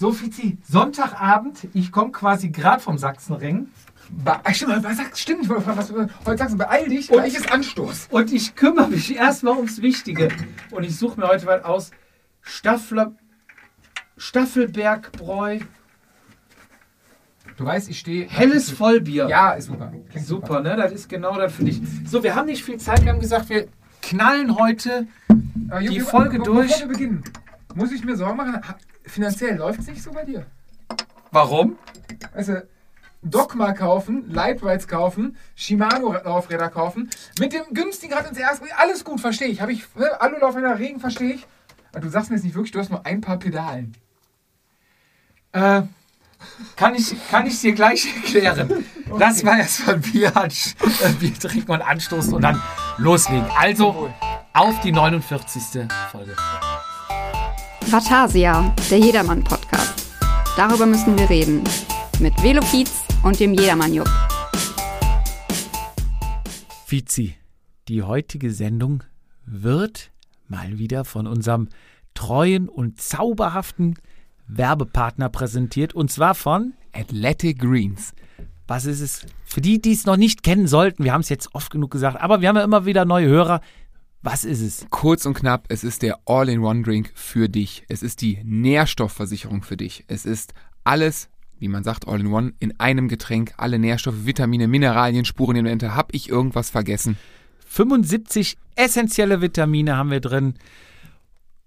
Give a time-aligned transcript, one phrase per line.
[0.00, 3.68] So, Fizi, Sonntagabend, ich komme quasi gerade vom Sachsenring
[4.54, 6.56] stimmt, was sagst, stimmt, ich wollte fragen, was du heute sagst.
[6.56, 8.08] Beeil dich, gleich ist Anstoß.
[8.10, 10.28] und ich kümmere mich erstmal ums Wichtige.
[10.70, 11.90] Und ich suche mir heute was aus.
[12.40, 13.12] Staffler,
[14.16, 15.58] Staffelbergbräu,
[17.58, 18.26] Du weißt, ich stehe.
[18.26, 19.28] helles Vollbier.
[19.28, 19.92] Ja, ist super.
[20.08, 20.76] Klingt Super, ne?
[20.76, 21.82] Das ist genau das für dich.
[22.06, 23.04] So, wir haben nicht viel Zeit.
[23.04, 23.68] Wir haben gesagt, wir
[24.00, 25.08] knallen heute.
[25.68, 26.68] Aber Die Jupp, Folge durch.
[26.68, 27.24] Bevor wir beginnen,
[27.74, 28.60] muss ich mir Sorgen machen,
[29.10, 30.46] finanziell läuft es nicht so bei dir.
[31.30, 31.78] Warum?
[32.34, 32.66] Du,
[33.22, 39.48] Dogma kaufen, Lightweights kaufen, Shimano-Laufräder kaufen, mit dem günstigen Rad ins erste, alles gut, verstehe
[39.48, 39.60] ich.
[39.60, 41.46] Habe ich, ne, Alulaufräder, Regen, verstehe ich.
[41.92, 43.94] Aber du sagst mir jetzt nicht wirklich, du hast nur ein paar Pedalen.
[45.52, 45.82] Äh,
[46.76, 48.84] kann ich, kann ich dir gleich erklären.
[49.18, 52.62] Lass mal erstmal Bier, äh, Bier trinken und anstoßen und dann
[52.96, 53.46] loslegen.
[53.58, 54.10] Also
[54.54, 55.88] auf die 49.
[56.10, 56.36] Folge.
[57.90, 60.06] Vatasia, der Jedermann-Podcast.
[60.56, 61.64] Darüber müssen wir reden.
[62.20, 64.08] Mit Velopiz und dem Jedermann-Jupp.
[66.86, 67.34] Fizi,
[67.88, 69.02] die heutige Sendung
[69.44, 70.12] wird
[70.46, 71.68] mal wieder von unserem
[72.14, 73.98] treuen und zauberhaften
[74.46, 78.12] Werbepartner präsentiert und zwar von Athletic Greens.
[78.68, 79.26] Was ist es?
[79.44, 82.20] Für die, die es noch nicht kennen sollten, wir haben es jetzt oft genug gesagt,
[82.20, 83.60] aber wir haben ja immer wieder neue Hörer.
[84.22, 84.86] Was ist es?
[84.90, 87.84] Kurz und knapp, es ist der All-in-One-Drink für dich.
[87.88, 90.04] Es ist die Nährstoffversicherung für dich.
[90.08, 90.52] Es ist
[90.84, 93.54] alles, wie man sagt, All-in-One, in einem Getränk.
[93.56, 95.94] Alle Nährstoffe, Vitamine, Mineralien, Spurenelemente.
[95.94, 97.16] Hab ich irgendwas vergessen?
[97.66, 100.54] 75 essentielle Vitamine haben wir drin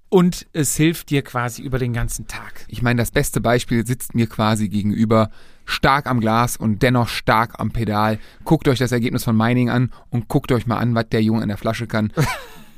[0.10, 2.66] und es hilft dir quasi über den ganzen Tag.
[2.68, 5.32] Ich meine, das beste Beispiel sitzt mir quasi gegenüber,
[5.66, 8.20] stark am Glas und dennoch stark am Pedal.
[8.44, 11.42] Guckt euch das Ergebnis von Mining an und guckt euch mal an, was der Junge
[11.42, 12.12] in der Flasche kann.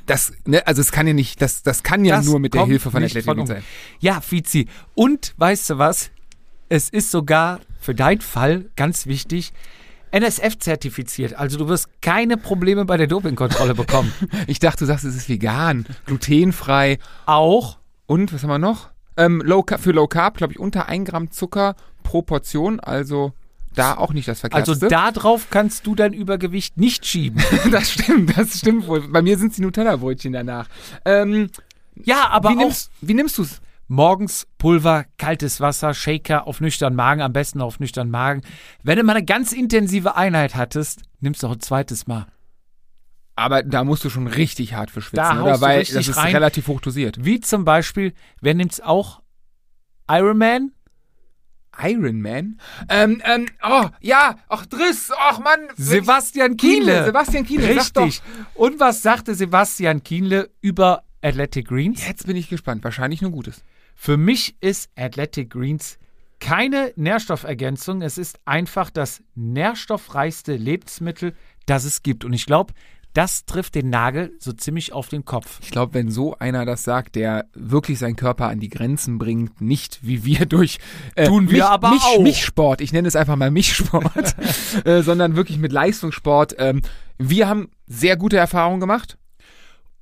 [0.06, 2.64] Das, ne, also es kann ja nicht, das, das kann ja Das nur mit der
[2.64, 3.46] Hilfe von Athletic von um.
[3.48, 3.64] sein.
[3.98, 4.68] Ja, Fizi.
[4.94, 6.10] Und weißt du was?
[6.68, 9.52] Es ist sogar für deinen Fall ganz wichtig,
[10.12, 11.34] NSF zertifiziert.
[11.34, 14.12] Also du wirst keine Probleme bei der Dopingkontrolle bekommen.
[14.46, 18.90] Ich dachte, du sagst, es ist vegan, glutenfrei Auch und was haben wir noch?
[19.16, 21.74] Ähm, low, für Low Carb, glaube ich, unter 1 Gramm Zucker
[22.06, 23.32] pro Portion, also
[23.74, 24.88] da auch nicht das also Verkehrste.
[24.88, 27.42] darauf kannst du dein Übergewicht nicht schieben.
[27.70, 29.06] das stimmt, das stimmt wohl.
[29.08, 30.68] Bei mir sind es die Nutella-Brötchen danach.
[31.04, 31.50] Ähm,
[32.04, 33.60] Ja, aber wie, auch nimmst, wie nimmst du's?
[33.88, 38.42] morgens Pulver, kaltes Wasser, Shaker auf nüchternen Magen, am besten auf nüchternen Magen.
[38.82, 42.26] Wenn du mal eine ganz intensive Einheit hattest, nimmst du auch ein zweites Mal.
[43.36, 45.54] Aber da musst du schon richtig hart für schwitzen, Da oder?
[45.54, 46.32] du Weil das ist rein.
[46.32, 47.22] relativ hoch dosiert.
[47.24, 49.20] Wie zum Beispiel, wer nimmt's auch?
[50.08, 50.72] Ironman?
[51.82, 52.58] Iron Man?
[52.88, 55.68] Ähm, ähm, oh, ja, ach Driss, ach Mann.
[55.76, 57.04] Sebastian Kienle, Kienle.
[57.04, 58.22] Sebastian Kienle, sag Richtig.
[58.54, 62.06] Und was sagte Sebastian Kienle über Athletic Greens?
[62.06, 63.62] Jetzt bin ich gespannt, wahrscheinlich nur Gutes.
[63.94, 65.98] Für mich ist Athletic Greens
[66.38, 68.02] keine Nährstoffergänzung.
[68.02, 72.24] Es ist einfach das nährstoffreichste Lebensmittel, das es gibt.
[72.24, 72.74] Und ich glaube,
[73.16, 75.58] das trifft den Nagel so ziemlich auf den Kopf.
[75.62, 79.60] Ich glaube, wenn so einer das sagt, der wirklich seinen Körper an die Grenzen bringt,
[79.62, 80.78] nicht wie wir durch
[81.14, 82.20] äh, Tun wir Mich- aber Mich, auch.
[82.22, 84.36] Mischsport, ich nenne es einfach mal Mischsport,
[84.84, 86.56] äh, sondern wirklich mit Leistungssport.
[86.58, 86.82] Ähm,
[87.16, 89.16] wir haben sehr gute Erfahrungen gemacht.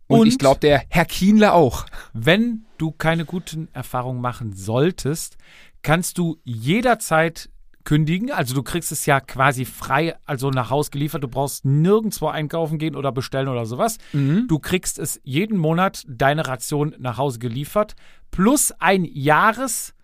[0.08, 0.26] Und, Und?
[0.26, 1.86] ich glaube, der Herr Kienle auch.
[2.12, 5.36] Wenn du keine guten Erfahrungen machen solltest,
[5.82, 7.48] kannst du jederzeit
[7.84, 8.30] kündigen.
[8.32, 11.22] Also du kriegst es ja quasi frei, also nach Haus geliefert.
[11.22, 13.98] Du brauchst nirgendwo einkaufen gehen oder bestellen oder sowas.
[14.12, 17.94] Du kriegst es jeden Monat deine Ration nach Hause geliefert.
[18.30, 19.94] Plus ein Jahres,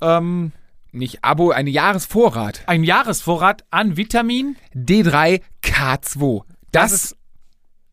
[0.00, 0.52] ähm,
[0.92, 2.62] Nicht Abo, eine Jahresvorrat.
[2.66, 4.56] ein Jahresvorrat an Vitamin.
[4.74, 6.42] D3 K2.
[6.72, 7.17] Das, Das ist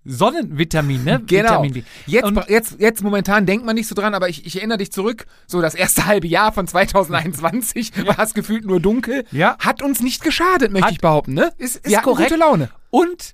[0.06, 1.22] Sonnenvitamin, ne?
[1.28, 1.50] Genau.
[1.64, 1.84] Vitamin D.
[2.06, 4.92] Jetzt, Und- jetzt, jetzt momentan denkt man nicht so dran, aber ich, ich erinnere dich
[4.92, 5.26] zurück.
[5.48, 9.26] So das erste halbe Jahr von 2021 war es gefühlt nur dunkel.
[9.32, 9.58] Ja.
[9.60, 11.34] Hat uns nicht geschadet, möchte Hat- ich behaupten.
[11.34, 11.52] Ne?
[11.58, 12.30] Ist, ist Ja, korrekt.
[12.30, 12.70] gute Laune.
[12.92, 13.34] Und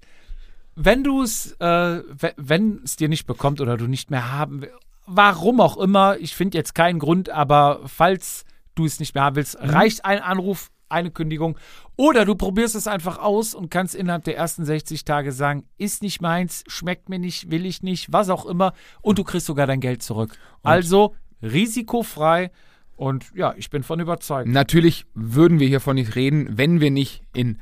[0.75, 4.61] wenn du es, äh, we- wenn es dir nicht bekommt oder du nicht mehr haben
[4.61, 4.71] will,
[5.05, 8.45] warum auch immer, ich finde jetzt keinen Grund, aber falls
[8.75, 11.57] du es nicht mehr haben willst, reicht ein Anruf, eine Kündigung.
[11.95, 16.01] Oder du probierst es einfach aus und kannst innerhalb der ersten 60 Tage sagen, ist
[16.03, 18.73] nicht meins, schmeckt mir nicht, will ich nicht, was auch immer.
[19.01, 20.37] Und du kriegst sogar dein Geld zurück.
[20.63, 22.51] also risikofrei.
[22.95, 24.47] Und ja, ich bin von überzeugt.
[24.47, 27.59] Natürlich würden wir hiervon nicht reden, wenn wir nicht in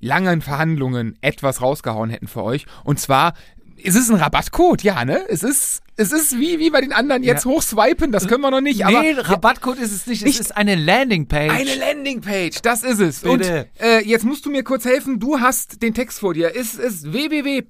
[0.00, 2.66] langen Verhandlungen etwas rausgehauen hätten für euch.
[2.84, 3.34] Und zwar,
[3.82, 5.24] es ist ein Rabattcode, ja, ne?
[5.28, 7.50] Es ist, es ist wie, wie bei den anderen jetzt Ja.
[7.50, 10.56] hochswipen, das können wir noch nicht, aber nee, Rabattcode ist es nicht, es Nicht- ist
[10.56, 11.50] eine Landingpage.
[11.52, 13.20] Eine Landingpage, das ist es.
[13.20, 13.68] Bitte.
[13.78, 16.54] Und äh, jetzt musst du mir kurz helfen, du hast den Text vor dir.
[16.56, 17.62] Es ist www.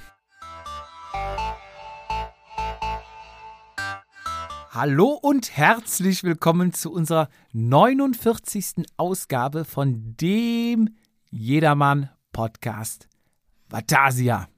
[4.73, 8.87] Hallo und herzlich willkommen zu unserer 49.
[8.97, 10.91] Ausgabe von dem
[11.29, 13.09] Jedermann Podcast
[13.69, 14.49] Vatasia.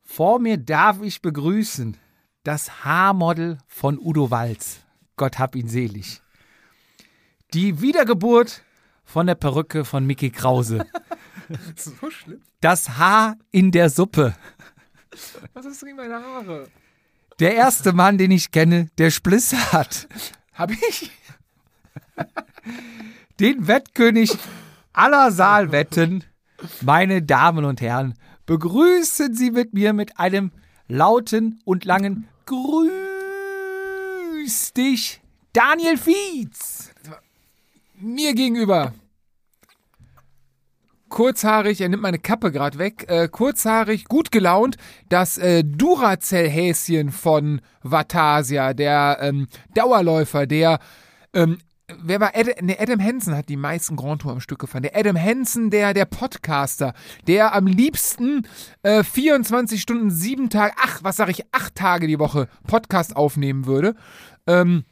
[0.00, 1.98] Vor mir darf ich begrüßen
[2.44, 4.80] das Haarmodel von Udo Walz.
[5.16, 6.22] Gott hab ihn selig.
[7.52, 8.64] Die Wiedergeburt
[9.04, 10.86] von der Perücke von Mickey Krause.
[11.76, 12.40] So schlimm.
[12.62, 14.34] Das Haar in der Suppe.
[15.52, 16.68] Was ist gegen meine Haare?
[17.38, 20.08] Der erste Mann, den ich kenne, der Spliss hat.
[20.54, 21.10] Hab ich?
[23.38, 24.36] Den Wettkönig
[24.92, 26.24] aller Saalwetten.
[26.80, 28.14] Meine Damen und Herren,
[28.46, 30.50] begrüßen Sie mit mir mit einem
[30.88, 32.88] lauten und langen Grüß
[34.72, 35.20] dich,
[35.52, 36.90] Daniel Fietz.
[38.00, 38.92] Mir gegenüber.
[41.08, 43.06] Kurzhaarig, er nimmt meine Kappe gerade weg.
[43.08, 44.76] Äh, kurzhaarig, gut gelaunt.
[45.08, 50.78] Das äh, Duracell-Häschen von Vatasia, der ähm, Dauerläufer, der
[51.32, 51.58] ähm,
[52.02, 54.82] Wer war Adam, nee, Adam Hansen hat die meisten Grand Tour am Stück gefahren.
[54.82, 56.92] Der Adam Hansen, der, der Podcaster,
[57.26, 58.46] der am liebsten
[58.82, 63.64] äh, 24 Stunden, sieben Tage, ach, was sag ich, acht Tage die Woche Podcast aufnehmen
[63.64, 63.94] würde.
[64.46, 64.84] Ähm,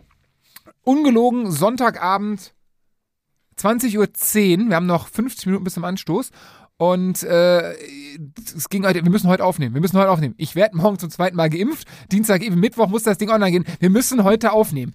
[0.84, 2.54] ungelogen, Sonntagabend,
[3.58, 6.31] 20.10 Uhr, wir haben noch 50 Minuten bis zum Anstoß.
[6.79, 7.73] Und äh,
[8.55, 9.75] es ging heute, wir müssen heute aufnehmen.
[9.75, 10.35] Wir müssen heute aufnehmen.
[10.37, 11.88] Ich werde morgen zum zweiten Mal geimpft.
[12.12, 13.64] Dienstag, eben Mittwoch muss das Ding online gehen.
[13.81, 14.93] Wir müssen heute aufnehmen.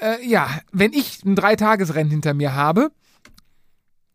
[0.00, 2.90] Äh, ja, wenn ich ein Dreitagesrennen hinter mir habe,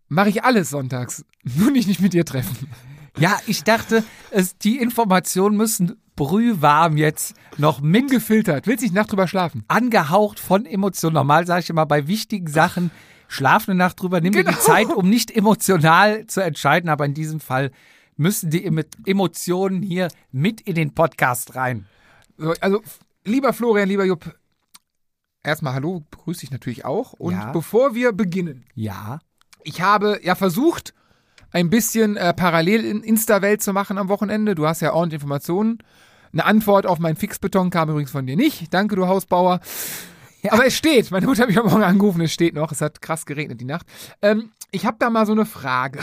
[0.09, 1.23] mache ich alles sonntags.
[1.43, 2.69] Nur nicht, nicht mit dir treffen.
[3.17, 8.67] Ja, ich dachte, es, die Informationen müssen brühwarm jetzt noch mit Ungefiltert.
[8.67, 9.63] Willst nicht Nacht drüber schlafen?
[9.67, 11.13] angehaucht von Emotionen.
[11.13, 12.91] Normal sage ich immer, bei wichtigen Sachen
[13.33, 14.59] schlaf eine Nacht drüber, nimm dir die Genau.
[14.59, 16.89] Zeit, um nicht emotional zu entscheiden.
[16.89, 17.71] Aber in diesem Fall
[18.15, 21.85] müssen die Emo- Emotionen hier mit in den Podcast rein.
[22.37, 22.81] So, also,
[23.25, 24.35] lieber Florian, lieber Jupp,
[25.43, 27.13] erstmal hallo, begrüße dich natürlich auch.
[27.13, 27.51] Und Ja.
[27.51, 29.19] bevor wir beginnen, Ja.
[29.63, 30.93] ich habe ja versucht,
[31.51, 34.55] ein bisschen äh, parallel in Insta-Welt zu machen am Wochenende.
[34.55, 35.79] Du hast ja ordentlich Informationen.
[36.31, 38.73] Eine Antwort auf meinen Fixbeton kam übrigens von dir nicht.
[38.73, 39.59] Danke, du Hausbauer.
[40.51, 41.09] Aber es steht.
[41.11, 42.21] Meine Mutter hat mich am Morgen angerufen.
[42.21, 42.71] Es steht noch.
[42.71, 43.85] Es hat krass geregnet die Nacht.
[44.21, 45.99] Ähm, ich habe da mal so eine Frage.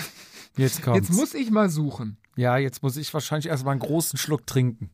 [0.57, 1.09] Jetzt kommt's.
[1.09, 2.17] Jetzt muss ich mal suchen.
[2.37, 4.91] ja, jetzt muss ich wahrscheinlich erstmal einen großen Schluck trinken.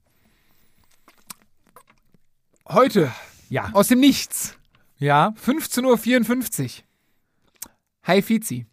[2.68, 3.12] Heute,
[3.48, 3.70] Ja.
[3.72, 4.56] aus dem Nichts,
[4.98, 5.32] Ja.
[5.44, 6.84] 15.54 Uhr.
[8.04, 8.66] Hi Fizi.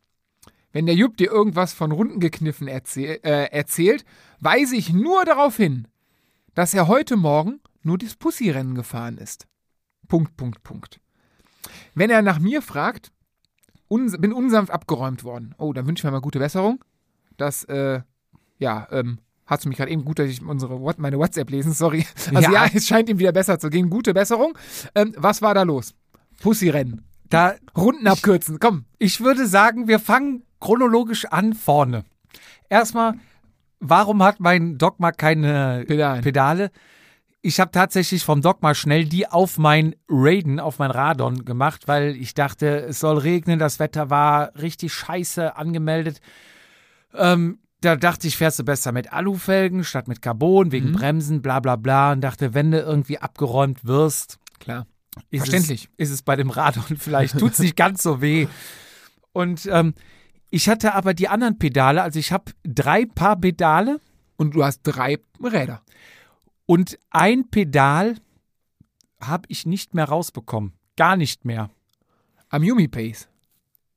[0.72, 4.06] Wenn der Jupp dir irgendwas von Rundengekniffen erzähl äh, erzählt,
[4.40, 5.88] weise ich nur darauf hin,
[6.56, 9.46] dass er heute Morgen nur das Pussy-Rennen gefahren ist.
[10.08, 11.00] Punkt, Punkt, Punkt.
[11.96, 13.12] Wenn er nach mir fragt,
[13.88, 15.56] uns, bin unsanft abgeräumt worden.
[15.58, 16.84] Oh, dann wünsche ich mir mal gute Besserung.
[17.38, 18.02] Das, äh,
[18.58, 22.06] ja, ähm, hast du mich gerade eben gut, dass ich unsere, meine WhatsApp lesen, sorry.
[22.34, 22.66] Also ja.
[22.66, 22.72] Ja.
[22.74, 23.90] es scheint ihm wieder besser zu gehen.
[23.90, 24.58] Gute Besserung.
[24.96, 25.94] Ähm, was war da los?
[26.42, 27.06] Pussy-Rennen.
[27.30, 28.86] Da, Runden abkürzen, komm.
[29.00, 32.04] ich würde sagen, wir fangen chronologisch an vorne.
[32.70, 33.16] Erstmal,
[33.80, 36.22] warum hat mein Dogma keine Pedalen.
[36.22, 36.72] Pedale?
[37.46, 42.16] Ich habe tatsächlich vom Dogma schnell die auf mein Raiden, auf mein Radon gemacht, weil
[42.16, 46.22] ich dachte, es soll regnen, das Wetter war richtig scheiße angemeldet.
[47.14, 50.94] Ähm, da dachte ich, fährst du besser mit Alufelgen statt mit Carbon, wegen Mhm.
[50.94, 52.14] Bremsen, bla bla bla.
[52.14, 54.88] Und dachte, wenn du irgendwie abgeräumt wirst, Klar.
[55.30, 55.90] ist Verständlich.
[55.98, 58.48] Es, ist es bei dem Radon vielleicht, tut's nicht ganz so weh.
[59.34, 59.96] Und ähm,
[60.50, 64.00] ich hatte aber die anderen Pedale, also ich habe drei Paar Pedale
[64.38, 65.82] Und du hast drei Räder.
[66.66, 68.16] Und ein Pedal
[69.20, 70.74] habe ich nicht mehr rausbekommen.
[70.96, 71.70] Gar nicht mehr.
[72.50, 73.28] Am Yumi Pace.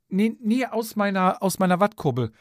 [0.08, 2.32] Nee, nee aus meiner, aus meiner Wattkurbel.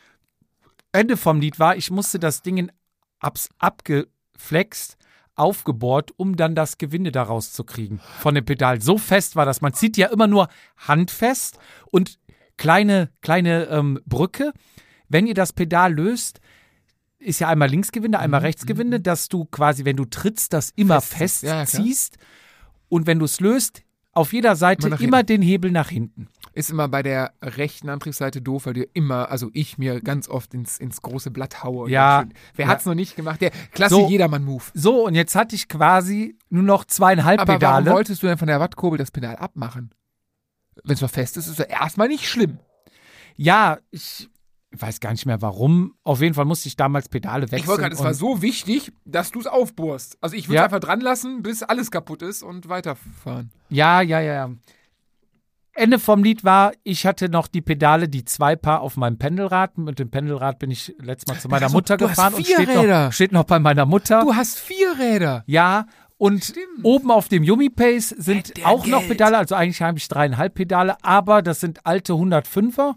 [0.92, 2.72] Ende vom Lied war, ich musste das Ding
[3.20, 4.98] abs, abgeflext,
[5.36, 8.82] aufgebohrt, um dann das Gewinde da rauszukriegen von dem Pedal.
[8.82, 9.62] So fest war das.
[9.62, 11.60] Man zieht ja immer nur handfest
[11.92, 12.20] und
[12.58, 14.54] kleine, kleine ähm, Brücke.
[15.10, 16.40] Wenn ihr das Pedal löst,
[17.26, 21.44] ist ja einmal Linksgewinde, einmal Rechtsgewinde, dass du quasi, wenn du trittst, das immer Fest-
[21.44, 22.18] ja, ja, festziehst.
[22.90, 23.82] und wenn du es löst,
[24.14, 26.28] auf jeder Seite Immer immer den Hebel nach hinten.
[26.54, 30.54] Ist immer bei der rechten Antriebsseite doof, weil du immer, also ich mir ganz oft
[30.54, 31.90] ins, ins große Blatt haue.
[31.90, 32.22] Ja.
[32.22, 32.72] schön- Wer Ja.
[32.72, 33.42] hat's noch nicht gemacht?
[33.42, 34.08] Der klasse So.
[34.08, 34.64] Jedermann-Move.
[34.74, 37.86] So, und jetzt hatte ich quasi nur noch zweieinhalb Aber Pedale.
[37.88, 39.90] warum wolltest du denn von der Wattkurbel das Pedal abmachen?
[40.86, 42.60] Wenn es noch fest ist, ist es erstmal nicht schlimm.
[43.36, 44.30] Ja, ich
[44.82, 45.94] weiß gar nicht mehr warum.
[46.04, 47.60] Auf jeden Fall musste ich damals Pedale wechseln.
[47.60, 50.18] Ich wollte gerade, es war so wichtig, dass du es aufbohrst.
[50.22, 50.64] Also ich würde es Ja.
[50.66, 53.52] einfach dran lassen, bis alles kaputt ist und weiterfahren.
[53.70, 54.50] Ja, ja, ja, ja.
[55.78, 59.78] Ende vom Lied war, ich hatte noch die Pedale, die zwei Paar auf meinem Pendelrad.
[59.78, 62.34] Mit dem Pendelrad bin ich letztes Mal zu meiner Ach so, Mutter du hast gefahren
[62.36, 63.06] und vier steht Räder.
[63.08, 64.22] noch, steht noch bei meiner Mutter.
[64.22, 65.44] Du hast vier Räder.
[65.48, 65.86] ja,
[66.18, 66.66] und Stimmt.
[66.84, 69.10] oben auf dem Yumi Pace sind auch noch Geld.
[69.12, 72.94] Pedale, also eigentlich habe ich dreieinhalb Pedale, aber das sind alte 105er.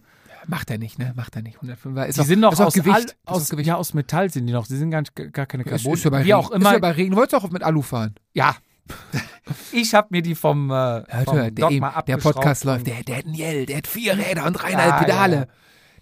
[0.51, 1.13] Macht er nicht, ne?
[1.15, 1.59] Macht er nicht.
[1.59, 2.99] 105er ist Die auch, sind noch ist aus, Gewicht.
[2.99, 3.67] Ist auch aus, Gewicht.
[3.69, 4.67] ja, aus Metall sind die noch.
[4.67, 5.93] Die sind gar, nicht, gar keine Ist, Carbon.
[5.93, 6.35] ist ja bei Wie Regen.
[6.35, 6.71] auch immer.
[6.71, 7.11] Ist ja bei Regen.
[7.11, 8.15] Du wolltest auch mit Alu fahren.
[8.33, 8.57] Ja.
[9.73, 12.87] ich habe mir die vom, äh, Hört, vom hört, der, Dogma eben, der Podcast läuft.
[12.87, 15.37] Der, der hat ein Jell, der hat vier Räder und dreieinhalb Ja, Pedale.
[15.37, 15.47] ja.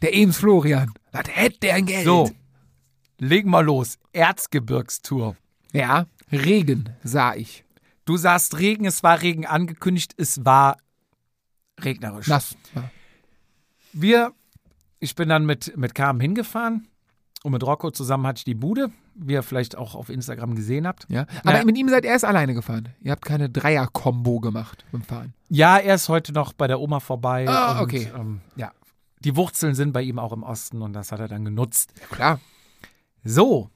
[0.03, 0.93] Der Ems Florian.
[1.11, 2.05] Was hätte der ein Geld?
[2.05, 2.31] So,
[3.19, 3.99] legen wir los.
[4.13, 5.37] Erzgebirgstour.
[5.73, 7.65] Ja, Regen, sah ich.
[8.05, 10.77] Du sagst Regen, es war Regen angekündigt, es war
[11.81, 12.29] regnerisch.
[12.29, 12.57] Nass.
[12.75, 12.85] Ja.
[13.99, 14.33] Wir,
[14.99, 16.87] ich bin dann mit, mit Carmen hingefahren
[17.43, 20.87] und mit Rocco zusammen hatte ich die Bude, wie ihr vielleicht auch auf Instagram gesehen
[20.87, 21.07] habt.
[21.09, 21.27] Ja.
[21.45, 21.65] Aber Ja.
[21.65, 22.91] mit ihm seid ihr erst alleine gefahren.
[23.01, 25.33] Ihr habt keine Dreier-Kombo gemacht beim Fahren.
[25.49, 27.49] Ja, er ist heute noch bei der Oma vorbei.
[27.49, 28.11] Ah, und, okay.
[28.15, 28.73] Ähm, ja,
[29.21, 31.93] die Wurzeln sind bei ihm auch im Osten und das hat er dann genutzt.
[32.01, 32.41] Ja, klar.
[33.25, 33.71] So,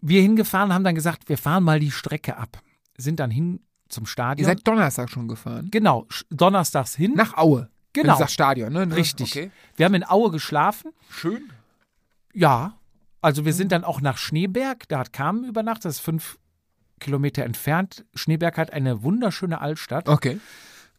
[0.00, 2.60] wir hingefahren, haben dann gesagt, wir fahren mal die Strecke ab.
[2.98, 4.46] Sind dann hin zum Ihr Stadion.
[4.46, 5.68] seid Donnerstag schon gefahren.
[5.70, 7.12] genau, donnerstags hin.
[7.14, 7.68] Nach Aue.
[7.94, 8.14] Wenn Genau.
[8.14, 8.94] du sagst Stadion, ne?
[8.96, 9.32] Richtig.
[9.32, 9.50] Okay.
[9.76, 10.92] Wir haben in Aue geschlafen.
[11.10, 11.50] Schön.
[12.32, 12.78] Ja.
[13.20, 14.88] Also wir sind dann auch nach Schneeberg.
[14.88, 15.84] Da hat Carmen übernachtet.
[15.86, 16.38] Das ist fünf
[17.00, 18.04] Kilometer entfernt.
[18.14, 20.08] Schneeberg hat eine wunderschöne Altstadt.
[20.08, 20.40] Okay.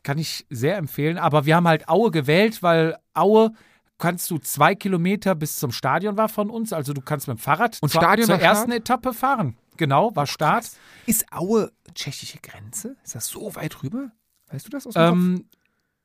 [0.03, 1.17] Kann ich sehr empfehlen.
[1.17, 3.51] Aber wir haben halt Aue gewählt, weil Aue
[3.97, 6.73] kannst du zwei Kilometer bis zum Stadion war von uns.
[6.73, 8.79] Also du kannst mit dem Fahrrad Und zur, Stadion zur ersten Start?
[8.81, 9.57] Etappe fahren.
[9.77, 10.69] Genau, war Start.
[11.05, 12.95] Ist Aue tschechische Grenze?
[13.03, 14.11] Ist das so weit rüber?
[14.51, 15.45] Weißt du das aus dem Kopf?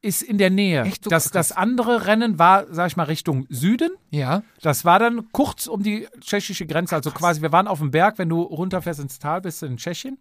[0.03, 0.83] Ähm, ist in der Nähe.
[0.83, 3.91] Echt so das, das andere Rennen war, sag ich mal, Richtung Süden.
[4.11, 4.43] Ja.
[4.63, 6.95] Das war dann kurz um die tschechische Grenze.
[6.95, 9.77] Also quasi, wir waren auf dem Berg, wenn du runterfährst ins Tal, bist du in
[9.77, 10.19] Tschechien.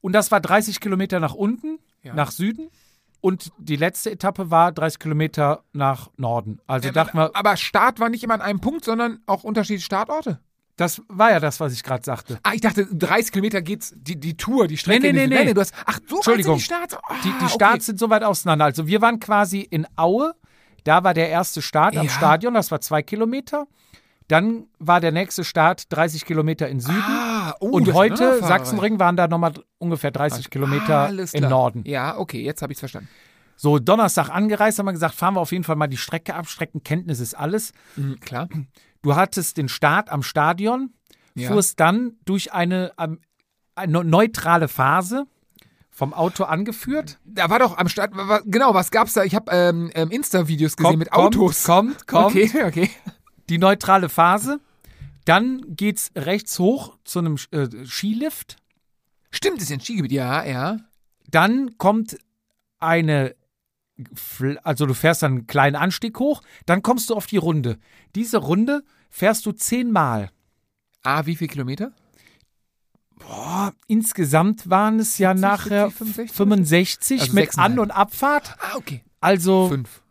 [0.00, 2.14] Und das war 30 Kilometer nach unten, Ja.
[2.14, 2.68] nach Süden.
[3.22, 6.60] Und die letzte Etappe war 30 Kilometer nach Norden.
[6.66, 10.38] Also dachten wir, Aber Start war nicht immer an einem Punkt, sondern auch unterschiedliche Startorte.
[10.76, 12.38] Das war ja das, was ich gerade sagte.
[12.42, 15.00] Ah, ich dachte, 30 Kilometer geht's, die, die Tour, die Strecke.
[15.06, 15.54] Nee, nee, die- nee, nee.
[15.54, 16.56] Du hast, ach, so Entschuldigung.
[16.56, 16.94] die Starts.
[16.94, 17.48] Ah, Die, die okay.
[17.48, 18.66] Starts sind so weit auseinander.
[18.66, 20.34] Also wir waren quasi in Aue.
[20.84, 22.12] Da war der erste Start am Ja.
[22.12, 22.54] Stadion.
[22.54, 23.66] Das war zwei Kilometer.
[24.28, 26.98] Dann war der nächste Start 30 Kilometer in Süden.
[27.00, 28.40] Ah, oh, Und heute.
[28.40, 31.48] Sachsenring, waren da nochmal ungefähr 30 Kilometer im.
[31.48, 31.84] Norden.
[31.86, 33.08] Ja, okay, jetzt habe ich es verstanden.
[33.56, 36.46] So, Donnerstag angereist, haben wir gesagt, fahren wir auf jeden Fall mal die Strecke ab.
[36.48, 37.72] Streckenkenntnis ist alles.
[37.96, 38.48] Mhm, klar.
[39.02, 40.92] Du hattest den Start am Stadion,
[41.34, 41.48] Ja.
[41.50, 43.20] fuhrst dann durch eine, ähm,
[43.74, 45.26] eine neutrale Phase
[45.90, 47.18] vom Auto angeführt.
[47.24, 48.12] Da war doch am Start,
[48.46, 49.24] genau, was gab's da?
[49.24, 51.64] Ich habe ähm, ähm, Insta-Videos gesehen Kommt, mit kommt, Autos.
[51.64, 52.26] kommt, kommt.
[52.26, 52.90] Okay, okay.
[53.48, 54.60] Die neutrale Phase.
[55.24, 58.56] Dann geht's rechts hoch zu einem äh, Skilift.
[59.30, 60.76] Stimmt, ist ja ein Skigebiet, ja, ja.
[61.30, 62.16] Dann kommt
[62.78, 63.34] eine,
[64.62, 67.78] also du fährst dann einen kleinen Anstieg hoch, dann kommst du auf die Runde.
[68.14, 70.30] Diese Runde fährst du zehnmal.
[71.02, 71.92] Ah, wie viel Kilometer?
[73.18, 76.36] Boah, insgesamt waren es ja 70, nachher 65?
[76.36, 77.72] 65 Also mit sechseinhalb.
[77.72, 78.54] An- und Abfahrt.
[78.60, 79.02] Ah, okay.
[79.20, 80.02] Also, Fünf.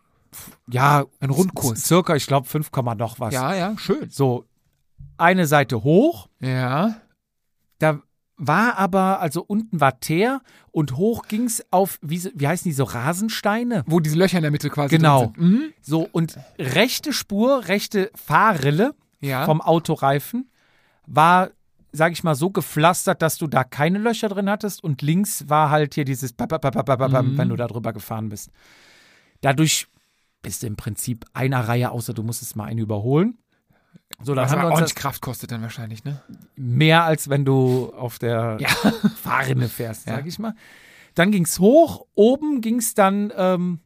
[0.68, 1.84] ja, Ein Rundkurs.
[1.86, 3.34] circa, ich glaube, 5, noch was.
[3.34, 4.10] Ja, ja, schön.
[4.10, 4.46] So,
[5.18, 7.00] eine Seite hoch, Ja.
[7.80, 8.02] da
[8.38, 12.84] war aber, also unten war Teer und hoch ging's auf, wie, wie heißen die so,
[12.84, 13.84] Rasensteine?
[13.88, 15.20] Wo diese Löcher in der Mitte quasi Genau.
[15.22, 15.38] sind.
[15.38, 15.74] Mhm.
[15.82, 19.46] So, und rechte Spur, rechte Fahrrille Ja.
[19.46, 20.50] vom Autoreifen
[21.08, 21.52] war,
[21.94, 25.70] sag ich mal, so gepflastert, dass du da keine Löcher drin hattest und links war
[25.70, 27.38] halt hier dieses, bap, bap, bap, Mhm.
[27.38, 28.50] wenn du da drüber gefahren bist.
[29.42, 29.88] Dadurch
[30.42, 33.38] bist du im Prinzip einer Reihe, außer du musstest mal einen überholen.
[34.24, 36.22] So, dann Was haben wir uns das Kraft kostet dann wahrscheinlich, ne?
[36.56, 38.70] mehr als wenn du auf der Ja.
[39.22, 40.16] Fahrrinne fährst, Ja.
[40.16, 40.56] sag ich mal.
[41.16, 43.80] Dann ging's hoch, oben ging's dann ähm,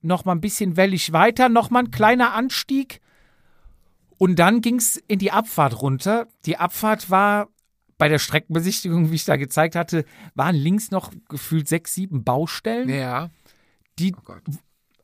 [0.00, 3.00] noch mal ein bisschen wellig weiter, noch mal ein kleiner Anstieg
[4.18, 6.28] und dann ging's in die Abfahrt runter.
[6.44, 7.48] Die Abfahrt war
[7.98, 12.88] bei der Streckenbesichtigung, wie ich da gezeigt hatte, waren links noch gefühlt sechs, sieben Baustellen.
[12.88, 13.30] Ja.
[13.98, 14.34] Die Oh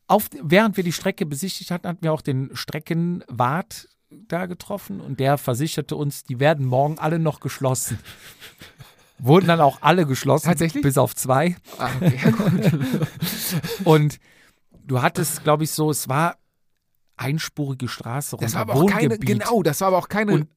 [0.09, 5.21] auf, während wir die Strecke besichtigt hatten, hatten wir auch den Streckenwart da getroffen und
[5.21, 7.99] der versicherte uns, die werden morgen alle noch geschlossen.
[9.19, 10.47] Wurden dann auch alle geschlossen.
[10.47, 10.83] Tatsächlich?
[10.83, 11.57] Bis auf zwei.
[11.77, 12.33] Ah, okay.
[13.85, 14.21] Und
[14.85, 16.37] du hattest, glaube ich, so, es war
[17.17, 20.49] einspurige Straße Das runter, war aber auch keine, genau, das war aber auch keine Und-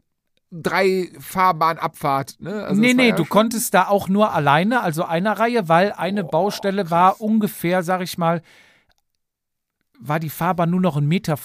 [0.51, 2.39] drei Fahrbahnabfahrt.
[2.39, 2.63] Ne?
[2.65, 5.93] Also nee, das nee, ja du konntest da auch nur alleine, also einer Reihe, weil
[5.93, 8.43] eine Baustelle war ungefähr, sag ich mal,
[10.00, 11.38] war die Fahrbahn nur noch 1,50 Meter,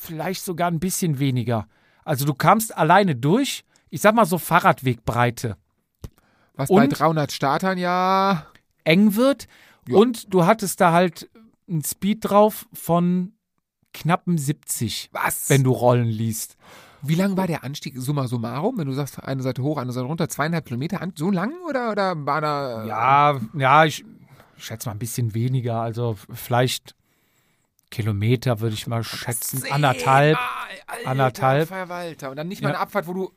[0.00, 1.66] vielleicht sogar ein bisschen weniger.
[2.04, 5.56] Also du kamst alleine durch, ich sag mal so Fahrradwegbreite,
[6.54, 8.46] Was bei und- 300 Startern ja.
[8.84, 9.46] eng wird
[9.88, 9.96] Ja.
[9.98, 11.28] und du hattest da halt
[11.68, 13.32] einen Speed drauf von
[13.92, 15.50] knappen 70, Was?
[15.50, 16.56] wenn du Rollen liest.
[17.02, 18.76] Wie lang war der Anstieg summa summarum?
[18.76, 22.26] Wenn du sagst, eine Seite hoch, eine Seite runter, zweieinhalb Kilometer, so lang oder, oder
[22.26, 22.84] war da.
[22.84, 24.04] Ja, ja, ich
[24.58, 25.80] schätze mal ein bisschen weniger.
[25.80, 26.94] Also vielleicht
[27.90, 29.62] Kilometer würde ich mal schätzen.
[29.70, 30.38] Anderthalb.
[30.86, 31.68] Alter, anderthalb.
[31.68, 32.30] Verwalter.
[32.30, 32.74] Und dann nicht mal Ja.
[32.74, 33.32] eine Abfahrt, wo du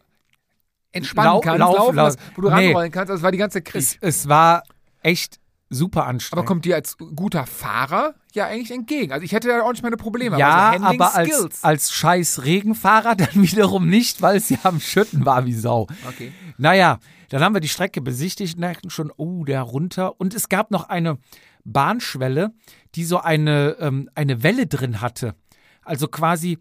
[0.91, 2.67] entspannen Lau- kannst, lauf- laufen, lauf- kannst, wo du Nee.
[2.67, 3.09] ranrollen kannst.
[3.11, 3.81] Also es war die ganze Krieg.
[3.81, 4.63] Es, es war
[5.01, 6.45] echt super aber anstrengend.
[6.47, 9.11] kommt dir als guter Fahrer ja eigentlich entgegen.
[9.11, 10.37] Also ich hätte da auch nicht meine Probleme.
[10.37, 14.79] ja, aber, so aber als, als scheiß Regenfahrer dann wiederum nicht, weil es ja am
[14.79, 15.87] Schütten war wie Sau.
[16.07, 16.31] Okay.
[16.59, 20.19] Naja, dann haben wir die Strecke besichtigt und dachten schon, oh, der runter.
[20.21, 21.17] Und es gab noch eine
[21.63, 22.53] Bahnschwelle,
[22.95, 25.35] die so eine, ähm, eine Welle drin hatte.
[25.83, 26.59] Also quasi,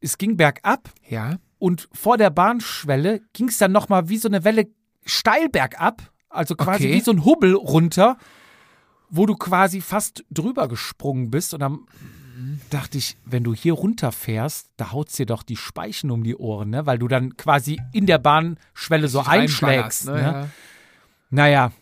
[0.00, 1.38] es ging bergab Ja.
[1.58, 4.66] und vor der Bahnschwelle ging es dann nochmal wie so eine Welle
[5.04, 6.94] steil bergab, also quasi Okay.
[6.94, 8.16] wie so ein Hubbel runter,
[9.10, 11.54] wo du quasi fast drüber gesprungen bist.
[11.54, 11.78] Und dann
[12.70, 16.70] dachte ich, wenn du hier runterfährst, da haut's dir doch die Speichen um die Ohren,
[16.70, 16.84] ne?
[16.86, 20.06] weil du dann quasi in der Bahnschwelle so einschlägst.
[20.06, 20.20] Reinballerst, Ne?
[20.40, 20.48] Ja.
[21.30, 21.72] Naja,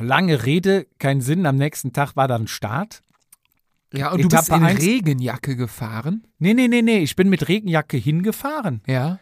[0.00, 1.46] lange Rede, kein Sinn.
[1.46, 3.02] Am nächsten Tag war dann Start.
[3.92, 4.80] ja, und du bist Etappe in eins.
[4.84, 6.26] Regenjacke gefahren.
[6.38, 8.82] Nee, nee, nee, nee, ich bin mit Regenjacke hingefahren.
[8.86, 9.18] Ja.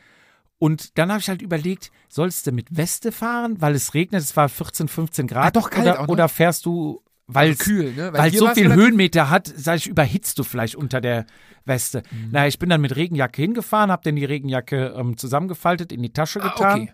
[0.59, 4.37] Und dann habe ich halt überlegt, sollst du mit Weste fahren, weil es regnet, es
[4.37, 5.47] war 14, 15 Grad.
[5.47, 6.13] Ah, doch, kalt oder, auch noch.
[6.15, 8.13] oder fährst du, weil Also kühl, ne?
[8.13, 11.27] weil so viel Höhenmeter hat, sag ich, überhitzt du vielleicht unter der
[11.65, 12.03] Weste.
[12.11, 12.31] Mhm.
[12.33, 16.13] Naja, ich bin dann mit Regenjacke hingefahren, habe dann die Regenjacke ähm, zusammengefaltet, in die
[16.13, 16.93] Tasche Ah, getan okay.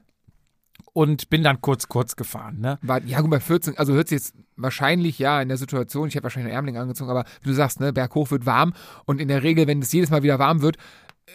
[0.94, 2.60] Und bin dann kurz, kurz gefahren.
[2.60, 2.78] Ne?
[2.80, 6.14] War, ja, gut, bei 14, also hört sich jetzt wahrscheinlich, ja, in der Situation, ich
[6.14, 8.72] hätte wahrscheinlich einen Ärmling angezogen, aber wie du sagst, ne, berghoch wird warm
[9.04, 10.76] und in der Regel, wenn es jedes Mal wieder warm wird,
[11.26, 11.32] äh,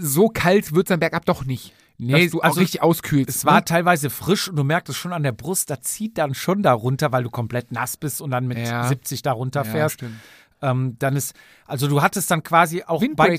[0.00, 1.74] so kalt wird es dann bergab doch nicht.
[1.98, 3.28] Nee, dass du also auch richtig auskühlst.
[3.28, 3.64] Es war ne?
[3.66, 6.72] teilweise frisch und du merkst es schon an der Brust, da zieht dann schon da
[6.72, 8.88] runter, weil du komplett nass bist und dann mit Ja.
[8.88, 9.94] 70 da ja, runterfährst.
[9.96, 10.16] stimmt.
[10.62, 11.34] ähm, dann ist,
[11.66, 13.38] also du hattest dann quasi auch bei,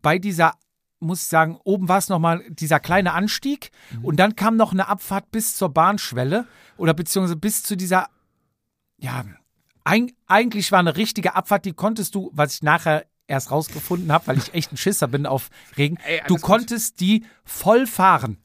[0.00, 0.54] bei dieser,
[1.00, 4.04] muss ich sagen, oben war es nochmal dieser kleine Anstieg Mhm.
[4.04, 8.08] und dann kam noch eine Abfahrt bis zur Bahnschwelle oder beziehungsweise bis zu dieser,
[8.98, 9.24] ja,
[9.84, 14.26] eig eigentlich war eine richtige Abfahrt, die konntest du, was ich nachher erst rausgefunden habe,
[14.26, 16.42] weil ich echt ein Schisser bin auf Regen, Ey, du gut.
[16.42, 18.38] konntest die voll fahren.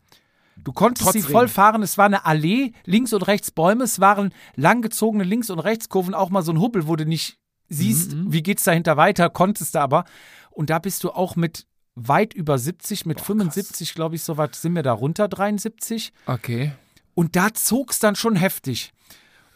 [0.58, 1.82] Du konntest Trotz sie voll fahren.
[1.84, 3.84] Es war eine Allee, links und rechts Bäume.
[3.84, 7.38] Es waren langgezogene Links- und Rechtskurven, auch mal so ein Hubbel, wo du nicht
[7.70, 10.06] siehst, Mhm, wie geht's dahinter weiter, konntest du aber.
[10.52, 14.56] Und da bist du auch mit weit über 70, mit 75, glaube ich, so weit
[14.56, 16.12] sind wir da runter, 73.
[16.26, 16.74] Okay.
[17.14, 18.94] Und da zog's dann schon heftig.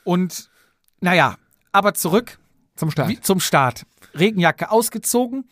[0.03, 0.49] Und
[1.01, 1.37] naja,
[1.71, 2.39] aber zurück
[2.75, 3.09] Zum Start.
[3.09, 3.85] wie, zum Start.
[4.13, 5.49] Regenjacke ausgezogen,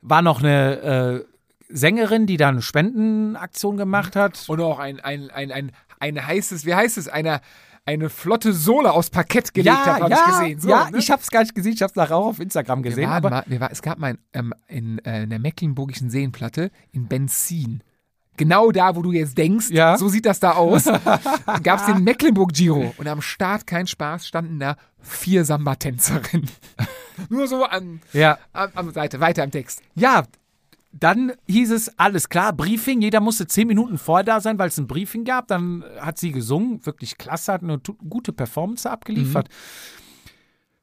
[0.00, 1.24] war noch eine äh,
[1.68, 4.44] Sängerin, die da eine Spendenaktion gemacht hat.
[4.48, 7.40] Und auch ein, ein, ein, ein, ein heißes, wie heißt es, eine,
[7.88, 10.60] eine flotte Sohle aus Parkett gelegt hat, habe ich gesehen.
[10.60, 10.98] So, ja, ne?
[10.98, 13.08] ich habe es gar nicht gesehen, ich habe es nachher auch auf Instagram wir gesehen.
[13.08, 16.70] waren Aber mal, wir war, es gab mal ähm, in, äh, in der Mecklenburgischen Seenplatte
[16.92, 17.82] in Benzin.
[18.36, 19.96] Genau da, wo du jetzt denkst, Ja.
[19.96, 20.84] so sieht das da aus,
[21.62, 22.94] gab es den Mecklenburg-Giro.
[22.98, 26.50] Und am Start, kein Spaß, standen da vier Samba-Tänzerinnen.
[27.30, 29.80] Nur so an, ja, an, an Seite, weiter im Text.
[29.94, 30.24] ja,
[30.92, 34.78] dann hieß es, alles klar, Briefing, jeder musste zehn Minuten vorher da sein, weil es
[34.78, 35.48] ein Briefing gab.
[35.48, 39.48] Dann hat sie gesungen, wirklich klasse, hat eine gute Performance abgeliefert.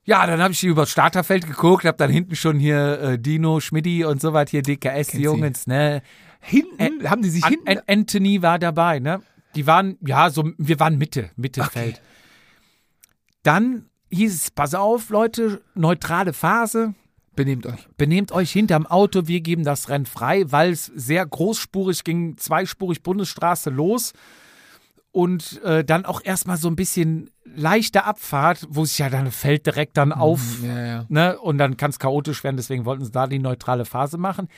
[0.04, 3.60] Ja, dann habe ich über das Starterfeld geguckt, habe dann hinten schon hier äh, Dino,
[3.60, 5.24] Schmidti und so was, hier DKS, die sie.
[5.24, 6.04] Jungs, ne?
[6.39, 7.70] Hinten, haben die sich An, hinten...
[7.70, 9.24] An, Anthony war dabei, ne?
[9.56, 12.02] Die waren, ja, so, wir waren Mitte, Mittelfeld.
[13.41, 16.94] Dann hieß es, pass auf, Leute, neutrale Phase,
[17.36, 17.88] Benehmt euch.
[17.98, 23.04] benehmt euch hinterm Auto, wir geben das Rennen frei, weil es sehr großspurig ging, zweispurig
[23.04, 24.13] Bundesstraße los
[25.12, 29.65] und äh, dann auch erstmal so ein bisschen leichte Abfahrt, wo sich ja dann fällt
[29.65, 31.06] direkt dann auf, Ja, ja.
[31.10, 31.39] ne?
[31.39, 34.50] Und dann kann es chaotisch werden, deswegen wollten sie da die neutrale Phase machen.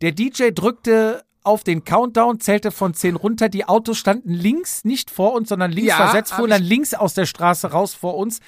[0.00, 3.48] Der DJ drückte auf den Countdown, zählte von 10 runter.
[3.48, 7.14] Die Autos standen links, nicht vor uns, sondern links Ja, versetzt, fuhren dann links aus
[7.14, 8.40] der Straße raus vor uns.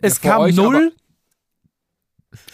[0.00, 0.92] Es vor kam null.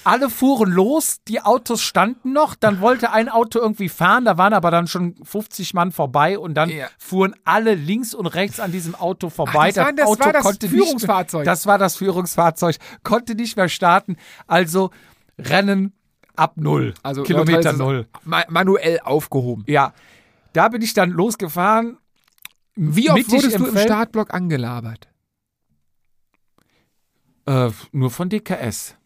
[0.04, 4.54] Alle fuhren los, die Autos standen noch, dann wollte ein Auto irgendwie fahren, da waren
[4.54, 6.86] aber dann schon 50 Mann vorbei und dann Ja.
[6.98, 9.70] fuhren alle links und rechts an diesem Auto vorbei.
[9.72, 11.40] das war- das Auto war das konnte Führungsfahrzeug.
[11.40, 14.16] Nicht mehr, das war das Führungsfahrzeug, konnte nicht mehr starten.
[14.46, 14.90] Also
[15.38, 15.92] Rennen
[16.36, 18.06] ab null, Also Kilometer null.
[18.24, 19.64] Ma manuell aufgehoben.
[19.66, 19.92] Ja,
[20.54, 21.98] da bin ich dann losgefahren.
[22.76, 23.76] Wie oft wurdest du im.
[23.78, 25.08] Startblock angelabert?
[27.46, 28.96] Äh, nur von DKS.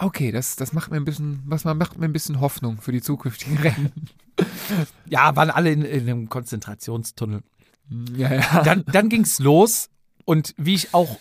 [0.00, 2.92] Okay, das, das macht mir ein bisschen, was man macht mir ein bisschen Hoffnung für
[2.92, 3.92] die zukünftigen Rennen.
[5.06, 7.42] Ja, waren alle in, in einem Konzentrationstunnel.
[8.14, 8.62] Ja, ja.
[8.62, 9.90] dann, dann ging's los
[10.24, 11.18] und wie ich auch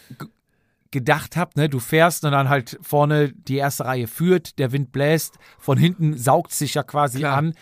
[0.91, 4.91] gedacht habe, ne, du fährst und dann halt vorne die erste Reihe führt, der Wind
[4.91, 7.37] bläst, von hinten saugt sich ja quasi Klar.
[7.37, 7.53] an.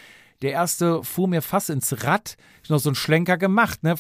[0.42, 3.96] Der erste fuhr mir fast ins Rad, ich noch so einen Schlenker gemacht, ne?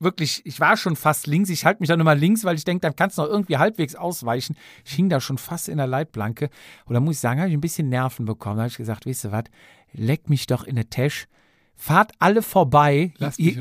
[0.00, 2.82] Wirklich, ich war schon fast links, ich halte mich dann immer links, weil ich denke,
[2.82, 4.56] dann kannst du noch irgendwie halbwegs ausweichen.
[4.84, 6.50] Ich hing da schon fast in der Leitplanke.
[6.84, 8.56] Und da muss ich sagen, habe ich ein bisschen Nerven bekommen.
[8.56, 9.44] Da habe ich gesagt, weißt du was,
[9.92, 11.26] leck mich doch in eine Tasche.
[11.74, 13.12] Fahrt alle vorbei.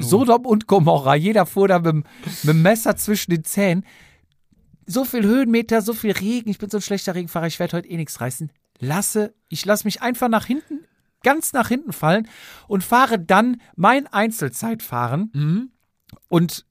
[0.03, 1.15] Sodom und Gomorra.
[1.15, 2.03] Jeder fuhr da mit, dem-
[2.43, 3.83] mit dem Messer zwischen den Zähnen.
[4.85, 6.49] So viel Höhenmeter, so viel Regen.
[6.49, 8.51] Ich bin so ein schlechter Regenfahrer, ich werde heute eh nichts reißen.
[8.79, 10.85] Lasse, ich lasse mich einfach nach hinten,
[11.23, 12.27] ganz nach hinten fallen
[12.67, 15.71] und fahre dann mein Einzelzeitfahren Mhm.
[16.29, 16.65] Und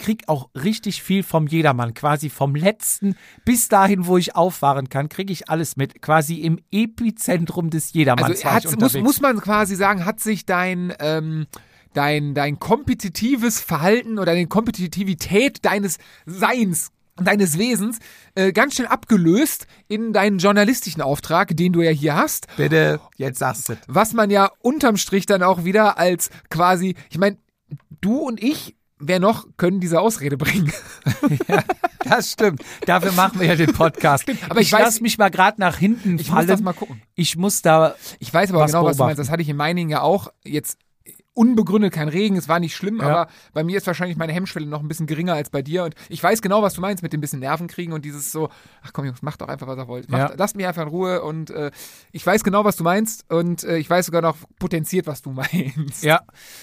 [0.00, 5.08] krieg auch richtig viel vom Jedermann, quasi vom letzten bis dahin, wo ich auffahren kann,
[5.08, 10.06] kriege ich alles mit, quasi im Epizentrum des Jedermanns Also muss, muss man quasi sagen,
[10.06, 11.46] hat sich dein, ähm,
[11.92, 16.90] dein, dein kompetitives Verhalten oder die Kompetitivität deines Seins,
[17.22, 17.98] deines Wesens
[18.34, 22.46] äh, ganz schön abgelöst in deinen journalistischen Auftrag, den du ja hier hast.
[22.56, 23.78] Bitte, jetzt sagst du.
[23.86, 27.36] Was man ja unterm Strich dann auch wieder als quasi, ich meine,
[28.00, 30.72] du und ich, wer noch, können diese Ausrede bringen.
[32.02, 32.62] Das stimmt.
[32.86, 34.24] Dafür machen wir ja den Podcast.
[34.48, 36.48] aber ich ich weiß- lass mich mal gerade nach hinten Ich muss fallen.
[36.48, 37.02] das mal gucken.
[37.14, 37.94] Ich muss da.
[38.18, 39.02] Ich weiß aber genau, was du beobachten.
[39.04, 39.18] meinst.
[39.18, 40.28] Das hatte ich in Meiningen ja auch.
[40.42, 40.78] Jetzt
[41.40, 43.06] unbegründet kein Regen, es war nicht schlimm, Ja.
[43.06, 45.84] aber bei mir ist wahrscheinlich meine Hemmschwelle noch ein bisschen geringer als bei dir.
[45.84, 48.50] Und ich weiß genau, was du meinst mit dem bisschen Nerven kriegen und dieses so,
[48.82, 50.10] ach komm Jungs, macht doch einfach, was ihr wollt.
[50.10, 50.34] Macht, Ja.
[50.36, 51.70] Lasst mich einfach in Ruhe und äh,
[52.12, 55.30] ich weiß genau, was du meinst und äh, ich weiß sogar noch potenziert, was du
[55.32, 56.04] meinst.
[56.04, 56.20] Ja.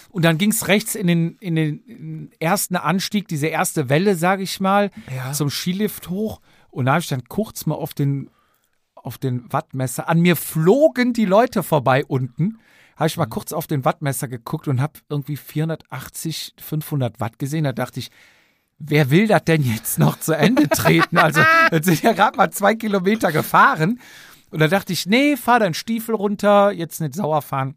[0.09, 4.43] Und dann ging es rechts in den, in den ersten Anstieg, diese erste Welle, sage
[4.43, 5.31] ich mal, Ja.
[5.33, 6.39] zum Skilift hoch.
[6.69, 8.29] Und da habe ich dann kurz mal auf den,
[8.95, 10.07] auf den Wattmesser.
[10.07, 12.59] An mir flogen die Leute vorbei unten.
[12.97, 17.63] Habe ich mal kurz auf den Wattmesser geguckt und habe irgendwie 480, 500 Watt gesehen.
[17.63, 18.09] Da dachte ich,
[18.79, 21.17] wer will das denn jetzt noch zu Ende treten?
[21.17, 23.99] Also, jetzt sind ja gerade mal zwei Kilometer gefahren.
[24.49, 27.75] Und da dachte ich, nee, fahr deinen Stiefel runter, jetzt nicht sauer fahren.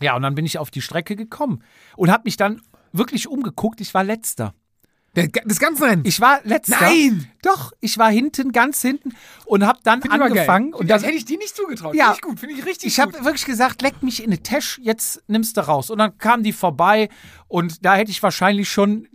[0.00, 1.62] Ja, und dann bin ich auf die Strecke gekommen
[1.96, 2.60] und habe mich dann
[2.92, 3.80] wirklich umgeguckt.
[3.80, 4.54] Ich war letzter.
[5.14, 6.02] Das ganze Rennen.
[6.04, 6.76] Ich war letzter.
[6.80, 7.30] Nein!
[7.42, 10.74] Doch, ich war hinten, ganz hinten und habe dann Find ich angefangen.
[10.74, 11.94] Und das dann, hätte ich dir nicht zugetraut.
[11.94, 12.06] Ja.
[12.06, 13.24] Finde ich gut, finde ich richtig ich habe gut.
[13.24, 15.90] wirklich gesagt, leck mich in eine Tasche, jetzt nimmst du raus.
[15.90, 17.08] Und dann kamen die vorbei
[17.46, 19.08] und da hätte ich wahrscheinlich schon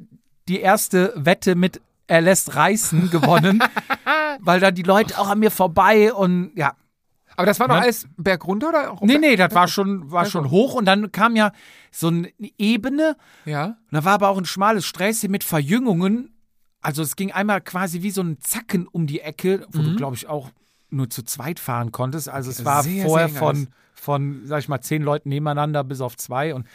[0.47, 3.63] die erste Wette mit er lässt reißen gewonnen,
[4.39, 6.73] weil da die Leute auch an mir vorbei und ja.
[7.39, 7.83] Aber das war doch Ne?
[7.83, 8.97] alles bergunter oder?
[9.01, 11.53] Nee, nee, das war schon, war schon hoch und dann kam ja
[11.89, 13.65] so eine Ebene Ja.
[13.65, 16.33] Und da war aber auch ein schmales Sträßchen mit Verjüngungen.
[16.81, 20.17] Also es ging einmal quasi wie so ein Zacken um die Ecke, wo du, glaube
[20.17, 20.49] ich, auch
[20.89, 22.27] nur zu zweit fahren konntest.
[22.27, 26.01] Also es war Sehr, vorher sehr von, von, sag ich mal, zehn Leuten nebeneinander bis
[26.01, 26.53] auf zwei.
[26.53, 26.67] Und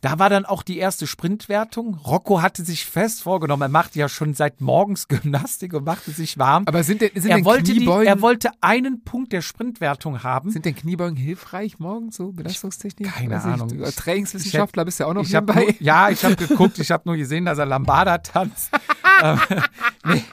[0.00, 1.94] da war dann auch die erste Sprintwertung.
[1.94, 6.38] Rocco hatte sich fest vorgenommen, er macht ja schon seit morgens Gymnastik und machte sich
[6.38, 6.64] warm.
[6.66, 10.22] Aber sind denn, sind er, denn wollte die, Kniebeugen, er wollte einen Punkt der Sprintwertung
[10.22, 10.50] haben.
[10.50, 12.32] sind denn Kniebeugen hilfreich morgens so?
[12.32, 13.12] Belastungstechnik?
[13.12, 13.84] Keine Weiß ich, Ahnung.
[13.84, 15.64] Als Trainingswissenschaftler bist du ja auch noch Ich nebenbei.
[15.64, 18.70] nur, ja, ich habe geguckt, ich habe nur gesehen, dass er Lambada tanzt.
[19.22, 19.40] ähm,
[20.04, 20.24] nee,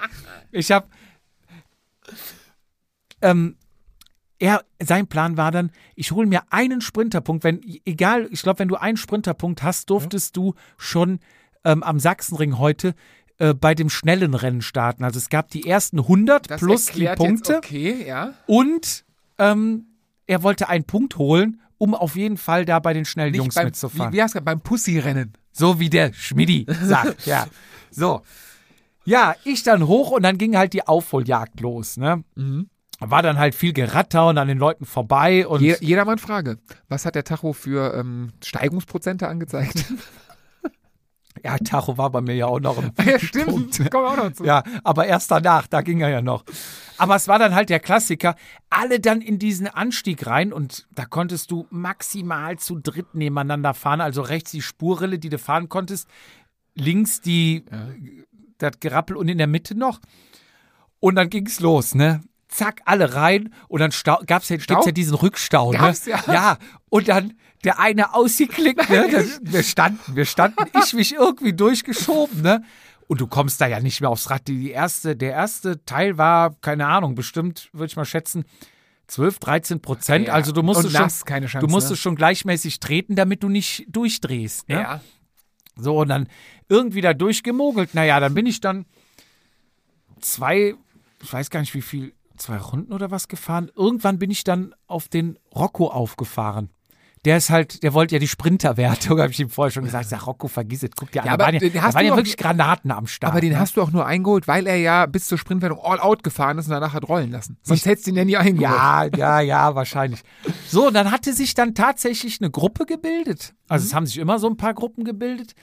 [0.52, 0.88] ich habe
[3.22, 3.58] ähm,
[4.40, 8.68] er, sein Plan war dann, ich hole mir einen Sprinterpunkt, wenn, egal, ich glaube, wenn
[8.68, 11.20] du einen Sprinterpunkt hast, durftest du schon
[11.64, 12.94] ähm, am Sachsenring heute
[13.40, 15.04] äh, bei dem schnellen Rennen starten.
[15.04, 18.34] Also es gab die ersten 100 Das plus die Punkte Jetzt okay, ja.
[18.46, 19.06] und
[19.38, 19.86] ähm,
[20.28, 23.56] er wollte einen Punkt holen, um auf jeden Fall da bei den schnellen Nicht Jungs
[23.56, 24.12] beim, mitzufahren.
[24.12, 24.44] Wie, wie heißt das?
[24.44, 25.34] Beim Pussy-Rennen.
[25.52, 27.48] So wie der Schmidti sagt, ja.
[27.92, 28.22] So.
[29.06, 32.24] Ja, ich dann hoch und dann ging halt die Aufholjagd los, ne?
[33.00, 36.58] War dann halt viel Geratter und an den Leuten vorbei und Je, jedermann Frage.
[36.90, 39.86] Was hat der Tacho für ähm, Steigungsprozente angezeigt?
[41.44, 43.80] ja, Tacho war bei mir ja auch noch im ja, stimmt.
[43.80, 44.46] Wir auch noch zu.
[44.46, 46.44] Ja, aber erst danach, da ging er ja noch.
[46.98, 48.36] Aber es war dann halt der Klassiker,
[48.72, 54.02] alle dann in diesen Anstieg rein und da konntest du maximal zu dritt nebeneinander fahren,
[54.02, 56.10] also rechts die Spurrille, die du fahren konntest,
[56.74, 57.64] links die
[58.58, 60.00] das Gerappel und in der Mitte noch.
[61.00, 62.22] Und dann ging's los, ne?
[62.58, 65.72] Zack, alle rein und dann stau, gab's ja, gibt's ja diesen Rückstau.
[65.72, 65.94] Ne?
[66.06, 66.24] ja.
[66.28, 66.58] Ja,
[66.90, 69.10] und dann der eine ausgeklickt, ne?
[69.12, 72.64] Das, wir standen, wir standen, ich mich irgendwie durchgeschoben, ne?
[73.08, 74.48] Und du kommst da ja nicht mehr aufs Rad.
[74.48, 78.46] Die, die erste, der erste Teil war, keine Ahnung, bestimmt, würde ich mal schätzen,
[79.08, 80.28] 12, 13 Prozent.
[80.28, 80.34] Ja.
[80.34, 81.98] Also du musstest schon, nass, keine Chance, du musstest ne?
[81.98, 84.68] schon gleichmäßig treten, damit du nicht durchdrehst.
[84.68, 84.82] Ne?
[84.82, 85.02] Ja.
[85.78, 86.28] So, und dann
[86.68, 87.96] irgendwie da durchgemogelt.
[87.96, 88.86] Naja, dann bin ich dann
[90.20, 90.76] zwei,
[91.24, 93.72] ich weiß gar nicht wie viel, zwei Runden oder was gefahren.
[93.76, 96.70] Irgendwann bin ich dann auf den Rocco aufgefahren.
[97.26, 100.06] Der ist halt, der wollte ja die Sprinterwertung, habe ich ihm vorher schon gesagt.
[100.06, 101.26] Ich sag, Rocco, vergiss es, guck dir an.
[101.26, 103.34] Ja, da aber waren ja, da hast waren ja wirklich Granaten am Start.
[103.34, 103.60] Aber den ne?
[103.60, 106.68] hast du auch nur eingeholt, weil er ja bis zur Sprintwertung all out gefahren ist
[106.68, 107.58] und danach hat rollen lassen.
[107.64, 108.62] Sonst hättest du ihn ja nie eingeholt.
[108.62, 110.22] Ja, ja, ja, wahrscheinlich.
[110.68, 113.54] So, und dann hatte sich dann tatsächlich eine Gruppe gebildet.
[113.68, 115.54] Also es haben sich immer so ein paar Gruppen gebildet.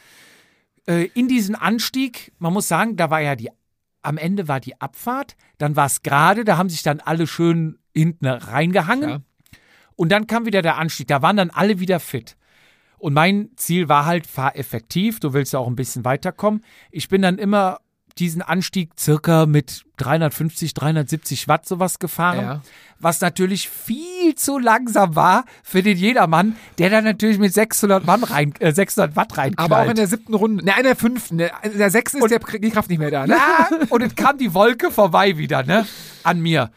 [0.87, 3.49] Äh, in diesen Anstieg, man muss sagen, da war ja die,
[4.05, 7.79] am Ende war die Abfahrt, dann war es gerade, da haben sich dann alle schön
[7.95, 9.09] hinten reingehangen.
[9.09, 9.19] Ja.
[9.97, 12.37] Und dann kam wieder der Anstieg, da waren dann alle wieder fit.
[12.99, 16.65] Und mein Ziel war halt, fahr effektiv, du willst ja auch ein bisschen weiterkommen.
[16.91, 17.81] Ich bin dann immer
[18.19, 22.63] diesen Anstieg circa mit 350, 370 Watt sowas gefahren, Ja.
[23.01, 28.23] was natürlich viel zu langsam war für den Jedermann, der dann natürlich mit 600, Mann
[28.23, 29.71] rein, äh, 600 Watt reinknallt.
[29.73, 32.31] Aber auch in der siebten Runde, ne, in der fünften, ne, in der sechsten ist
[32.31, 33.35] der, die Kraft nicht mehr da, ne?
[33.35, 35.85] Ja, und es kam die Wolke vorbei wieder, ne?
[36.23, 36.71] An mir.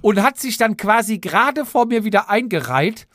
[0.00, 3.08] Und hat sich dann quasi gerade vor mir wieder eingereiht.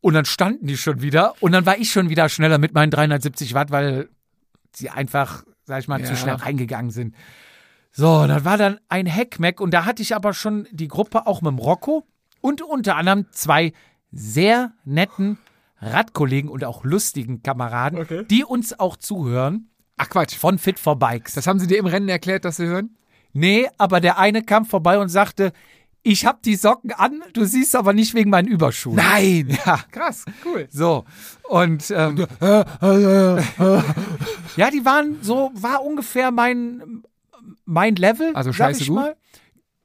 [0.00, 1.34] Und dann standen die schon wieder.
[1.40, 4.08] Und dann war ich schon wieder schneller mit meinen 370 Watt, weil
[4.74, 6.06] sie einfach, sag ich mal, Ja.
[6.06, 7.14] zu schnell reingegangen sind.
[7.92, 9.58] So, dann war dann ein Heckmeck.
[9.60, 12.04] Und da hatte ich aber schon die Gruppe auch mit dem Rocco
[12.42, 13.72] und unter anderem zwei
[14.10, 15.38] sehr netten
[15.80, 20.34] Radkollegen und auch lustigen Kameraden, die uns auch zuhören Ach Quatsch.
[20.36, 21.32] von Fit for Bikes.
[21.34, 22.96] Das haben sie dir im Rennen erklärt, dass sie hören?
[23.32, 25.52] Nee, aber der eine kam vorbei und sagte,
[26.02, 28.96] ich hab die Socken an, du siehst aber nicht wegen meinen Überschuhen.
[28.96, 29.56] Nein!
[29.66, 30.66] Ja, Krass, cool.
[30.70, 31.04] so.
[31.48, 32.26] Und ähm,
[34.56, 37.02] ja, die waren so, war ungefähr mein,
[37.64, 38.34] mein Level.
[38.34, 38.94] Also scheiße gut?
[38.94, 39.16] mal.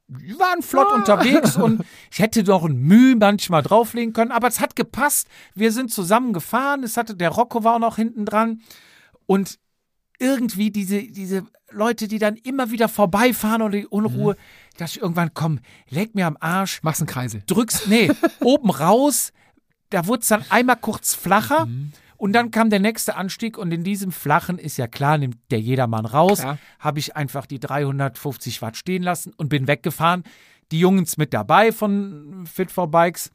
[0.08, 4.58] Die waren flott unterwegs und ich hätte doch ein Mühe manchmal drauflegen können, aber es
[4.58, 5.28] hat gepasst.
[5.54, 8.62] Wir sind zusammen gefahren, es hatte, der Rocco war auch noch hinten dran
[9.26, 9.58] und
[10.18, 14.36] irgendwie diese, diese Leute, die dann immer wieder vorbeifahren oder die Unruhe,
[14.78, 15.60] dass ich irgendwann, komm,
[15.90, 17.42] leg mir am Arsch, Machst einen Kreisel.
[17.46, 18.10] drückst, nee,
[18.40, 19.32] oben raus,
[19.90, 21.92] da wurde es dann einmal kurz flacher Mhm.
[22.16, 25.60] und dann kam der nächste Anstieg und in diesem flachen, ist ja klar, nimmt der
[25.60, 26.42] jedermann raus,
[26.78, 30.24] habe ich einfach die 350 Watt stehen lassen und bin weggefahren.
[30.70, 33.30] Die Jungs mit dabei von Fit for Bikes.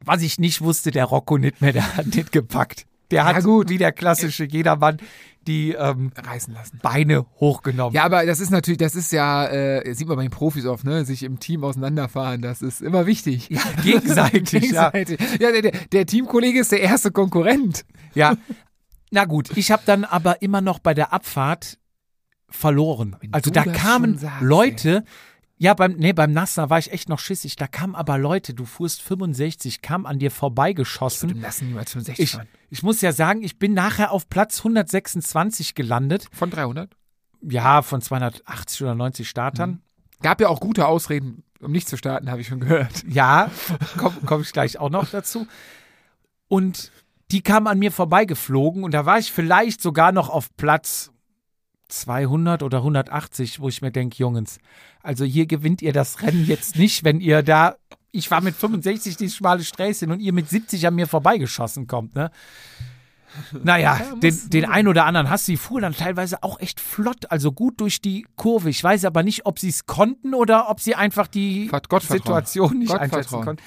[0.00, 2.86] Was ich nicht wusste, der Rocco nicht mehr, der hat nicht gepackt.
[3.10, 3.68] Der hat gut.
[3.68, 4.98] wie der klassische Jedermann
[5.46, 6.80] die ähm, Reißen lassen.
[6.82, 7.94] Beine hochgenommen.
[7.94, 10.84] Ja, aber das ist natürlich, das ist ja, äh, sieht man bei den Profis oft,
[10.84, 11.04] ne?
[11.04, 13.48] Sich im Team auseinanderfahren, das ist immer wichtig.
[13.50, 14.90] Ja, gegenseitig, ja.
[14.90, 15.20] Gegenseitig.
[15.40, 17.84] Ja, der, der, der Teamkollege ist der erste Konkurrent.
[18.14, 18.36] Ja.
[19.10, 21.78] Na gut, ich habe dann aber immer noch bei der Abfahrt
[22.48, 23.16] verloren.
[23.20, 25.04] Wenn Also da kamen sagst, Leute,
[25.56, 27.56] ja, beim, nee, beim Nassner war ich echt noch schissig.
[27.56, 31.38] Da kamen aber Leute, du fuhrst 65, kam an dir vorbeigeschossen.
[31.40, 32.48] Nassen niemals 65 Ich, fahren.
[32.70, 36.26] ich muss ja sagen, ich bin nachher auf Platz 126 gelandet.
[36.32, 36.90] Von 300.
[37.42, 39.80] Ja, von 280 oder 90 Startern.
[40.22, 43.04] Gab ja auch gute Ausreden, um nicht zu starten, habe ich schon gehört.
[43.08, 43.50] Ja,
[43.98, 45.46] komme komm ich gleich auch noch dazu.
[46.48, 46.90] Und
[47.30, 51.10] die kam an mir vorbeigeflogen und da war ich vielleicht sogar noch auf Platz
[51.88, 54.58] 200 oder 180, wo ich mir denke, Jungs,
[55.02, 57.76] also hier gewinnt ihr das Rennen jetzt nicht, wenn ihr da,
[58.10, 62.14] ich war mit 65 die schmale Sträßchen und ihr mit 70 an mir vorbeigeschossen kommt,
[62.14, 62.30] ne?
[63.64, 67.30] Naja, den, den einen oder anderen hast du, die fuhren dann teilweise auch echt flott,
[67.32, 68.70] also gut durch die Kurve.
[68.70, 72.02] Ich weiß aber nicht, ob sie es konnten oder ob sie einfach die Gott-.
[72.04, 73.12] Situation nicht Gottvertrauen.
[73.18, 73.62] einschätzen konnten.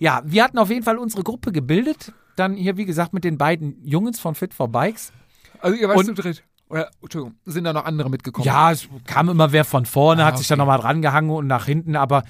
[0.00, 2.12] Ja, wir hatten auf jeden Fall unsere Gruppe gebildet.
[2.34, 5.12] Dann hier, wie gesagt, mit den beiden Jungs von Fit for Bikes.
[5.60, 6.42] Also ihr warst Und- zu dritt.
[6.72, 8.46] Oder, Entschuldigung, sind da noch andere mitgekommen?
[8.46, 10.66] Ja, es kam immer wer von vorne, Ah, hat sich dann okay.
[10.66, 12.24] nochmal dran gehangen und nach hinten, aber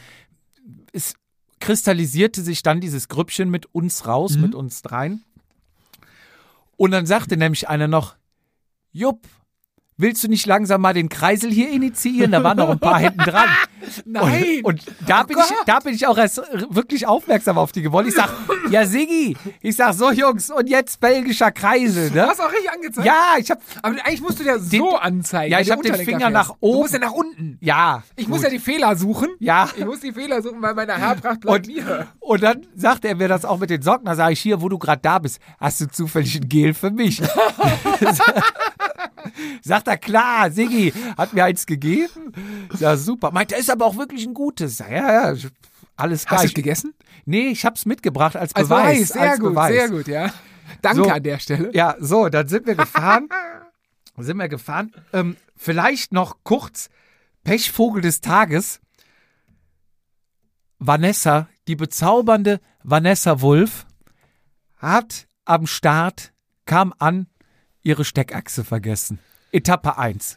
[0.92, 1.14] es
[1.60, 4.42] kristallisierte sich dann dieses Grüppchen mit uns raus, Mhm.
[4.42, 5.22] mit uns dreien.
[6.76, 8.16] Und dann sagte nämlich einer noch,
[8.90, 9.20] Jupp,
[10.02, 12.32] willst du nicht langsam mal den Kreisel hier initiieren?
[12.32, 13.48] Da waren noch ein paar hinten dran.
[14.04, 14.60] Nein!
[14.62, 17.82] Und, und da, Oh bin ich, da bin ich auch erst wirklich aufmerksam auf die
[17.82, 18.06] geworden.
[18.08, 18.28] Ich sag,
[18.70, 22.26] ja Siggi, ich sag so Jungs, und jetzt belgischer Kreisel, Du ne?
[22.26, 23.06] hast auch richtig angezeigt.
[23.06, 25.52] Ja, ich hab, Aber eigentlich musst du ja so anzeigen.
[25.52, 26.78] Ja, ich du hab den Finger nach Du oben.
[26.80, 27.58] musst ja nach unten.
[27.60, 28.02] ja.
[28.16, 28.34] Ich gut.
[28.34, 29.28] muss ja die Fehler suchen.
[29.40, 29.68] Ja.
[29.76, 32.06] Ich muss die Fehler suchen, weil meine Haarpracht bleibt Und, mir.
[32.20, 34.04] und dann sagt er mir das auch mit den Socken.
[34.06, 36.90] Da sage ich, hier, wo du gerade da bist, hast du zufällig ein Gel für
[36.90, 37.20] mich?
[39.62, 42.32] Sagt er, klar, Siggi, hat mir eins gegeben.
[42.78, 43.30] Ja, super.
[43.32, 44.78] Meint, er ist aber auch wirklich ein gutes.
[44.78, 44.88] Ja,
[45.32, 45.34] ja,
[45.96, 46.94] alles Hast du es gegessen?
[47.24, 48.84] Nee, ich hab's mitgebracht als Als Beweis.
[48.96, 49.72] Beweis, sehr als gut, Beweis.
[49.72, 50.32] sehr gut, ja.
[50.80, 51.10] Danke So.
[51.10, 51.70] an der Stelle.
[51.74, 53.28] Ja, so, dann sind wir gefahren.
[54.18, 54.92] sind wir gefahren.
[55.12, 56.88] Ähm, vielleicht noch kurz
[57.44, 58.80] Pechvogel des Tages.
[60.78, 63.86] Vanessa, die bezaubernde Vanessa Wulff,
[64.78, 66.32] hat am Start,
[66.66, 67.26] kam an,
[67.82, 69.18] ihre Steckachse vergessen.
[69.52, 70.36] Etappe 1.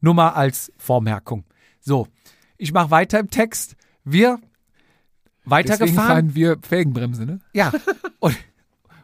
[0.00, 1.44] Nur mal als Vormerkung.
[1.80, 2.08] So,
[2.58, 3.76] ich mache weiter im Text.
[4.04, 4.38] Wir
[5.44, 5.94] Deswegen weitergefahren.
[6.08, 7.40] fahren wir Felgenbremse, ne?
[7.52, 7.72] Ja.
[8.20, 8.36] Und,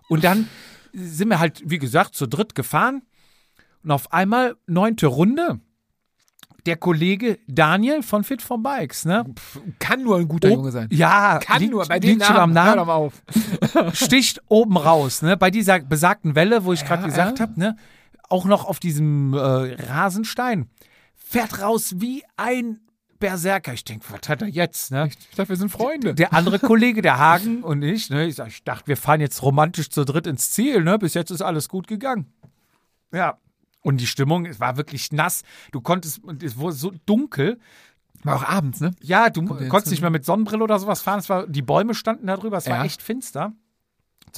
[0.08, 0.48] und dann
[0.92, 3.02] sind wir halt, wie gesagt, zu dritt gefahren.
[3.84, 5.60] Und auf einmal, neunte Runde,
[6.66, 9.24] der Kollege Daniel von Fit for Bikes, ne?
[9.78, 10.88] Kann nur ein guter Ob- Junge sein.
[10.90, 13.94] Ja, Kann liegt, nur, bei dem liegt schon am Namen, hör Namen, doch mal auf.
[13.94, 15.36] sticht oben raus, ne?
[15.36, 17.46] Bei dieser besagten Welle, wo ich gerade Ja, gesagt ja.
[17.46, 17.76] habe, ne?
[18.28, 20.68] Auch noch auf diesem äh, Rasenstein.
[21.14, 22.80] Fährt raus wie ein
[23.18, 23.72] Berserker.
[23.72, 25.08] Ich denke, was hat er jetzt, ne?
[25.08, 26.14] Ich dachte, wir sind Freunde.
[26.14, 29.42] Der andere Kollege, der Hagen und ich, ne, ich, sag, ich dachte, wir fahren jetzt
[29.42, 30.98] romantisch zu dritt ins Ziel, ne?
[30.98, 32.32] Bis jetzt ist alles gut gegangen.
[33.12, 33.38] Ja.
[33.82, 35.42] Und die Stimmung, es war wirklich nass.
[35.72, 37.58] Du konntest, und es wurde so dunkel.
[38.24, 38.90] War auch abends, ne?
[39.00, 41.20] Ja, du konntest nicht mehr mit Sonnenbrille oder sowas fahren.
[41.20, 42.84] Es war, die Bäume standen da drüber, es war Ja.
[42.84, 43.52] echt finster.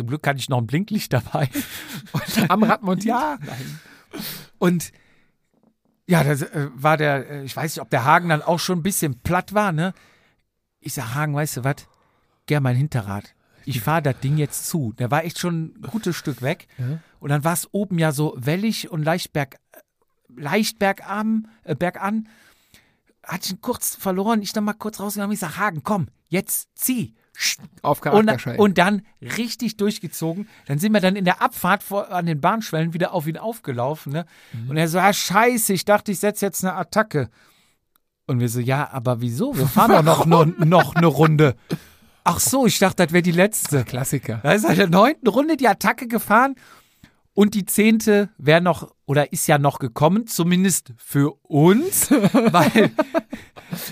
[0.00, 1.50] Zum Glück hatte ich noch ein Blinklicht dabei.
[2.48, 3.14] Am Rad montiert.
[3.14, 3.38] Ja.
[4.56, 4.92] Und
[6.06, 8.78] ja, das äh, war der, äh, ich weiß nicht, ob der Hagen dann auch schon
[8.78, 9.92] ein bisschen platt war, ne?
[10.80, 11.86] Ich sag, Hagen, weißt du was?
[12.46, 13.34] Gern mein Hinterrad.
[13.66, 14.94] Ich fahre das Ding jetzt zu.
[14.94, 16.66] Der war echt schon ein gutes Stück weg.
[17.18, 19.58] Und dann war es oben ja so wellig und leicht, berg,
[20.34, 22.26] leicht bergarm, äh, bergan.
[23.22, 24.40] Hat ich ihn kurz verloren.
[24.40, 25.34] Ich dann mal kurz rausgegangen.
[25.34, 27.16] Ich sag, Hagen, komm, jetzt zieh.
[27.82, 28.58] Auf Und, Charakterschein.
[28.58, 30.48] und dann richtig durchgezogen.
[30.66, 34.12] Dann sind wir dann in der Abfahrt vor, an den Bahnschwellen wieder auf ihn aufgelaufen.
[34.12, 34.26] Ne?
[34.68, 37.30] Und er so, ah, scheiße, ich dachte, ich setze jetzt eine Attacke.
[38.26, 39.56] Und wir so, ja, aber wieso?
[39.56, 41.56] Wir fahren doch noch, noch, noch eine Runde.
[42.24, 43.84] Ach so, ich dachte, das wäre die letzte.
[43.84, 44.40] Klassiker.
[44.42, 46.54] Da ist er in der neunten Runde die Attacke gefahren
[47.34, 52.90] und die zehnte wäre noch oder ist ja noch gekommen, zumindest für uns, weil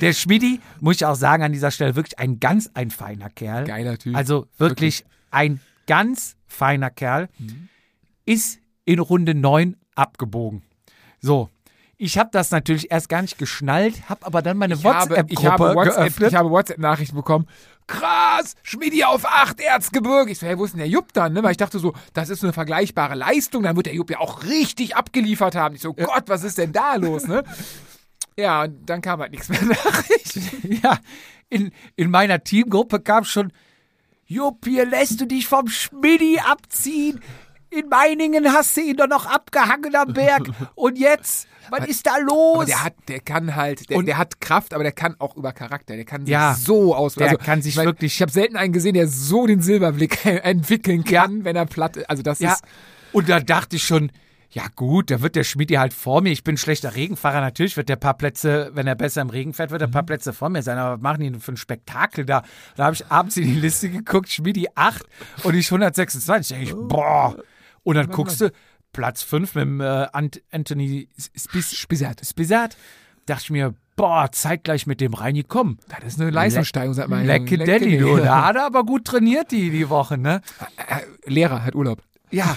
[0.01, 3.65] der Schmidi, muss ich auch sagen, an dieser Stelle wirklich ein ganz ein feiner Kerl.
[3.65, 4.17] Geiler Typ.
[4.17, 7.29] Also wirklich, ein ganz feiner Kerl,
[8.25, 10.63] ist in Runde 9 abgebogen.
[11.21, 11.51] So.
[12.01, 15.97] Ich habe das natürlich erst gar nicht geschnallt, habe aber dann meine WhatsApp-Gruppe habe WhatsApp,
[15.97, 16.31] geöffnet.
[16.31, 17.49] ich habe WhatsApp-Nachrichten bekommen.
[17.89, 20.31] Krass, Schmidi auf 8 Erzgebirge.
[20.31, 21.33] Ich so, hey, wo ist denn der Jupp dann?
[21.33, 21.43] Ne?
[21.43, 23.65] Weil ich dachte so, das ist so eine vergleichbare Leistung.
[23.65, 25.75] Dann wird der Jupp ja auch richtig abgeliefert haben.
[25.75, 27.27] Ich so, Gott, was ist denn da los?
[27.27, 27.43] Ne?
[28.39, 30.39] Ja, und dann kam halt nichts mehr Nachricht.
[30.85, 30.99] Ja,
[31.49, 33.53] in, in meiner Teamgruppe kam schon,
[34.27, 37.21] Jupp, hier lässt du dich vom Schmidi abziehen.
[37.71, 40.49] In Meiningen hast du ihn doch noch abgehangen am Berg.
[40.75, 42.57] Und jetzt, was ist da los?
[42.57, 45.37] Aber der hat, der kann halt, der, Und- der hat Kraft, aber der kann auch
[45.37, 45.95] über Charakter.
[45.95, 47.15] Der kann sich Ja, so aus.
[47.15, 49.61] der also, kann sich ich mein, wirklich- Ich habe selten einen gesehen, der so den
[49.61, 52.09] Silberblick entwickeln kann, wenn er platt ist.
[52.09, 52.53] Also das ja.
[52.55, 52.65] ist.
[53.13, 54.13] Und da dachte ich schon,
[54.51, 56.31] ja gut, da wird der Schmidi halt vor mir.
[56.31, 57.43] Ich bin ein schlechter Regenfahrer.
[57.43, 60.05] Natürlich wird der paar Plätze, wenn er besser im Regen fährt, wird er ein paar
[60.05, 60.79] Plätze vor mir sein.
[60.79, 62.43] Aber was machen die denn für ein Spektakel da?
[62.75, 65.03] Da habe ich abends in die Liste geguckt, Schmidi 8
[65.45, 66.49] und ich 126.
[66.49, 67.37] Da denk ich, boah.
[67.83, 68.51] Und dann guckst du,
[68.93, 72.25] Platz 5 mit dem äh, Ant Anthony Spissert.
[72.25, 72.77] Spissart.
[73.27, 75.79] Dachte ich mir, boah, zeitgleich mit dem reingekommen.
[75.89, 77.27] Das ist eine Leistungssteigerung, sagt man.
[77.27, 78.17] Lecke Delli, du.
[78.17, 80.41] Da hat er aber gut trainiert die, die Woche, ne?
[80.77, 82.03] Äh, Lehrer hat Urlaub.
[82.31, 82.57] Ja.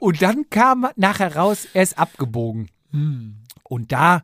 [0.00, 2.68] Und dann kam nachher raus, er ist abgebogen.
[3.64, 4.22] Und da,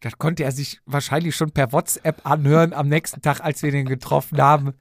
[0.00, 3.86] das konnte er sich wahrscheinlich schon per WhatsApp anhören am nächsten Tag, als wir den
[3.86, 4.74] getroffen haben.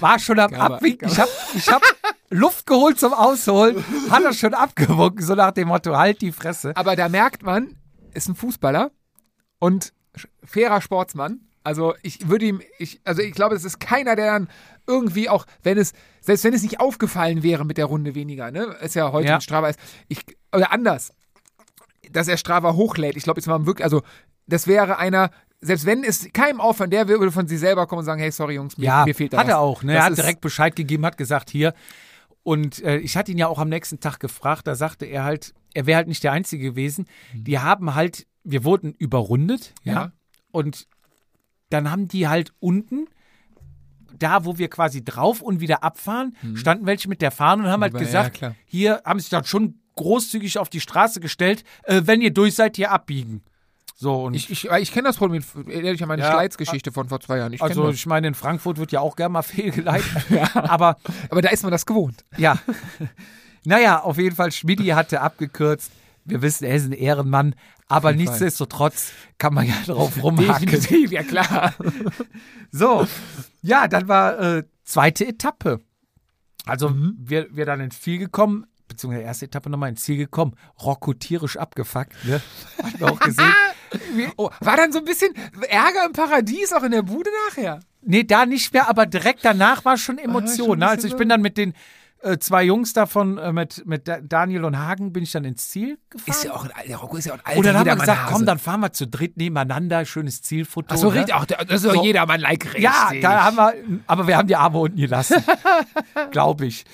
[0.00, 1.08] War schon am Abwinken.
[1.08, 1.82] Ich habe ich hab
[2.32, 3.84] Luft geholt zum Ausholen.
[4.10, 6.72] Hat er schon abgewunken, so nach dem Motto, halt die Fresse.
[6.76, 7.76] Aber da merkt man,
[8.14, 8.90] ist ein Fußballer
[9.58, 9.92] und
[10.44, 11.40] fairer Sportsmann.
[11.64, 14.48] Also ich würde ihm, ich, also ich glaube, es ist keiner, der dann
[14.86, 18.76] irgendwie auch, wenn es, selbst wenn es nicht aufgefallen wäre mit der Runde weniger, ne,
[18.82, 19.34] ist ja heute Ja.
[19.34, 21.12] mit Strava ist, ich, oder anders,
[22.10, 23.16] dass er Strava hochlädt.
[23.16, 24.02] Ich glaube, jetzt mal wirklich, also
[24.48, 28.04] das wäre einer, selbst wenn es keinem auffällt, der würde von sich selber kommen und
[28.06, 29.52] sagen, hey, sorry Jungs, mir, Ja, mir fehlt da hat was.
[29.52, 29.84] er auch.
[29.84, 29.92] Ne?
[29.92, 31.74] Er Das hat ist- direkt Bescheid gegeben, hat gesagt, hier.
[32.42, 35.54] Und äh, ich hatte ihn ja auch am nächsten Tag gefragt, da sagte er halt,
[35.74, 37.06] er wäre halt nicht der Einzige gewesen.
[37.34, 39.92] Die haben halt, wir wurden überrundet, ja.
[39.92, 40.12] Ja.
[40.50, 40.86] Und
[41.70, 43.06] dann haben die halt unten,
[44.18, 47.82] da wo wir quasi drauf und wieder abfahren, standen welche mit der Fahne und haben
[47.82, 48.54] halt Aber, ja, gesagt, klar.
[48.66, 52.76] hier haben sich dann schon großzügig auf die Straße gestellt, äh, wenn ihr durch seid,
[52.76, 53.42] hier abbiegen.
[54.02, 56.32] So, und Ich, ich, ich kenne das Problem, an meine Ja.
[56.32, 57.52] Schleiz-Geschichte von vor zwei Jahren.
[57.52, 60.04] Ich also ich meine, in Frankfurt wird ja auch gerne mal fehlgeleitet.
[60.54, 60.96] Aber
[61.30, 62.24] Aber da ist man das gewohnt.
[62.36, 62.58] Ja.
[63.64, 65.92] naja, auf jeden Fall, Schmidi hatte abgekürzt.
[66.24, 67.54] wir wissen, er ist ein Ehrenmann,
[67.86, 70.66] aber nichtsdestotrotz kann man ja drauf rumhaken.
[70.66, 71.74] Definitiv, ja klar.
[72.72, 73.06] So,
[73.62, 75.80] ja, dann war äh, zweite Etappe.
[76.66, 77.16] Also Mhm.
[77.20, 80.54] wir, wir dann ins Ziel gekommen, beziehungsweise erste Etappe nochmal ins Ziel gekommen.
[80.82, 82.40] Rocco tierisch abgefuckt, ne?
[82.82, 83.52] Hat man auch gesehen.
[84.36, 85.34] Oh, war dann so ein bisschen
[85.68, 87.80] Ärger im Paradies auch in der Bude nachher?
[88.02, 90.72] Nee, da nicht mehr, aber direkt danach war schon schon Emotion.
[90.76, 90.88] ein ne?
[90.88, 91.72] Also ich bin dann mit den
[92.24, 95.68] äh, zwei Jungs davon, äh, mit, mit Da- Daniel und Hagen, bin ich dann ins
[95.70, 96.30] Ziel gefahren.
[96.30, 97.92] Ist ja auch ein, der Rocco ist ja auch ein alter und dann haben wir
[97.94, 98.32] gesagt, Jedermann-Hase.
[98.36, 100.86] komm, dann fahren wir zu dritt nebeneinander, schönes Zielfoto.
[100.90, 101.16] Ach so, ne?
[101.18, 102.04] richtig, auch, das ist doch So.
[102.04, 102.82] jedermann-like richtig.
[102.84, 103.74] Ja, da haben wir,
[104.06, 105.42] aber wir haben die Arme unten gelassen.
[106.30, 106.84] glaube ich.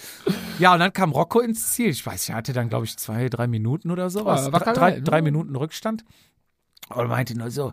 [0.59, 1.89] Ja, und dann kam Rocco ins Ziel.
[1.91, 4.47] Ich weiß, er hatte dann, glaube ich, zwei, drei Minuten oder sowas.
[4.51, 5.03] Ja, drei, geil, drei, ne?
[5.03, 6.05] drei Minuten Rückstand.
[6.91, 7.73] Und meinte nur so,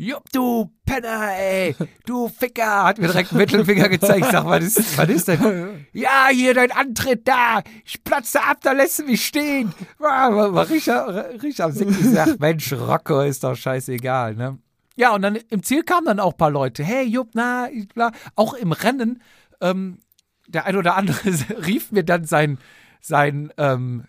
[0.00, 1.74] Jupp, du Penner, ey,
[2.06, 4.26] du Ficker, hat mir direkt einen Mittelfinger gezeigt.
[4.26, 5.86] Ich sag, was ist, was ist denn?
[5.92, 9.74] Ja, hier dein Antritt da, ich platze ab, da lässt du mich stehen.
[9.98, 14.58] War, war, war richtig, richtig am Sick gesagt, Mensch, Rocco ist doch scheißegal, ne?
[14.94, 16.84] Ja, und dann im Ziel kamen dann auch ein paar Leute.
[16.84, 18.12] Hey, Jupp, na, bla.
[18.36, 19.20] Auch im Rennen,
[19.60, 19.98] ähm,
[20.46, 21.18] der ein oder andere
[21.66, 22.58] rief mir dann seinen
[23.00, 24.04] sein, ähm,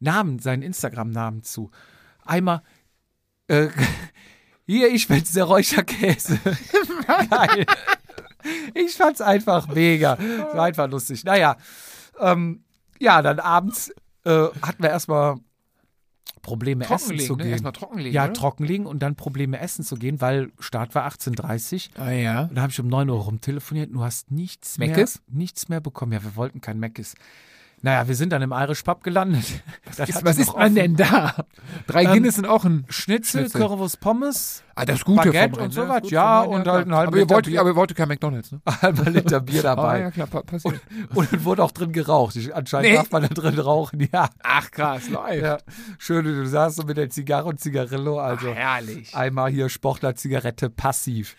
[0.00, 1.70] Namen, seinen Instagram-Namen zu.
[2.24, 2.62] Einmal,
[3.48, 3.68] äh,
[4.66, 6.38] hier, ich bin's, der Räucherkäse.
[7.30, 7.66] Geil.
[8.74, 10.18] Ich fand's einfach mega.
[10.52, 11.24] War einfach lustig.
[11.24, 11.56] Naja,
[12.20, 12.64] ähm,
[12.98, 13.90] ja, dann abends
[14.24, 15.36] äh, hatten wir erstmal
[16.42, 17.42] Probleme essen zu ne?
[17.44, 17.52] gehen.
[17.52, 18.34] Erstmal trockenlegen, Ja, oder?
[18.34, 22.02] trockenlegen und dann Probleme essen zu gehen, weil Start war 18.30 Uhr.
[22.04, 22.42] Ah ja.
[22.42, 25.22] Und da habe ich um 9 Uhr rumtelefoniert und du hast nichts Meckes?
[25.26, 26.12] mehr, nichts mehr bekommen.
[26.12, 27.14] Ja, wir wollten kein Meckes.
[27.84, 29.44] Naja, wir sind dann im Irish Pub gelandet.
[29.96, 31.34] Das Ist, was ist man denn da?
[31.86, 33.60] Drei Ähm, Guinness sind auch ein Schnitzel, Schnitzel.
[33.60, 35.88] Currywurst, Pommes, Ah, das Gute Baguette vom und so ne?
[35.90, 37.60] was, Gut ja, und halt einen halben aber ihr Liter Bier.
[37.60, 38.60] aber ihr wolltet kein McDonalds, ne?
[38.82, 40.00] halber Liter Bier Ah, dabei.
[40.00, 40.80] ja, klar, pa passiert.
[41.14, 42.36] Und es wurde auch drin geraucht.
[42.52, 42.96] Anscheinend Nee.
[42.96, 44.30] darf man da drin rauchen, ja.
[44.42, 45.42] Ach, krass, live.
[45.42, 45.58] ja.
[45.98, 49.14] Schön, du saßt so mit der Zigarre und Zigarillo, also herrlich.
[49.14, 51.36] einmal hier Sportler-Zigarette passiv.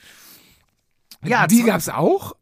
[1.24, 2.34] Ja, die zwei- gab's auch?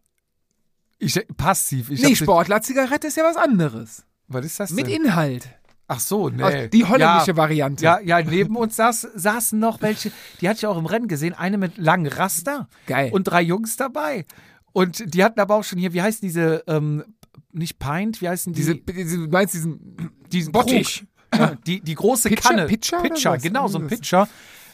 [1.06, 1.89] Ich, passiv.
[1.89, 4.04] Ich nee, Sportler-Zigarette ist ja was anderes.
[4.28, 5.06] Was ist das Mit denn?
[5.06, 5.47] Inhalt.
[5.88, 6.41] Ach so, nee.
[6.41, 7.84] Aus- Die holländische ja, Variante.
[7.84, 11.34] Ja, ja, neben uns saß, saßen noch welche, die hatte ich auch im Rennen gesehen,
[11.34, 12.68] eine mit langen Raster.
[12.88, 13.12] Geil.
[13.12, 14.26] Und drei Jungs dabei.
[14.72, 17.04] Und die hatten aber auch schon hier, wie heißen diese, ähm,
[17.51, 18.58] nicht Pint, wie heißen die?
[18.62, 21.06] Diese, diese, du meinst diesen, diesen Bottich.
[21.36, 22.49] Ja, die, die große Pitcher?
[22.49, 22.66] Kanne.
[22.68, 23.99] Pitcher Pitcher, genau, so ein das?
[23.99, 24.28] Pitcher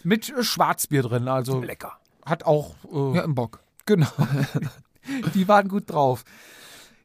[0.03, 1.27] mit äh, Schwarzbier drin.
[1.27, 1.99] Also Lecker.
[2.25, 3.61] hat auch, äh, Ja, im Bock.
[3.85, 4.07] genau.
[5.33, 6.23] die waren gut drauf.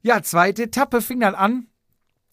[0.02, 1.66] Ja, zweite Etappe fing dann an.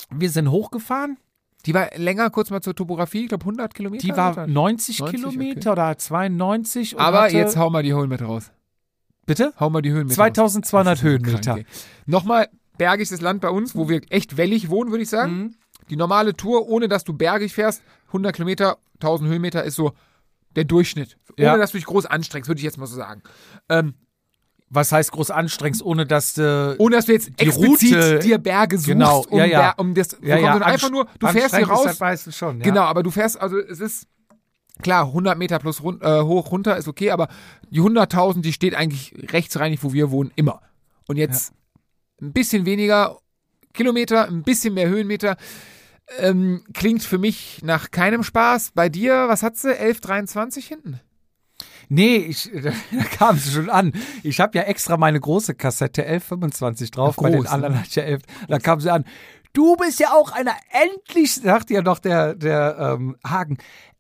[0.10, 1.18] Wir sind hochgefahren.
[1.66, 4.02] Die war länger, kurz mal zur Topografie, ich glaube 100 Kilometer.
[4.02, 4.48] Die war oder?
[4.48, 6.96] 90, 90, Kilometer oder 92.
[6.96, 8.52] Und Aber jetzt hau mal die Höhenmeter raus.
[9.28, 9.54] Bitte?
[9.60, 11.04] Hau mal die Höhenmeter 2200 raus.
[11.04, 11.54] Höhenmeter.
[11.54, 11.66] krank.
[12.08, 15.34] Nochmal bergiges Land bei uns, wo wir echt wellig wohnen, würde ich sagen.
[15.34, 15.56] Mhm.
[15.90, 19.94] Die normale Tour, ohne dass du bergig fährst, 100 Kilometer, 1000 Höhenmeter ist so
[20.56, 21.18] der Durchschnitt.
[21.38, 21.58] Ohne Ja.
[21.58, 23.22] dass du dich groß anstrengst, würde ich jetzt mal so sagen.
[23.70, 23.94] Ähm,
[24.74, 26.76] Was heißt groß anstrengst, ohne dass du.
[26.80, 29.72] ohne dass du jetzt Die explizit Route- dir Berge suchst, Genau, um, ja, ja.
[29.78, 32.60] Um das ja, ja, sondern einfach nur, du fährst hier raus, das meistens schon.
[32.60, 32.64] Ja.
[32.64, 34.08] Genau, aber du fährst, also es ist
[34.82, 37.28] klar, 100 Meter plus run äh, hoch, runter ist okay, aber
[37.70, 40.62] die 100.000, die steht eigentlich rechtsreinig, wo wir wohnen, immer.
[41.08, 41.52] Und jetzt
[42.22, 43.18] ein bisschen weniger
[43.74, 45.36] Kilometer, ein bisschen mehr Höhenmeter.
[46.18, 48.72] Ähm, klingt für mich nach keinem Spaß.
[48.74, 49.70] Bei dir, was hat sie?
[49.74, 51.00] 11,23 hinten?
[51.94, 53.92] Nee, ich, da kam es schon an.
[54.24, 57.18] Ich habe ja extra meine große Kassette 1125 drauf.
[57.18, 57.84] Ja, bei den groß, anderen ne?
[57.90, 58.22] ja 11.
[58.48, 59.04] Da kam sie an.
[59.52, 63.58] Du bist ja auch einer, endlich, sagt ja doch der, der ähm, Hagen,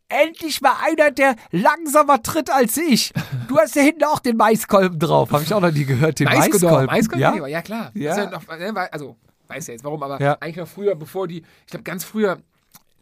[0.07, 3.11] endlich mal einer, der langsamer tritt als ich.
[3.49, 5.31] Du hast ja hinten auch den Maiskolben drauf.
[5.31, 6.85] Habe ich auch noch nie gehört, den Maiskolben.
[6.85, 7.35] Maiskolben, ja?
[7.35, 7.47] ja?
[7.47, 7.91] ja klar.
[7.93, 8.15] Ja.
[8.15, 9.17] Das ist noch, ne, weil- also,
[9.49, 10.37] weiß ja jetzt warum, aber Ja.
[10.39, 12.37] eigentlich noch früher, bevor die, ich glaube ganz früher,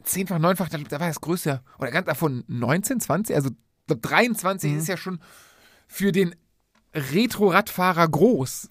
[0.03, 3.51] zehnfach, neunfach, da, war das größte, oder ganz davon 19, 20, also
[3.95, 4.77] 23 Mhm.
[4.79, 5.19] ist ja schon
[5.87, 6.35] für den
[6.93, 8.69] Retro-Radfahrer groß.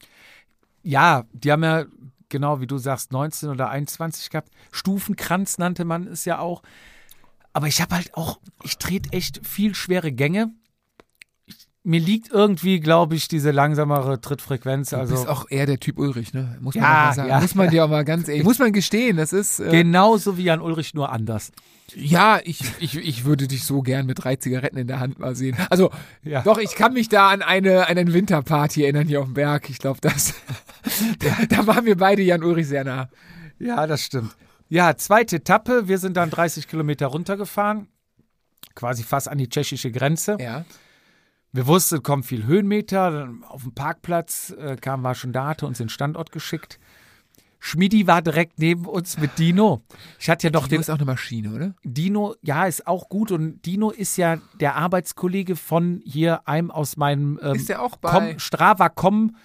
[0.83, 1.85] Ja, die haben ja,
[2.29, 4.51] genau wie du sagst, 19 oder 21 gehabt.
[4.71, 6.63] Stufenkranz nannte man es ja auch.
[7.53, 10.53] Aber ich habe halt auch, ich trete echt viel schwere Gänge.
[11.47, 14.91] Ich, mir liegt irgendwie, glaube ich, diese langsamere Trittfrequenz.
[14.91, 16.57] Du Also bist auch eher der Typ Ulrich, ne?
[16.61, 17.29] Muss man Ja, auch mal sagen.
[17.31, 17.41] ja.
[17.41, 20.45] Muss man dir auch mal ganz ehrlich, muss man gestehen, das ist, äh, genauso wie
[20.45, 21.51] Jan Ulrich, nur anders.
[21.95, 25.35] Ja, ich, ich, ich würde dich so gern mit drei Zigaretten in der Hand mal
[25.35, 25.57] sehen.
[25.71, 25.91] Also,
[26.23, 26.43] Ja.
[26.43, 29.71] doch, ich kann mich da an eine, an eine Winterparty erinnern hier auf dem Berg.
[29.71, 30.35] Ich glaube, das,
[31.21, 33.09] da, da waren wir beide Jan Ulrich sehr nah.
[33.59, 34.35] Ja, das stimmt.
[34.69, 35.89] Ja, zweite Etappe.
[35.89, 37.89] Wir sind dann 30 Kilometer runtergefahren.
[38.75, 40.37] Quasi fast an die tschechische Grenze.
[40.41, 40.65] Ja.
[41.53, 43.31] Wir wussten, kommt viel Höhenmeter.
[43.49, 46.79] Auf dem Parkplatz äh, kam, war schon da, hatte uns den Standort geschickt.
[47.61, 49.81] Schmidi war direkt neben uns mit Dino.
[50.19, 51.75] Ich hatte ja noch Du den ist auch eine Maschine, oder?
[51.85, 53.33] Dino, ja, ist auch gut.
[53.33, 57.97] Und Dino ist ja der Arbeitskollege von hier einem aus meinem ähm, Ist der auch
[57.97, 59.37] bei- Com, Strava Com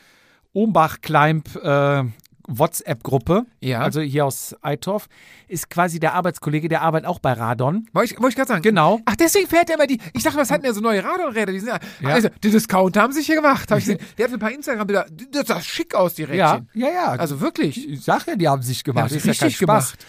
[0.54, 2.04] Ombach Climb äh,
[2.48, 3.46] WhatsApp-Gruppe.
[3.62, 3.82] Ja.
[3.82, 5.08] Also hier aus Eitorf.
[5.48, 7.88] Ist quasi der Arbeitskollege, der arbeitet auch bei Radon.
[7.94, 8.62] Wollte ich, ich gerade sagen.
[8.62, 9.00] Genau.
[9.06, 10.00] Ach, deswegen fährt er immer die.
[10.14, 11.52] Ich dachte, was hatten der so neue Radonräder?
[11.52, 11.80] Die sind ja.
[12.02, 12.10] Ja.
[12.10, 13.70] Also, die Discounter haben sich hier gemacht.
[13.72, 14.00] Hab ich gesehen.
[14.18, 15.06] Der hat ein paar Instagram-Bilder.
[15.32, 16.70] Das sah schick aus, die Rädchen.
[16.74, 17.06] ja, ja.
[17.12, 17.88] Also wirklich.
[17.90, 19.12] ich sag ja, die haben sich gemacht.
[19.12, 19.92] Die haben ist ja richtig Spaß.
[19.94, 20.06] gemacht.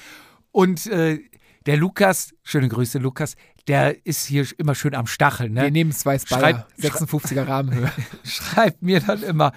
[0.53, 1.21] Und äh,
[1.67, 5.55] der Lukas, schöne Grüße, Lukas, der ist hier immer schön am Stacheln.
[5.55, 5.63] Ne?
[5.63, 6.41] Wir nehmen zwei Spire.
[6.41, 7.91] Schreib- 56er Rahmenhöhe.
[8.25, 9.53] schreibt mir dann immer,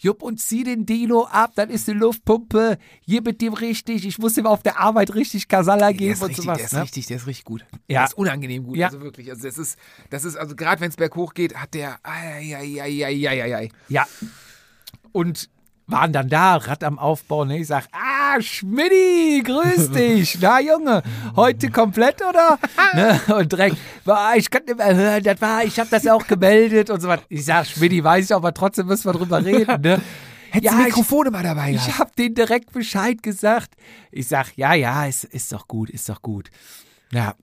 [0.00, 4.18] Jupp, und zieh den Dino ab, dann ist die Luftpumpe, hier mit dem richtig, ich
[4.18, 6.56] muss ihm auf der Arbeit richtig Kasala geben und richtig, sowas.
[6.56, 6.82] der ist ne?
[6.82, 7.66] richtig, der ist richtig gut.
[7.86, 8.00] Ja.
[8.00, 8.78] Der ist unangenehm gut.
[8.78, 8.86] Ja.
[8.86, 9.30] Also wirklich.
[9.30, 9.78] Also das ist,
[10.08, 11.98] das ist, also gerade wenn es berghoch geht, hat der.
[12.02, 13.68] Ai, ai, ai, ai, ai, ai.
[13.88, 14.06] Ja.
[15.12, 15.50] Und
[15.90, 17.58] waren dann da, Rad am Aufbau, ne?
[17.58, 20.38] Ich sag, ah, Schmidti, grüß dich.
[20.40, 21.02] Na, Junge,
[21.36, 22.58] heute komplett, oder?
[22.94, 23.20] ne?
[23.34, 26.90] Und direkt, war, ich kann nicht mehr hören, das war, ich habe das auch gemeldet
[26.90, 27.20] und so was.
[27.28, 30.00] Ich sag, Schmidti, weiß ich, aber trotzdem müssen wir drüber reden, ne?
[30.52, 31.98] Hättest Ja, du ich- Mikrofone mal dabei Ich gehabt.
[32.00, 33.70] habe denen direkt Bescheid gesagt.
[34.10, 36.50] Ich sag, ja, ja, ist, ist doch gut, ist doch gut.
[37.12, 37.34] Ja,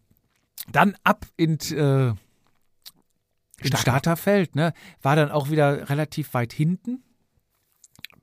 [0.72, 4.74] dann ab in, äh, in Starterfeld, ne?
[5.02, 7.02] War dann auch wieder relativ weit hinten.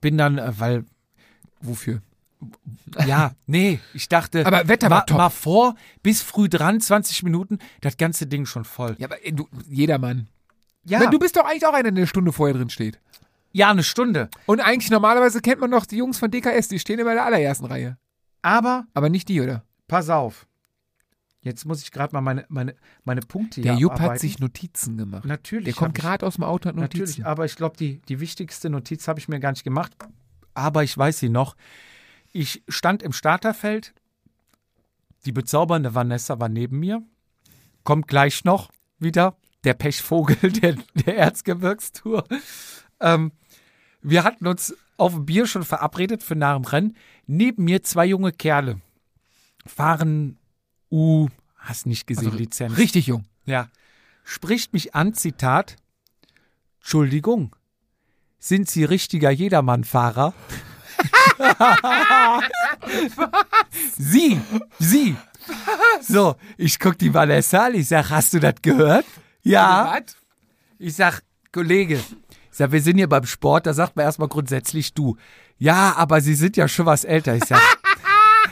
[0.05, 0.85] Bin dann, äh, weil,
[1.61, 1.99] Wofür?
[3.07, 5.17] ja, nee, ich dachte, Aber Wetter war top.
[5.17, 8.95] mal vor, bis früh dran, 20 Minuten, das ganze Ding schon voll.
[8.99, 10.27] Ja, aber äh, du, jedermann.
[10.83, 12.99] Ja, Wenn du bist doch eigentlich auch einer, der eine Stunde vorher drin steht.
[13.51, 14.29] ja, eine Stunde.
[14.45, 17.25] Und eigentlich normalerweise kennt man doch die Jungs von DKS, die stehen immer in der
[17.25, 17.97] allerersten Reihe.
[18.43, 19.63] Aber, Aber nicht die, oder?
[19.87, 20.45] pass auf.
[21.45, 24.19] Jetzt muss ich gerade mal meine, meine, meine Punkte Der Jupp hat abarbeiten.
[24.19, 25.25] sich Notizen gemacht.
[25.25, 25.65] Natürlich.
[25.65, 27.01] Der kommt gerade aus dem Auto und hat Notizen.
[27.03, 29.95] Natürlich, aber ich glaube, die, die wichtigste Notiz habe ich mir gar nicht gemacht.
[30.55, 31.55] Aber ich weiß sie noch.
[32.31, 33.93] Ich stand im Starterfeld.
[35.25, 37.03] Die bezaubernde Vanessa war neben mir.
[37.83, 39.37] Kommt gleich noch wieder.
[39.65, 42.23] Der Pechvogel der, der Erzgebirgstour.
[42.99, 43.31] Ähm,
[44.01, 46.97] wir hatten uns auf dem Bier schon verabredet für nach dem Rennen.
[47.27, 48.81] Neben mir zwei junge Kerle.
[49.67, 50.39] Fahren
[50.91, 51.27] U,
[51.57, 52.77] hast nicht gesehen, Also, Lizenz.
[52.77, 53.25] Richtig jung.
[53.45, 53.69] Ja.
[54.23, 55.75] Spricht mich an, Zitat.
[56.79, 57.55] Entschuldigung,
[58.39, 60.33] sind Sie richtiger Jedermann-Fahrer?
[63.97, 64.39] Sie,
[64.79, 65.15] Sie.
[66.01, 69.05] So, ich guck die Vanessa an, ich sag, hast du das gehört?
[69.43, 69.99] Ja.
[69.99, 70.15] Was?
[70.79, 71.21] Ich sag,
[71.51, 75.17] Kollege, ich sag, wir sind hier beim Sport, da sagt man erstmal grundsätzlich du.
[75.57, 77.35] Ja, aber Sie sind ja schon was älter.
[77.35, 77.61] Ich sag,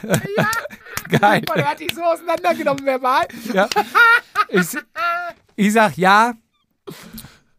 [1.19, 1.41] geil.
[1.45, 3.27] Boah, der hat dich so auseinandergenommen, verbal.
[3.53, 3.67] Ja.
[4.49, 4.67] Ich,
[5.55, 6.33] ich sag, ja,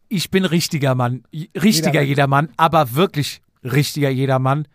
[0.07, 1.23] ich bin richtiger Mann.
[1.55, 4.67] Richtiger Jedermann, aber wirklich richtiger Jedermann,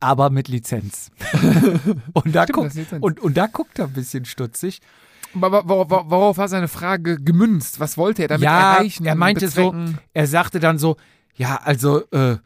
[0.00, 1.10] aber mit Lizenz.
[2.12, 3.02] und, da Stimmt, ist Lizenz.
[3.04, 4.80] und, und da guckt er ein bisschen stutzig.
[5.34, 7.80] Aber wor- wor- worauf war seine Frage gemünzt?
[7.80, 9.04] Was wollte er damit ja, erreichen?
[9.04, 9.74] er meinte so,
[10.14, 10.96] er sagte dann so,
[11.36, 12.38] ja, also, äh,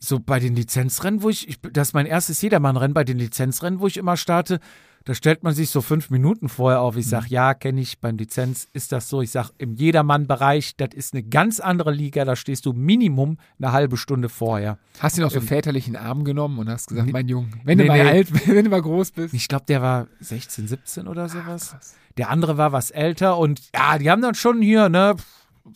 [0.00, 3.80] so bei den Lizenzrennen, wo ich, ich, das ist mein erstes Jedermannrennen, bei den Lizenzrennen,
[3.80, 4.58] wo ich immer starte,
[5.04, 6.96] da stellt man sich so fünf Minuten vorher auf.
[6.96, 9.22] Ich sag, ja, kenne ich, beim Lizenz ist das so.
[9.22, 13.72] Ich sag, im Jedermann-Bereich, das ist eine ganz andere Liga, da stehst du Minimum eine
[13.72, 14.78] halbe Stunde vorher.
[14.98, 17.78] Hast du ihn auf so einen väterlichen Arm genommen und hast gesagt, mein Junge, wenn
[17.78, 18.10] Nee, du mal nee.
[18.10, 19.32] alt, wenn du mal groß bist.
[19.32, 21.76] Ich glaube, der war 16, 17 oder sowas.
[22.18, 25.16] Der andere war was älter und ja, die haben dann schon hier, ne,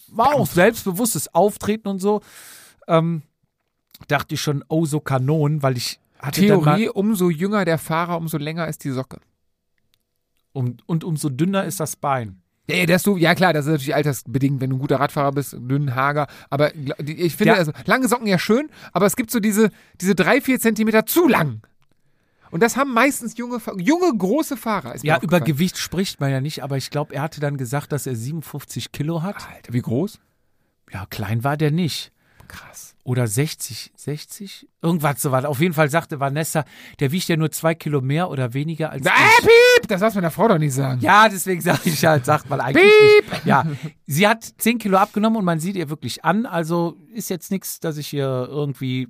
[0.08, 2.20] war auch selbstbewusstes Auftreten und so.
[2.88, 3.22] Ähm,
[4.08, 8.16] dachte ich schon, oh, so Kanon, weil ich hatte Theorie, mal, umso jünger der Fahrer,
[8.16, 9.18] umso länger ist die Socke.
[10.52, 12.40] um, und umso dünner ist das Bein.
[12.68, 15.52] Ja, dass du, ja klar, das ist natürlich altersbedingt, wenn du ein guter Radfahrer bist,
[15.58, 16.28] dünn, hager.
[16.48, 17.58] Aber ich finde, Ja.
[17.58, 19.70] also, lange Socken ja schön, aber es gibt so diese,
[20.00, 21.60] diese drei, vier Zentimeter zu lang.
[22.50, 24.94] Und das haben meistens junge, junge große Fahrer.
[25.02, 25.40] Ja, über.
[25.40, 28.92] Gewicht spricht man ja nicht, aber ich glaube, er hatte dann gesagt, dass er 57
[28.92, 29.36] Kilo hat.
[29.52, 30.20] Alter, wie groß?
[30.92, 32.12] Ja, klein war der nicht.
[32.48, 32.94] Krass.
[33.04, 34.66] Oder 60, 60?
[34.80, 35.44] Irgendwas so was.
[35.44, 36.64] Auf jeden Fall sagte Vanessa,
[37.00, 39.40] der wiegt ja nur zwei Kilo mehr oder weniger als Äh, ich.
[39.46, 39.88] piep!
[39.88, 41.00] Das darfst du meiner Frau doch nicht sagen.
[41.02, 42.82] Ja, deswegen sage ich halt, sagt man eigentlich
[43.20, 43.30] Piep!
[43.32, 43.46] nicht.
[43.46, 43.66] Ja,
[44.06, 46.46] sie hat 10 Kilo abgenommen und man sieht ihr wirklich an.
[46.46, 49.08] Also ist jetzt nichts, dass ich hier irgendwie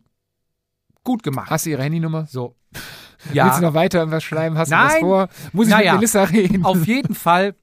[1.05, 1.55] gut gemacht habe.
[1.55, 2.27] Hast du ihre Handynummer?
[2.27, 2.57] So.
[2.73, 4.59] Willst du Ja, noch weiter irgendwas schreiben?
[4.59, 5.01] Hast du was Nein.
[5.01, 5.29] vor?
[5.53, 5.93] Muss ich Naja.
[5.93, 6.65] mit Melissa reden?
[6.65, 7.55] auf jeden Fall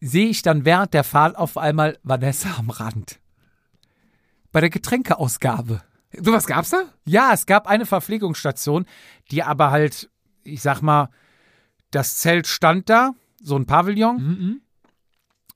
[0.00, 3.18] sehe ich dann während der Fahrt auf einmal Vanessa am Rand.
[4.56, 5.82] Bei der Getränkeausgabe.
[6.18, 6.84] Sowas gab's da?
[7.04, 8.86] Ja, es gab eine Verpflegungsstation,
[9.30, 10.08] die aber halt,
[10.44, 11.10] ich sag mal,
[11.90, 13.10] das Zelt stand da,
[13.42, 14.60] so ein Pavillon, Mhm.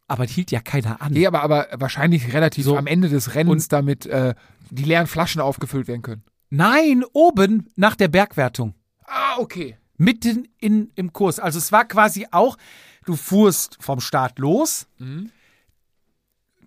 [0.07, 1.15] aber hielt ja keiner an.
[1.15, 2.77] Nee, aber, aber wahrscheinlich relativ So.
[2.77, 4.35] am Ende des Rennens, Und- damit äh,
[4.69, 6.25] die leeren Flaschen aufgefüllt werden können.
[6.51, 8.75] Nein, oben nach der Bergwertung.
[9.07, 9.79] Ah, okay.
[9.97, 11.39] Mitten in, im Kurs.
[11.41, 12.59] Also es war quasi auch,
[13.07, 15.31] du fuhrst vom Start los, Mhm.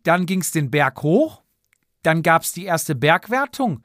[0.01, 1.42] dann ging es den Berg hoch,
[2.03, 3.83] dann gab es die erste Bergwertung,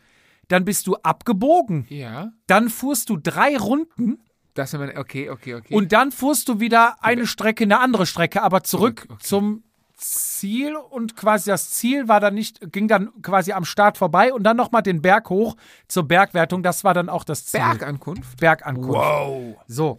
[0.48, 2.32] dann bist du abgebogen, Ja.
[2.46, 4.18] dann fuhrst du drei Runden
[4.54, 5.74] Das ist man, okay, okay, okay.
[5.74, 9.22] und dann fuhrst du wieder eine Strecke, eine andere Strecke, aber zurück okay.
[9.22, 9.62] zum
[9.98, 14.44] Ziel und quasi das Ziel war dann nicht, ging dann quasi am Start vorbei und
[14.44, 15.56] dann nochmal den Berg hoch
[15.88, 16.62] zur Bergwertung.
[16.62, 17.60] Das war dann auch das Ziel.
[17.60, 18.38] Bergankunft?
[18.38, 18.90] Bergankunft.
[18.90, 19.56] Wow.
[19.66, 19.98] So.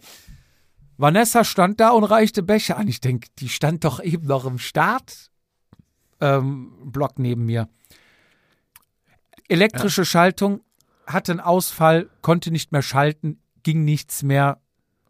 [0.96, 2.88] Vanessa stand da und reichte Becher an.
[2.88, 5.30] Ich denke, die stand doch eben noch im Start.
[6.20, 7.68] Ähm, neben mir.
[9.50, 10.60] Elektrische Schaltung,
[11.06, 14.58] hatte einen Ausfall, konnte nicht mehr schalten, ging nichts mehr,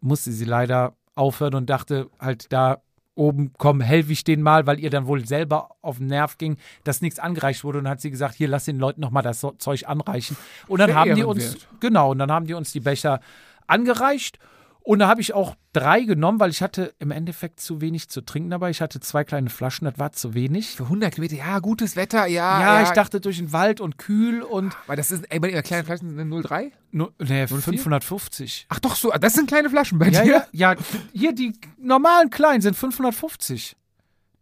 [0.01, 2.81] musste sie leider aufhören und dachte halt da
[3.13, 6.57] oben, komm, helfe ich denen mal, weil ihr dann wohl selber auf den Nerv ging,
[6.85, 7.77] dass nichts angereicht wurde.
[7.77, 10.37] Und dann hat sie gesagt, hier, lass den Leuten nochmal das so- Zeug anreichen.
[10.67, 11.67] Und dann Sehr haben die uns, ehrenwert.
[11.79, 13.19] genau, und dann haben die uns die Becher
[13.67, 14.39] angereicht.
[14.83, 18.21] Und da habe ich auch drei genommen, weil ich hatte im Endeffekt zu wenig zu
[18.21, 18.71] trinken dabei.
[18.71, 20.69] Ich hatte zwei kleine Flaschen, das war zu wenig.
[20.75, 22.59] Für 100 Kilometer, ja, gutes Wetter, ja.
[22.59, 25.61] Ja, ich dachte durch den Wald und kühl und Weil das ist, ey, bei den
[25.61, 26.71] kleinen Flaschen sind 0,3?
[26.91, 27.47] nur, nee, 04?
[27.47, 28.65] 550.
[28.69, 30.47] Ach doch, so, das sind kleine Flaschen bei Ja, dir?
[30.51, 30.75] ja, ja,
[31.13, 33.75] hier die normalen kleinen sind 550.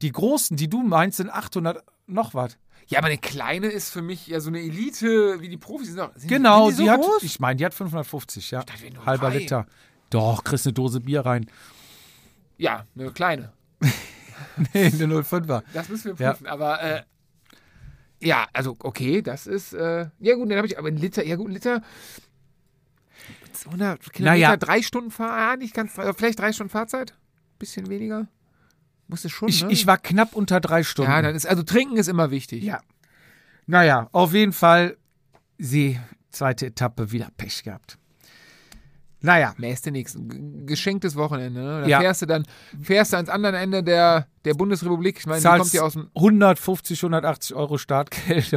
[0.02, 2.58] Die großen, die du meinst, sind 800 noch was.
[2.88, 6.00] Ja, aber eine kleine ist für mich ja so eine Elite, wie die Profis sind.
[6.16, 7.24] Sind Genau, sind die die, so hat, groß?
[7.24, 8.64] ich meine, die hat 550, ja.
[8.64, 9.30] dachte, wir nur Halber.
[9.30, 9.68] Liter.
[10.10, 11.49] Doch, kriegst eine Dose Bier rein.
[12.57, 13.51] Ja, eine kleine.
[14.74, 15.64] Nee, eine 05er.
[15.74, 16.32] Das müssen wir Ja.
[16.34, 16.47] prüfen.
[16.47, 17.03] Aber äh,
[18.20, 20.49] ja, also okay, das ist äh, ja gut.
[20.49, 21.26] Dann habe ich aber einen Liter.
[21.26, 21.82] Ja gut, ein Liter.
[23.53, 24.57] 200 Kilometer, Naja.
[24.57, 27.14] drei Stunden Fahr, ja, nicht ganz, also vielleicht drei Stunden Fahrzeit,
[27.57, 28.28] bisschen weniger.
[29.07, 29.49] Muss es schon.
[29.49, 29.72] Ich, ne?
[29.72, 31.12] ich war knapp unter drei Stunden.
[31.12, 32.64] ja, dann ist also trinken ist immer wichtig.
[32.64, 32.80] Ja.
[33.66, 34.97] Naja, auf jeden Fall
[35.57, 35.99] sie,
[36.32, 37.97] zweite Etappe, wieder Pech gehabt.
[39.22, 39.92] Naja, Mehr nächste.
[40.22, 41.60] G- Geschenktes Wochenende.
[41.62, 41.82] Ne?
[41.82, 42.00] Da Ja.
[42.00, 42.46] fährst du dann
[42.82, 45.18] fährst du ans andere Ende der, der Bundesrepublik.
[45.20, 46.10] Ich meine, zahlst kommt ja aus dem.
[46.16, 48.52] 150, 180 Euro Startgeld.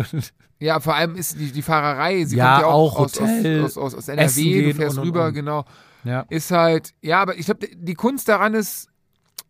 [0.61, 3.65] Ja, vor allem ist die, die Fahrerei, sie Ja, kommt ja auch, auch aus, Hotel,
[3.65, 5.35] aus, aus, aus, aus NRW, du fährst und, und, rüber, und.
[5.35, 5.65] genau.
[6.05, 6.21] ja.
[6.31, 8.89] Ist halt, ja, aber ich glaube, die Kunst daran ist,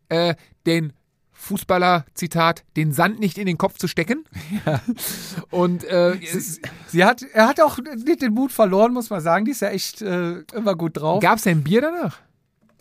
[0.09, 0.35] äh,
[0.65, 0.95] den
[1.43, 4.25] Fußballer, Zitat, den Sand nicht in den Kopf zu stecken.
[5.51, 9.45] Und äh, es, Sie hat, er hat auch nicht den Mut verloren, muss man sagen.
[9.45, 11.21] Die ist ja echt äh, immer gut drauf.
[11.21, 12.21] gab es denn Bier danach?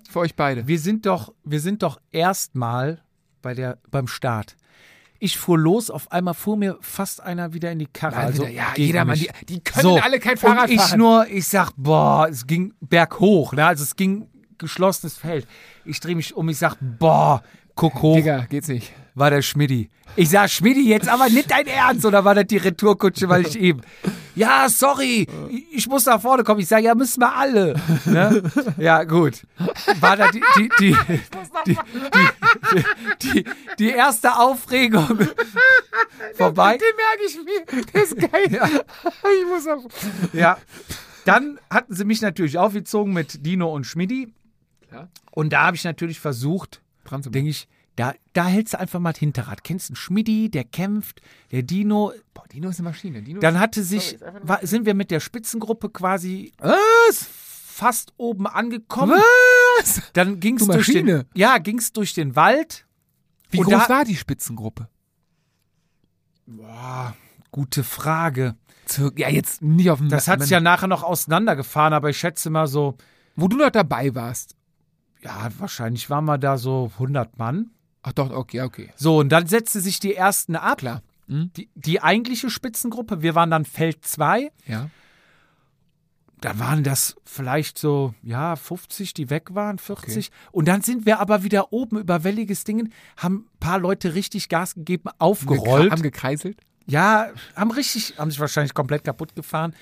[0.09, 0.67] Für euch beide.
[0.67, 3.01] Wir sind doch, wir sind doch erstmal
[3.41, 4.55] bei der, beim Start.
[5.17, 8.15] Ich fuhr los, auf einmal fuhr mir fast einer wieder in die Karre.
[8.15, 9.31] Mal also ja, gegen jeder Mann, mich.
[9.41, 10.99] die, die können So, alle kein Fahrrad und ich fahren.
[10.99, 13.65] nur, ich sag, boah, es ging berghoch, ne?
[13.65, 14.27] Also es ging
[14.59, 15.47] geschlossenes Feld.
[15.85, 17.41] Ich drehe mich um, ich sag, boah,
[17.75, 18.91] guck hoch, Digga, geht's nicht.
[19.15, 19.89] war der Schmidti.
[20.17, 23.57] Ich sag, Schmidti, jetzt aber nicht dein Ernst, oder war das die Retourkutsche, weil ich
[23.57, 23.81] eben,
[24.35, 25.25] ja, sorry,
[25.71, 26.59] ich- muss nach vorne kommen.
[26.59, 27.75] Ich sage, ja, müssen wir alle.
[28.05, 28.43] Ne?
[28.77, 29.45] Ja, gut.
[30.01, 30.97] War da die, die, die,
[31.65, 31.77] die,
[32.73, 32.83] die,
[33.33, 33.45] die,
[33.79, 35.07] die erste Aufregung
[36.35, 36.77] vorbei?
[36.77, 37.83] Den merke ich mir.
[37.93, 38.83] Der ist geil.
[39.05, 39.85] Ich muss auch.
[40.33, 40.57] Ja.
[41.25, 44.33] Dann hatten sie mich natürlich aufgezogen mit Dino und Schmidti.
[44.89, 45.09] Klar.
[45.31, 48.99] Und da habe ich natürlich versucht, Dran zu denke ich, da, da hältst du einfach
[48.99, 49.63] mal das Hinterrad.
[49.63, 51.21] Kennst du einen Schmidti, der kämpft,
[51.51, 52.13] der Dino.
[52.33, 53.21] Boah, Dino ist eine Maschine.
[53.21, 57.27] Dino Dann hatte sich, war, sind wir mit der Spitzengruppe quasi Was?
[57.27, 59.19] fast oben angekommen.
[59.79, 60.01] Was?
[60.13, 62.85] Dann ging es Du durch den, ja, ging's durch den Wald.
[63.49, 64.87] Wie Und groß da- war die Spitzengruppe?
[66.45, 67.15] Boah,
[67.51, 68.55] gute Frage.
[69.15, 70.09] Ja, jetzt nicht auf dem.
[70.09, 72.97] Das hat's ja nachher noch auseinandergefahren, aber ich schätze mal so,
[73.35, 74.55] Wo du noch dabei warst.
[75.23, 77.71] Ja, wahrscheinlich waren wir da so 100 Mann.
[78.03, 78.91] Ach doch, okay, okay.
[78.95, 80.79] So, und dann setzte sich die ersten ab.
[80.79, 81.01] Klar.
[81.27, 81.51] Hm?
[81.55, 84.51] Die, die eigentliche Spitzengruppe, wir waren dann Feld 2.
[84.65, 84.89] Ja.
[86.41, 90.31] Da waren das vielleicht so, ja, 50, die weg waren, 40.
[90.51, 94.49] Und dann sind wir aber wieder oben über welliges Dingen, haben ein paar Leute richtig
[94.49, 95.91] Gas gegeben, aufgerollt.
[95.91, 96.57] Haben gekreiselt.
[96.87, 99.75] Ja, haben richtig, haben sich wahrscheinlich komplett kaputt gefahren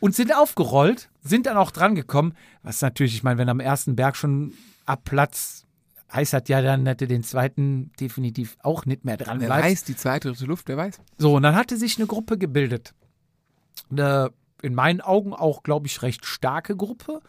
[0.00, 2.34] und sind aufgerollt, sind dann auch dran gekommen.
[2.64, 4.52] Was natürlich, ich meine, wenn am ersten Berg schon
[4.90, 5.66] abplatzt,
[6.12, 9.84] heißt das ja dann, dass du den zweiten definitiv auch nicht mehr dran Wer weiß,
[9.84, 11.00] die zweite, dritte Luft, wer weiß.
[11.18, 12.94] So, und dann hatte sich eine Gruppe gebildet.
[13.90, 14.30] Eine,
[14.62, 17.20] in meinen Augen auch, glaube ich, recht starke Gruppe,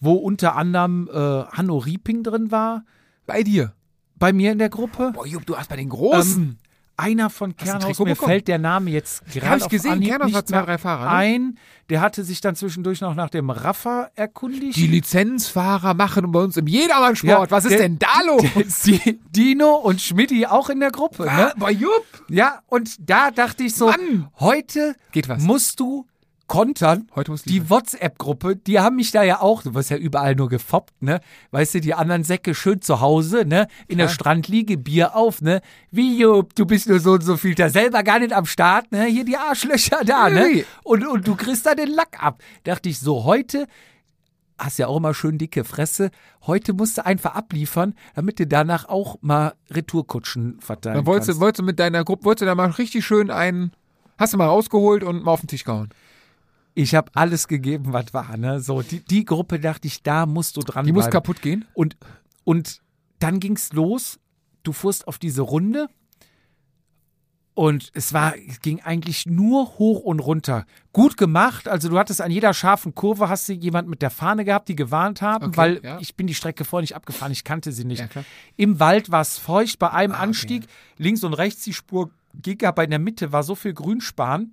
[0.00, 2.84] wo unter anderem äh, Hanno Rieping drin war,
[3.26, 3.74] Bei dir.
[4.16, 5.10] bei mir in der Gruppe.
[5.12, 6.42] Boah, Jupp, du hast bei den Großen.
[6.42, 6.58] Ähm,
[6.98, 8.28] einer von Kernhaus, mir bekommen?
[8.30, 11.04] fällt der Name jetzt gerade ich auf gesehen, Anhieb Kernhaus nicht hat zwei, drei Fahrer,
[11.04, 11.10] ne?
[11.10, 11.58] ein.
[11.88, 14.76] Der hatte sich dann zwischendurch noch nach dem Raffa erkundigt.
[14.76, 17.50] die Lizenzfahrer machen bei uns im Jedermann-Sport.
[17.50, 18.80] Ja, Was ist der- denn da los?
[18.84, 21.24] die, Dino und Schmidti auch in der Gruppe.
[21.24, 21.52] Ne?
[21.58, 22.04] Ah, Jupp.
[22.28, 24.28] Ja, und da dachte ich so, Mann!
[24.40, 25.42] heute Geht was.
[25.42, 26.06] musst du
[26.48, 27.06] kontern.
[27.46, 31.20] Die WhatsApp-Gruppe, die haben mich da ja auch, du wirst ja überall nur gefoppt, ne?
[31.52, 33.68] Weißt du, die anderen Säcke schön zu Hause, ne?
[33.86, 34.14] In der Klar.
[34.14, 35.60] Strandliege, Bier auf, ne?
[35.90, 38.90] Wie, Jupp, du bist nur so und so viel da selber gar nicht am Start,
[38.90, 39.04] ne?
[39.04, 40.64] Hier die Arschlöcher da, ne?
[40.82, 42.42] Und, und du kriegst da den Lack ab.
[42.64, 43.66] Dachte ich, so, heute
[44.58, 46.10] hast ja auch immer schön dicke Fresse.
[46.46, 51.40] Heute musst du einfach abliefern, damit du danach auch mal Retourkutschen verteilen Dann wolltest, kannst.
[51.40, 53.72] wolltest du mit deiner Gruppe, wolltest du da mal richtig schön einen,
[54.18, 55.90] hast du mal rausgeholt und mal auf den Tisch gehauen.
[56.80, 58.36] Ich habe alles gegeben, was war.
[58.36, 58.60] Ne?
[58.60, 61.64] So, die, die Gruppe dachte ich, da musst du dran Die muss kaputt gehen.
[61.74, 61.96] Und,
[62.44, 62.80] und
[63.18, 64.20] dann ging's los.
[64.62, 65.88] Du fuhrst auf diese Runde.
[67.54, 70.66] Und es war, es ging eigentlich nur hoch und runter.
[70.92, 71.66] Gut gemacht.
[71.66, 74.76] Also du hattest an jeder scharfen Kurve hast du jemand mit der Fahne gehabt, die
[74.76, 75.98] gewarnt haben, Okay, weil ja.
[75.98, 77.32] ich bin die Strecke vorher nicht abgefahren.
[77.32, 78.14] Ich kannte sie nicht.
[78.14, 78.22] Ja.
[78.56, 80.22] Im Wald war es feucht bei einem Ah, okay.
[80.26, 80.66] Anstieg.
[80.96, 84.52] Links und rechts die Spur ging aber in der Mitte war so viel Grünspan.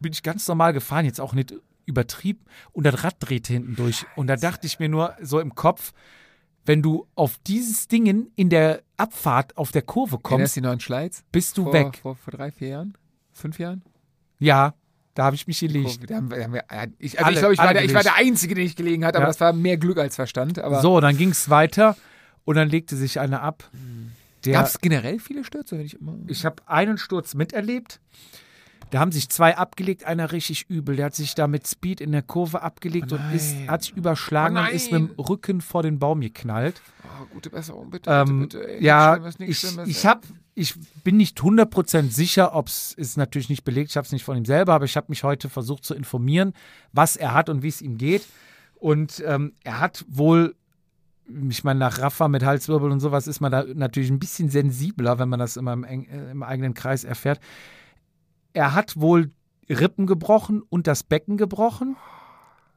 [0.00, 1.54] Bin ich ganz normal gefahren, jetzt auch nicht
[1.86, 2.44] übertrieben.
[2.72, 4.04] Und das Rad drehte hinten durch.
[4.16, 5.92] Und da dachte ich mir nur so im Kopf,
[6.64, 10.60] wenn du auf dieses Dingen in der Abfahrt auf der Kurve kommst,
[11.32, 11.98] bist du vor, weg.
[12.02, 12.98] Vor, vor drei, vier Jahren?
[13.32, 13.82] Fünf Jahren?
[14.38, 14.74] Ja,
[15.14, 16.10] da habe ich mich gelegt.
[16.10, 16.64] Da haben da haben wir,
[16.98, 19.04] ich, also Alle- ich glaube, ich, war der- ich war der Einzige, der nicht gelegen
[19.04, 19.28] hat, aber Ja.
[19.28, 20.58] das war mehr Glück als Verstand.
[20.58, 21.96] Aber So, dann ging es weiter
[22.44, 23.70] und dann legte sich einer ab.
[24.44, 25.78] Der, gab es generell viele Stürze?
[25.78, 25.96] Wenn ich
[26.28, 28.00] ich habe einen Sturz miterlebt.
[28.90, 30.96] Da haben sich zwei abgelegt, einer richtig übel.
[30.96, 33.70] Der hat sich da mit Speed in der Kurve abgelegt Oh und ist, nein.
[33.70, 35.10] hat sich überschlagen Oh und ist mit dem.
[35.18, 36.80] Rücken vor den Baum geknallt.
[37.04, 38.70] oh, gute Besserung, bitte, Ähm, bitte, bitte.
[38.76, 40.24] Ey, ja, Schlimmes, ich, Schlimmes, ich, hab,
[40.54, 44.24] ich bin nicht 100% sicher, ob es ist natürlich nicht belegt, ich habe es nicht
[44.24, 46.52] von ihm selber, aber ich habe mich heute versucht zu informieren,
[46.92, 48.24] was er hat und wie es ihm geht.
[48.76, 50.54] Und ähm, er hat wohl,
[51.50, 55.18] ich meine, nach Rafa mit Halswirbel und sowas ist man da natürlich ein bisschen sensibler,
[55.18, 57.40] wenn man das immer im, äh, im eigenen Kreis erfährt.
[58.56, 59.32] Er hat wohl
[59.68, 61.96] Rippen gebrochen und das Becken gebrochen,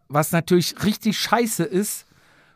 [0.09, 2.05] was natürlich richtig scheiße ist.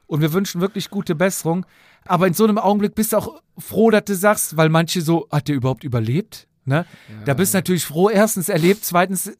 [0.07, 1.65] Und wir wünschen wirklich gute Besserung.
[2.05, 5.25] Aber in so einem Augenblick bist du auch froh, dass du sagst, weil manche so,
[5.31, 6.49] hat der überhaupt überlebt?
[6.65, 6.85] Ne?
[7.23, 9.31] Da bist du natürlich froh, erstens erlebt, zweitens,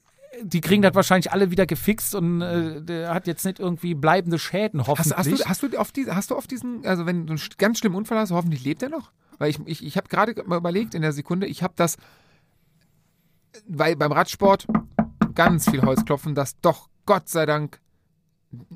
[0.41, 4.39] die kriegen das wahrscheinlich alle wieder gefixt und äh, der hat jetzt nicht irgendwie bleibende
[4.39, 5.17] Schäden, Hast, hoffentlich.
[5.17, 7.79] hast, du, hast, du auf diese, hast du auf diesen, also wenn du einen ganz
[7.79, 9.11] schlimmen Unfall hast, hoffentlich lebt er noch?
[9.39, 11.97] Weil ich, ich, ich habe gerade mal überlegt in der Sekunde, ich habe das,
[13.67, 14.67] weil beim Radsport
[15.35, 17.79] ganz viel Holzklopfen, das doch Gott sei Dank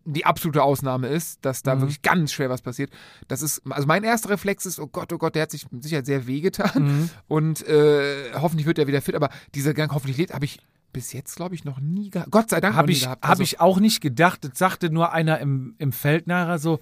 [0.06, 1.82] die absolute Ausnahme ist, dass da Mhm.
[1.82, 2.92] wirklich ganz schwer was passiert.
[3.28, 5.84] Das ist, also mein erster Reflex ist, oh Gott, oh Gott, der hat sich mit
[5.84, 7.10] Sicherheit sehr wehgetan Mhm.
[7.28, 10.60] und äh, hoffentlich wird er wieder fit, aber dieser Gang hoffentlich lebt, habe ich
[10.94, 12.32] bis jetzt, glaube ich, noch nie gehabt.
[12.32, 13.22] Gott sei Dank Habe ich, gehabt.
[13.24, 14.44] hab Also- ich auch nicht gedacht.
[14.44, 16.80] Das sagte nur einer im, im Feld nachher so,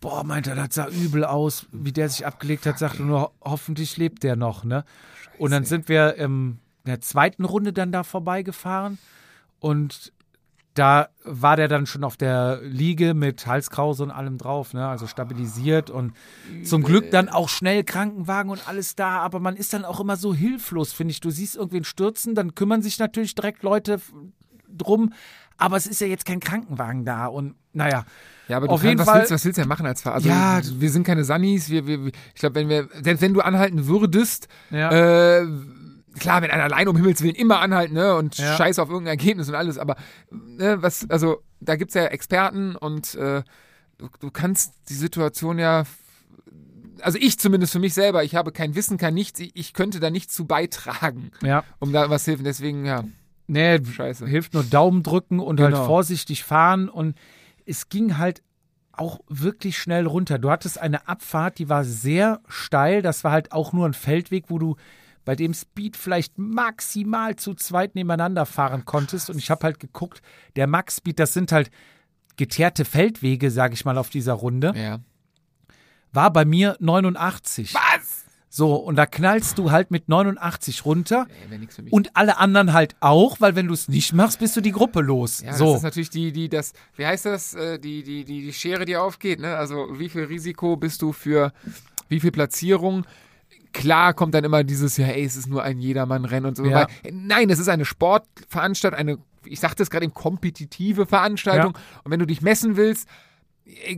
[0.00, 3.30] boah, meint er, das sah übel aus, wie der sich abgelegt hat, sagte nur, ho-
[3.40, 4.84] hoffentlich lebt der noch, ne?
[5.38, 8.98] Und dann sind wir im, in der zweiten Runde dann da vorbeigefahren
[9.60, 10.12] und
[10.74, 14.88] da war der dann schon auf der Liege mit Halskrause und allem drauf, ne?
[14.88, 16.14] Also stabilisiert und
[16.64, 20.16] zum Glück dann auch schnell Krankenwagen und alles da, aber man ist dann auch immer
[20.16, 21.20] so hilflos, finde ich.
[21.20, 24.00] Du siehst irgendwen stürzen, dann kümmern sich natürlich direkt Leute
[24.68, 25.12] drum,
[25.58, 28.04] aber es ist ja jetzt kein Krankenwagen da und naja.
[28.48, 30.02] Ja, aber du Auf kannst, jeden was, Fall- willst, was willst du denn machen als
[30.02, 30.16] Fahrer?
[30.16, 30.60] Also, Ja.
[30.64, 31.70] wir sind keine Sunnies.
[31.70, 34.90] Wir, wir, wir- ich glaube, wenn wir, selbst wenn du anhalten würdest, Ja.
[35.40, 35.46] äh,
[36.18, 38.56] klar, wenn einer allein um Himmels Willen immer anhalten, ne, und Ja.
[38.56, 39.96] scheiß auf irgendein Ergebnis und alles, aber,
[40.30, 43.42] ne, was, also, da gibt's ja Experten und, äh,
[43.98, 45.84] du, du kannst die Situation ja,
[47.00, 50.10] also ich zumindest für mich selber, ich habe kein Wissen, kein Nichts, ich, könnte da
[50.10, 51.64] nichts zu beitragen, Ja.
[51.80, 53.04] um da was helfen, deswegen, ja,
[53.46, 54.26] Nee, Scheiße.
[54.26, 55.84] hilft nur Daumen drücken und halt Genau.
[55.86, 56.88] vorsichtig fahren.
[56.88, 57.14] Und
[57.66, 58.42] es ging halt
[58.92, 60.38] auch wirklich schnell runter.
[60.38, 63.02] Du hattest eine Abfahrt, die war sehr steil.
[63.02, 64.76] Das war halt auch nur ein Feldweg, wo du
[65.24, 69.30] bei dem Speed vielleicht maximal zu zweit nebeneinander fahren konntest.
[69.30, 70.22] Und ich habe halt geguckt,
[70.56, 71.70] der Max-Speed, das sind halt
[72.36, 75.00] geteerte Feldwege, sage ich mal, auf dieser Runde, ja.
[76.12, 77.74] war bei mir 89.
[77.74, 78.24] Was?
[78.56, 81.26] So, und da knallst du halt mit 89 runter.
[81.50, 81.92] Mich.
[81.92, 85.00] Und alle anderen halt auch, weil wenn du es nicht machst, bist du die Gruppe
[85.00, 85.40] los.
[85.40, 85.66] Ja, so.
[85.66, 88.84] das ist natürlich die, die, das, wie heißt das, äh, die, die, die, die Schere,
[88.84, 89.56] die aufgeht, ne?
[89.56, 91.52] Also wie viel Risiko bist du für
[92.08, 93.04] wie viel Platzierung?
[93.74, 96.64] Klar kommt dann immer dieses, ja, ey, es ist nur ein Jedermann-Rennen und so.
[96.64, 96.86] Ja.
[97.10, 101.76] Nein, es ist eine Sportveranstaltung, eine, ich sagte es gerade eben, kompetitive Veranstaltung.
[102.04, 103.08] Und wenn du dich messen willst,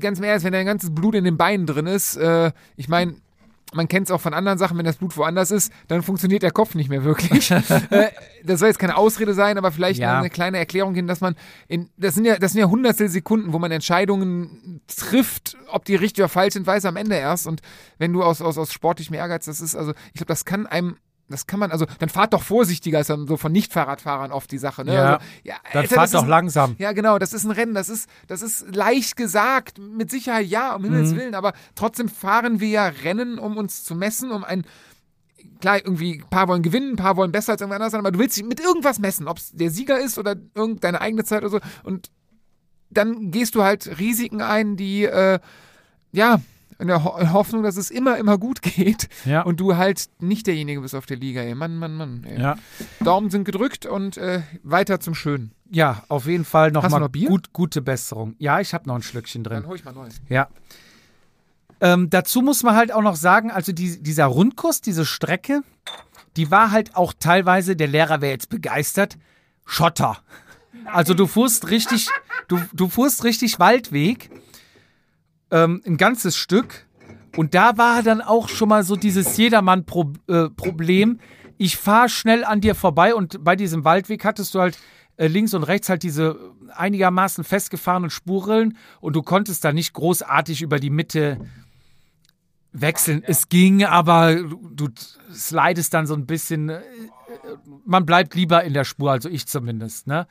[0.01, 3.16] ganz im Ernst, wenn dein ganzes Blut in den Beinen drin ist, äh, ich meine,
[3.75, 6.53] man kennt es auch von anderen Sachen, wenn das Blut woanders ist, dann funktioniert der
[6.53, 7.51] Kopf nicht mehr wirklich.
[7.91, 8.11] äh,
[8.45, 10.19] das soll jetzt keine Ausrede sein, aber vielleicht Ja.
[10.21, 11.35] eine kleine Erklärung hin, dass man
[11.67, 15.97] in, das sind ja, das sind ja hundertstel Sekunden, wo man Entscheidungen trifft, ob die
[15.97, 17.47] richtig oder falsch sind, weiß am Ende erst.
[17.47, 17.61] Und
[17.99, 20.97] wenn du aus, aus, aus sportlichem Ehrgeiz, das ist also, ich glaube, das kann einem
[21.29, 24.59] das kann man, also dann fahrt doch vorsichtiger, ist dann so von Nicht-Fahrradfahrern oft die
[24.59, 24.85] Sache.
[24.85, 24.95] Ne?
[24.95, 25.14] Ja.
[25.14, 26.77] also, ja Dann Alter, fahrt doch ist, langsam.
[26.79, 30.74] Ja, genau, das ist ein Rennen, das ist, das ist leicht gesagt, mit Sicherheit ja,
[30.74, 31.16] um Himmels Mhm.
[31.16, 34.64] Willen, aber trotzdem fahren wir ja Rennen, um uns zu messen, um ein,
[35.61, 38.12] klar, irgendwie, ein paar wollen gewinnen, ein paar wollen besser als irgendwer anders sein, aber
[38.12, 41.43] du willst dich mit irgendwas messen, ob es der Sieger ist oder irgendeine eigene Zeit
[41.43, 42.11] oder so und
[42.89, 45.41] dann gehst du halt Risiken ein, die, äh,
[46.12, 46.41] ja,
[46.79, 49.43] in der Ho Hoffnung, dass es immer, immer gut geht Ja.
[49.43, 51.55] und du halt nicht derjenige bist auf der Liga, ey.
[51.55, 52.24] Mann, Mann, Mann.
[52.24, 52.41] Ey.
[52.41, 52.57] Ja.
[53.01, 55.53] Daumen sind gedrückt und äh, weiter zum Schönen.
[55.70, 58.35] Ja, auf jeden Fall nochmal noch gut, gute Besserung.
[58.39, 59.62] Ja, ich habe noch ein Schlückchen drin.
[59.62, 60.20] Dann hol ich mal neues.
[60.29, 60.49] Ja.
[61.81, 65.62] Ähm, dazu muss man halt auch noch sagen, also die, dieser Rundkurs, diese Strecke,
[66.37, 69.18] die war halt auch teilweise, der Lehrer wäre jetzt begeistert,
[69.64, 70.18] Schotter.
[70.87, 72.09] Also du fuhrst richtig,
[72.49, 74.31] du, du fuhrst richtig Waldweg,
[75.64, 76.86] ähm, ein ganzes Stück.
[77.36, 81.20] Und da war dann auch schon mal so dieses Jedermann-Problem.
[81.59, 84.78] ich fahre schnell an dir vorbei und bei diesem Waldweg hattest du halt
[85.16, 86.38] äh, links und rechts halt diese
[86.74, 91.38] einigermaßen festgefahrenen Spurrillen und du konntest da nicht großartig über die Mitte
[92.72, 93.22] wechseln.
[93.26, 94.88] Es ging, aber du, du
[95.32, 96.68] slidest dann so ein bisschen.
[96.68, 96.82] äh,
[97.84, 100.26] Man bleibt lieber in der Spur, also ich zumindest, ne?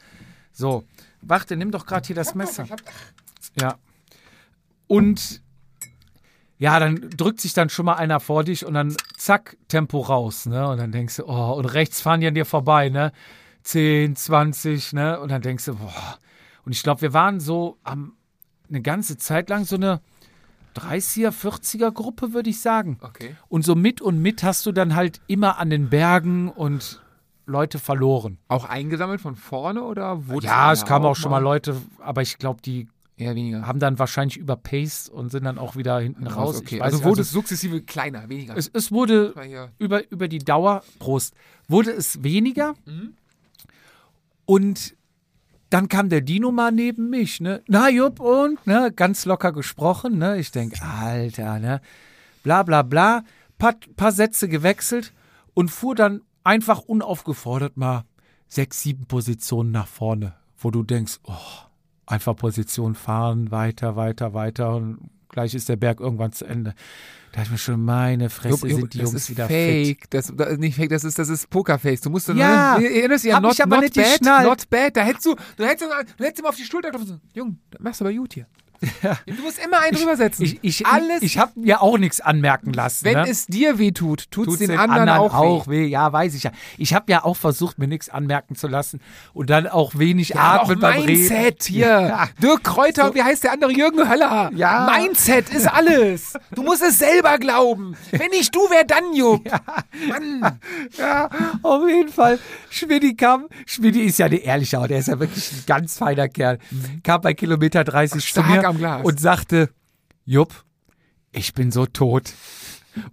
[0.52, 0.84] So.
[1.22, 2.68] Warte, nimm doch gerade hier das Messer.
[3.60, 3.76] Ja.
[4.88, 5.42] Und
[6.58, 10.46] ja, dann drückt sich dann schon mal einer vor dich und dann zack, Tempo raus,
[10.46, 10.68] ne?
[10.70, 13.12] Und dann denkst du, oh, und rechts fahren die an dir vorbei, ne?
[13.64, 15.20] 10, 20, ne?
[15.20, 16.20] Und dann denkst du, boah.
[16.66, 18.14] Und ich glaube, wir waren so am,
[18.70, 20.02] eine ganze Zeit lang so eine
[20.76, 22.98] 30er, 40er Gruppe, würde ich sagen.
[23.02, 23.36] Okay.
[23.50, 27.02] Und so mit und mit hast du dann halt immer an den Bergen und
[27.46, 28.38] Leute verloren.
[28.48, 30.40] Auch eingesammelt von vorne oder wo?
[30.40, 33.66] Ja, es kamen auch schon mal Leute, aber ich glaube, die Eher weniger.
[33.66, 36.58] haben dann wahrscheinlich überpaced und sind dann auch wieder hinten raus.
[36.58, 36.80] Okay.
[36.80, 38.58] Weiß Also wurde es sukzessive kleiner, weniger.
[38.58, 39.34] es, es wurde
[39.78, 41.34] über, über die Dauer, Prost,
[41.68, 42.74] wurde es weniger.
[42.86, 43.14] Mhm.
[44.46, 44.96] Und
[45.70, 47.64] dann kam der Dino mal neben mich, ne?
[47.68, 48.92] Na, Jupp, und, ne?
[48.96, 50.38] Ganz locker gesprochen, ne?
[50.38, 51.82] Ich denke, Alter, ne?
[52.44, 53.24] Bla, bla, bla.
[53.58, 55.14] Paar, paar Sätze gewechselt
[55.54, 58.04] und fuhr dann einfach unaufgefordert mal
[58.48, 61.34] sechs, sieben Positionen nach vorne, wo du denkst, oh,
[62.06, 66.74] einfach Position fahren, weiter, weiter, weiter und gleich ist der Berg irgendwann zu Ende.
[67.34, 69.88] Da ich mir schon, meine Fresse, sind die das Jungs ist wieder fit.
[70.00, 70.10] fake.
[70.12, 72.00] Das, das ist nicht fake, das ist, das ist Pokerface.
[72.00, 72.78] Du musst Ja.
[72.78, 74.96] ne, erinnerst dich an not, not nicht bad, not bad.
[74.96, 77.20] Da hättest du, du hättest, du hättest ihm auf die Schulter getroffen.
[77.34, 78.48] Jung, das machst du aber gut hier.
[79.26, 80.44] Du musst immer einen drüber setzen.
[80.44, 83.06] Ich, ich, Alles, ich, ich habe mir auch nichts anmerken lassen.
[83.06, 83.30] wenn ne?
[83.30, 85.84] es dir weh tut, tut es Tut's den, anderen, auch, weh.
[85.84, 85.86] weh.
[85.88, 86.52] Ja, weiß ich ja.
[86.78, 89.02] Ich habe ja auch versucht, mir nichts anmerken zu lassen
[89.34, 91.30] und dann auch wenig Ja, atmen auch beim Reden.
[91.30, 91.88] Mindset hier.
[91.88, 92.28] Ja.
[92.42, 93.72] Dirk Kräuter und wie heißt der andere?
[93.72, 94.52] Jürgen Höller.
[94.56, 94.92] Ja.
[94.98, 96.34] Mindset ist alles.
[96.54, 97.96] Du musst es selber glauben.
[98.12, 99.50] Wenn nicht du, wer dann, Jupp?
[100.08, 100.60] Mann.
[100.98, 101.30] Ja,
[101.62, 102.40] auf jeden Fall.
[102.70, 103.48] Schmidti kam.
[103.66, 104.90] Schmidti ist ja eine ehrliche Haut.
[104.90, 106.60] Der ist ja wirklich ein ganz feiner Kerl.
[107.04, 109.04] Kam bei Kilometer 30 zu Stark mir am Glas.
[109.06, 109.70] und sagte,
[110.26, 110.64] Jupp,
[111.32, 112.34] ich bin so tot.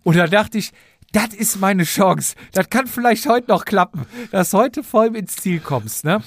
[0.02, 0.72] Und da dachte ich,
[1.12, 2.34] das ist meine Chance.
[2.52, 6.22] Das kann vielleicht heute noch klappen, dass heute voll ins Ziel kommst, ne?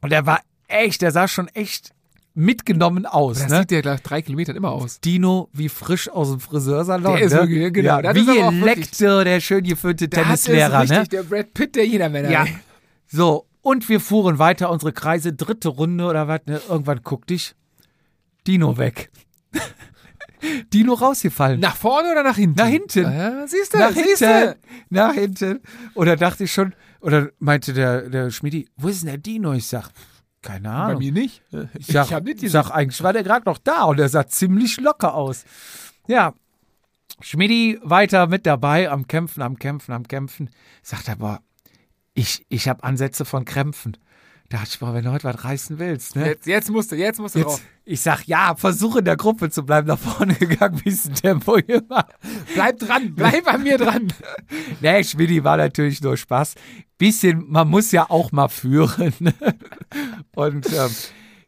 [0.00, 1.90] Und er war echt, der sah schon echt
[2.34, 3.58] mitgenommen aus, Das ne?
[3.60, 5.00] sieht ja gleich drei Kilometern immer aus.
[5.00, 7.16] Dino wie frisch aus dem Friseursalon.
[7.16, 7.40] Der ist ne?
[7.40, 11.18] wirklich- genau, Ja, wie Lektor, der schön geföhnte Tennislehrer, das ist richtig ne?
[11.18, 12.30] der Brad Pitt der Jedermänner.
[12.30, 12.46] Ja.
[13.08, 16.60] So, und wir fuhren weiter unsere Kreise, dritte Runde oder was, ne?
[16.68, 17.54] Irgendwann guckte ich,
[18.46, 19.10] Dino weg.
[20.72, 21.60] Dino rausgefallen.
[21.60, 22.56] Nach vorne oder nach hinten?
[22.56, 23.04] Nach hinten.
[23.04, 24.54] Ah, siehst du, nach siehst hinten.
[24.54, 24.56] du.
[24.88, 25.60] Nach hinten.
[25.94, 29.52] Oder dachte ich schon, oder meinte der, der Schmidi, wo ist denn der Dino?
[29.52, 29.90] Ich sag,
[30.42, 30.98] keine Bei Ahnung.
[31.00, 31.42] mir nicht.
[31.78, 34.26] Ich sag, hab nicht ich sag eigentlich war der gerade noch da und er sah
[34.26, 35.44] ziemlich locker aus.
[36.06, 36.34] Ja.
[37.20, 40.48] Schmidi weiter mit dabei, am Kämpfen, am Kämpfen, am Kämpfen.
[40.82, 41.42] Sagt aber,
[42.14, 43.98] ich, ich habe Ansätze von Krämpfen.
[44.50, 46.26] Da dachte ich, boah, wenn du heute was reißen willst, ne?
[46.26, 47.62] Jetzt, jetzt musst du, jetzt musst du Jetzt, drauf.
[47.84, 52.04] ich sag, ja, versuche in der Gruppe zu bleiben, nach vorne gegangen, bisschen Tempo immer.
[52.54, 54.12] Bleib dran, bleib an mir dran.
[54.80, 56.54] Nee, Schmidi war natürlich nur Spaß.
[56.98, 59.14] Bisschen, man muss ja auch mal führen.
[60.34, 60.90] Und ähm,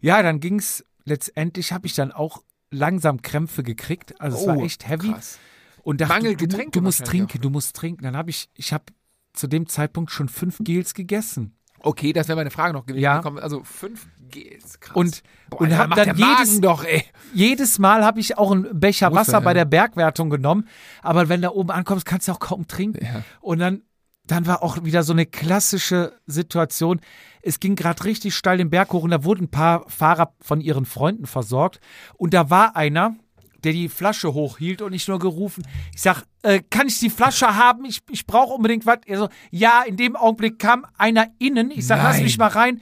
[0.01, 4.21] ja, dann ging's letztendlich, habe ich dann auch langsam Krämpfe gekriegt.
[4.21, 5.11] Also es war Oh, echt heavy.
[5.11, 5.39] krass.
[5.83, 8.05] Und dachte, Mangel du, du musst trinken, du musst trinken.
[8.05, 8.85] Dann habe ich, ich habe
[9.33, 11.57] zu dem Zeitpunkt schon fünf Gels gegessen.
[11.83, 13.03] Okay, das wäre meine Frage noch gewesen.
[13.03, 13.21] Ja.
[13.21, 14.97] Also fünf Gels, krass.
[14.97, 17.05] Und, Boah, und macht dann jedes, doch, ey.
[17.35, 19.55] jedes Mal habe ich auch einen Becher Muss Wasser er, bei ja.
[19.55, 20.69] der Bergwertung genommen.
[21.03, 23.05] Aber wenn da oben ankommst, kannst du auch kaum trinken.
[23.05, 23.23] Ja.
[23.41, 23.83] Und dann,
[24.27, 27.01] dann war auch wieder so eine klassische Situation.
[27.43, 30.61] Es ging gerade richtig steil den Berg hoch und da wurden ein paar Fahrer von
[30.61, 31.81] ihren Freunden versorgt.
[32.15, 33.17] Und da war einer,
[33.65, 35.67] der die Flasche hochhielt und ich nur gerufen.
[35.95, 37.85] Ich sag, äh, kann ich die Flasche haben?
[37.85, 38.99] Ich, ich brauche unbedingt was.
[39.07, 41.71] Er so, ja, in dem Augenblick kam einer innen.
[41.71, 42.25] Ich sag, lass Nein.
[42.25, 42.81] mich mal rein.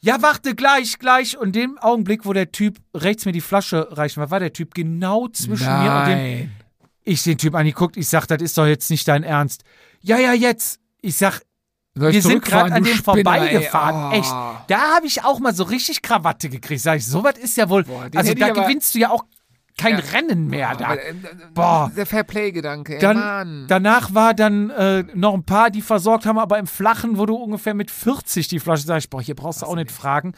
[0.00, 1.38] Ja, warte, gleich, gleich.
[1.38, 4.52] Und in dem Augenblick, wo der Typ rechts mir die Flasche reichen war, war der
[4.52, 6.18] Typ genau zwischen mir und dem.
[6.18, 6.52] Nein.
[7.04, 7.96] Ich den Typ angeguckt.
[7.96, 9.64] Ich sag, das ist doch jetzt nicht dein Ernst.
[10.00, 10.80] Ja, ja, jetzt.
[11.00, 11.40] Ich sag,
[11.96, 14.12] Soll wir sind gerade an dem Spinner, vorbeigefahren.
[14.12, 14.18] ey?
[14.20, 14.30] Echt.
[14.32, 14.56] Oh.
[14.66, 16.82] Da habe ich auch mal so richtig Krawatte gekriegt.
[16.82, 17.84] Sag ich, sowas ist ja wohl.
[17.84, 19.24] Boah, also da gewinnst du ja auch
[19.76, 20.04] kein Ja.
[20.12, 20.94] Rennen mehr da.
[20.94, 21.14] Äh,
[21.52, 21.90] Boah.
[21.96, 23.64] Der Fairplay-Gedanke, Dann, Mann.
[23.68, 27.34] danach war dann äh, noch ein paar, die versorgt haben, aber im Flachen, wo du
[27.34, 30.32] ungefähr mit 40 die Flasche sagst, boah, hier brauchst du auch nicht fragen.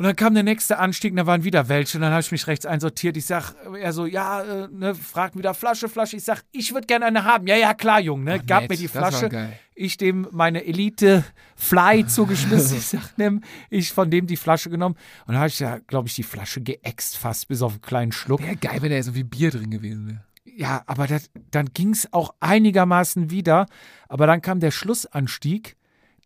[0.00, 1.98] Und dann kam der nächste Anstieg, und da waren wieder welche.
[1.98, 3.18] Und dann habe ich mich rechts einsortiert.
[3.18, 6.16] Ich sag, er so, ja, äh, ne, fragt wieder Flasche, Flasche.
[6.16, 7.46] Ich sag, ich würde gerne eine haben.
[7.46, 8.42] Ja, ja, klar, Junge, ne?
[8.42, 9.50] Gab nett, mir die Flasche.
[9.74, 11.22] Ich dem meine Elite
[11.54, 12.78] Fly zugeschmissen.
[12.78, 14.96] ich sag, nimm, ich von dem die Flasche genommen.
[15.26, 18.12] Und da habe ich ja, glaube ich, die Flasche geäxt fast bis auf einen kleinen
[18.12, 18.40] Schluck.
[18.40, 20.24] Wäre geil, wenn da so viel Bier drin gewesen wäre.
[20.46, 23.66] Ja, aber das, dann ging es auch einigermaßen wieder.
[24.08, 25.76] Aber dann kam der Schlussanstieg.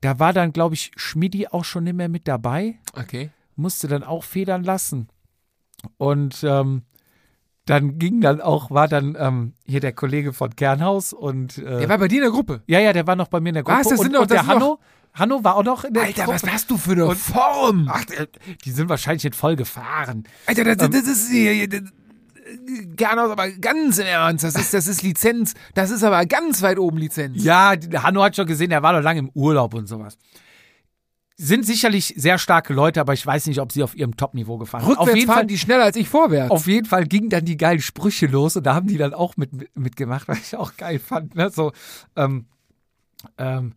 [0.01, 2.79] Da war dann, glaube ich, Schmidi auch schon nicht mehr mit dabei.
[2.93, 3.31] Okay.
[3.57, 5.09] Musste dann auch federn lassen.
[5.97, 6.83] Und ähm,
[7.67, 11.89] dann ging dann auch, war dann ähm, hier der Kollege von Kernhaus und äh, Der
[11.89, 12.63] war bei dir in der Gruppe.
[12.67, 13.79] ja, ja, der war noch bei mir in der Gruppe.
[13.81, 13.89] Was?
[13.89, 14.79] Das und, sind doch- und das der Hanno,
[15.15, 16.43] Hanno war auch noch in der Alter, Gruppe.
[16.43, 17.89] was hast du für eine Form?
[17.91, 18.27] Ach, äh,
[18.65, 20.25] die sind wahrscheinlich nicht voll gefahren.
[20.47, 21.83] Alter, das, das ist hier, das,
[22.97, 24.45] gerne aber ganz im Ernst.
[24.45, 25.55] Das ist, das ist Lizenz.
[25.75, 27.43] Das ist aber ganz weit oben Lizenz.
[27.43, 30.19] Ja, Hanno hat schon gesehen, er war doch lange im Urlaub und sowas.
[31.37, 34.85] Sind sicherlich sehr starke Leute, aber ich weiß nicht, ob sie auf ihrem Top-Niveau gefahren
[34.85, 34.93] sind.
[34.93, 36.51] Auf Rückwärts jeden, fahren Fall, die schneller als ich vorwärts.
[36.51, 39.37] auf jeden Fall gingen dann die geilen Sprüche los und da haben die dann auch
[39.37, 41.35] mit, mit, mitgemacht, was ich auch geil fand.
[41.35, 41.51] Ne?
[41.51, 41.73] So,
[42.15, 42.47] ähm,
[43.39, 43.75] ähm,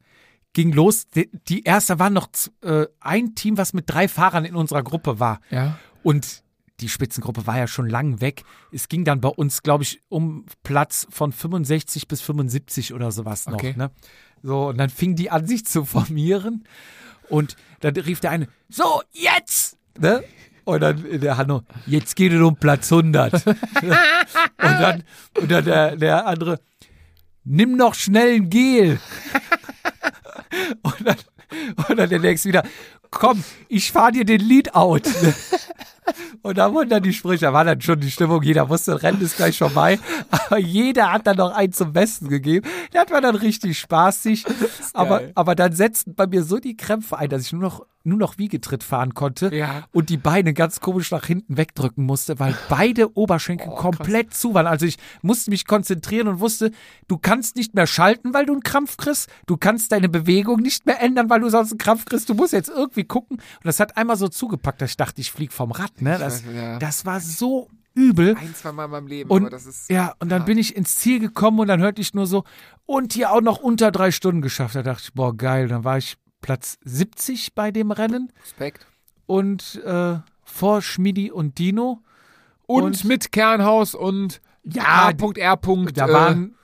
[0.54, 1.08] ging los.
[1.08, 2.30] Die, die erste war noch
[2.62, 5.40] äh, ein Team, was mit drei Fahrern in unserer Gruppe war.
[5.50, 5.80] ja.
[6.04, 6.44] Und
[6.80, 8.44] die Spitzengruppe war ja schon lang weg.
[8.72, 13.48] Es ging dann bei uns, glaube ich, um Platz von 65 bis 75 oder sowas
[13.48, 13.56] noch.
[13.56, 13.74] Okay.
[13.76, 13.92] Ne?
[14.44, 16.64] So, und dann fing die an, sich zu formieren.
[17.30, 19.78] Und dann rief der eine, so, jetzt!
[20.00, 20.24] Ne?
[20.64, 23.34] Und dann der Hanno, jetzt geht es um Platz 100.
[23.46, 23.54] und
[24.58, 25.04] dann,
[25.40, 26.60] und dann der, der andere,
[27.46, 29.00] nimm noch schnell ein Gel.
[30.82, 31.18] und, dann,
[31.88, 32.64] und dann der nächste wieder,
[33.12, 35.04] komm, ich fahr dir den Lead out.
[36.42, 39.22] Und da wurden dann die Sprüche, da war dann schon die Stimmung, jeder wusste, Rennen
[39.22, 40.00] ist gleich vorbei.
[40.30, 42.68] Aber jeder hat dann noch einen zum Besten gegeben.
[42.94, 44.46] Der hat war dann richtig spaßig.
[44.94, 45.32] Aber, geil.
[45.36, 48.38] aber dann setzten bei mir so die Krämpfe ein, dass ich nur noch, nur noch
[48.38, 49.84] Wiegetritt fahren konnte Ja.
[49.92, 54.66] und die Beine ganz komisch nach hinten wegdrücken musste, weil beide Oberschenkel komplett zu waren.
[54.68, 56.72] Also ich musste mich konzentrieren und wusste,
[57.10, 59.30] du kannst nicht mehr schalten, weil du einen Krampf kriegst.
[59.46, 62.30] Du kannst deine Bewegung nicht mehr ändern, weil du sonst einen Krampf kriegst.
[62.30, 63.38] Du musst jetzt irgendwie gucken.
[63.38, 65.97] Und das hat einmal so zugepackt, dass ich dachte, ich flieg vom Rad.
[66.02, 66.18] Ne?
[66.18, 66.80] Das, weiß, ja.
[66.80, 68.36] das war so übel.
[68.38, 69.90] Ein, zwei Mal in meinem Leben, Und, aber das ist.
[69.90, 72.44] ja, und dann bin ich ins Ziel gekommen und dann hörte ich nur so,
[72.86, 74.76] und hier auch noch unter drei Stunden geschafft.
[74.76, 75.68] Da dachte ich, boah, geil.
[75.68, 78.86] Dann war ich Platz 70 bei dem Rennen Respekt.
[79.26, 82.02] und äh, vor Schmidi und Dino.
[82.68, 85.14] Und, Und- mit Kernhaus und Ja, H.R.
[85.94, 86.56] Da äh, waren,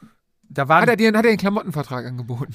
[0.50, 2.54] da waren, Hat er dir hat er den Klamottenvertrag angeboten?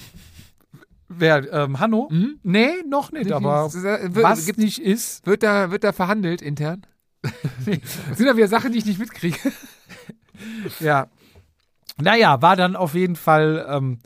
[1.09, 2.09] Wer, ähm, Hanno?
[2.11, 2.39] Hm?
[2.43, 5.93] Nee, noch nicht, aber ist, äh, wird- was gibt- nicht ist, Wird da, wird da
[5.93, 6.87] verhandelt intern?
[7.67, 9.39] Das sind da wieder Sachen, die ich nicht mitkriege.
[10.81, 11.09] ja.
[12.01, 13.99] Naja, war dann auf jeden Fall ähm,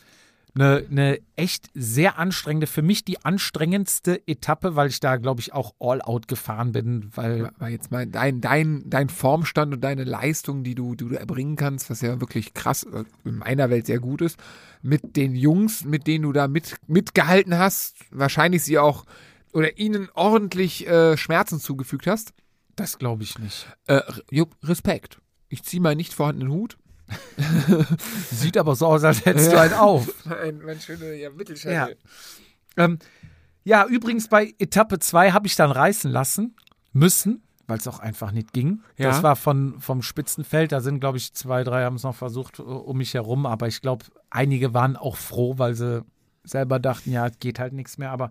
[0.54, 5.52] eine ne echt sehr anstrengende, für mich die anstrengendste Etappe, weil ich da, glaube ich,
[5.54, 10.04] auch all out gefahren bin, weil Aber jetzt mal dein, dein, dein Formstand und deine
[10.04, 13.86] Leistung, die du, die du erbringen kannst, was ja wirklich krass äh, in meiner Welt
[13.86, 14.38] sehr gut ist,
[14.82, 19.04] mit den Jungs, mit denen du da mit, mitgehalten hast, wahrscheinlich sie auch
[19.52, 22.32] oder ihnen ordentlich äh, Schmerzen zugefügt hast.
[22.76, 23.66] das glaube ich nicht.
[23.86, 24.00] Äh,
[24.30, 25.18] Jupp, Respekt.
[25.48, 26.78] Ich ziehe meinen nicht vorhandenen Hut.
[28.30, 30.08] Sieht aber so aus, als hättest du einen auf.
[30.24, 31.30] Mein, mein schöner ja,
[31.64, 31.88] Ja.
[32.76, 32.98] Ähm,
[33.64, 36.56] ja, übrigens bei Etappe 2 habe ich dann reißen lassen
[36.92, 38.82] müssen, weil es auch einfach nicht ging.
[38.96, 39.08] Ja.
[39.08, 42.58] Das war von, vom Spitzenfeld, da sind, glaube ich, zwei, drei haben es noch versucht
[42.58, 46.04] äh, um mich herum, aber ich glaube, einige waren auch froh, weil sie
[46.44, 48.10] selber dachten, ja, es geht halt nichts mehr.
[48.10, 48.30] Aber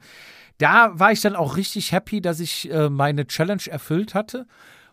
[0.57, 4.47] da war ich dann auch richtig happy, dass ich äh, meine Challenge erfüllt hatte.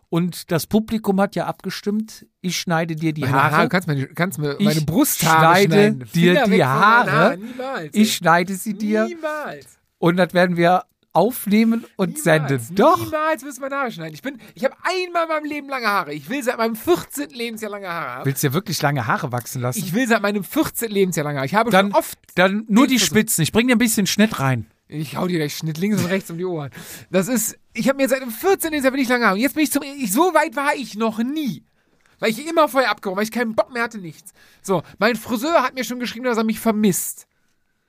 [0.09, 3.57] Und das Publikum hat ja abgestimmt, ich schneide dir die Meine Haare.
[3.57, 5.99] Haare, kannst, mir, kannst mir Ich meine Brusthaare schneide schneiden.
[6.13, 7.37] dir Finger die Haare.
[7.37, 7.89] Niemals.
[7.93, 9.77] Ich schneide sie dir Niemals.
[9.99, 12.57] und das werden wir aufnehmen und senden.
[12.57, 12.97] Niemals, Doch.
[13.05, 14.13] Niemals du meine Haare schneiden.
[14.15, 16.13] Ich bin, ich habe einmal in meinem Leben lange Haare.
[16.13, 17.29] Ich will seit meinem 14.
[17.29, 18.25] Lebensjahr lange Haare haben.
[18.25, 19.77] Willst du dir wirklich lange Haare wachsen lassen?
[19.79, 20.89] Ich will seit meinem 14.
[20.89, 21.45] Lebensjahr lange Haare.
[21.45, 23.43] Ich habe dann, schon oft, dann nur die Ich versuch- Spitzen.
[23.43, 24.65] Ich bring dir ein bisschen Schnitt rein.
[24.89, 26.71] Ich hau dir gleich Schnitt links und rechts um die Ohren.
[27.11, 28.71] Das ist, ich habe mir seit dem 14.
[28.71, 29.31] Lebensjahr will ich lange.
[29.31, 31.63] Und jetzt bin ich zum, ich, so weit war ich noch nie.
[32.19, 34.33] Weil ich immer vorher abgehauen, weil ich keinen Bock mehr hatte, nichts.
[34.61, 37.27] So, mein Friseur hat mir schon geschrieben, dass er mich vermisst.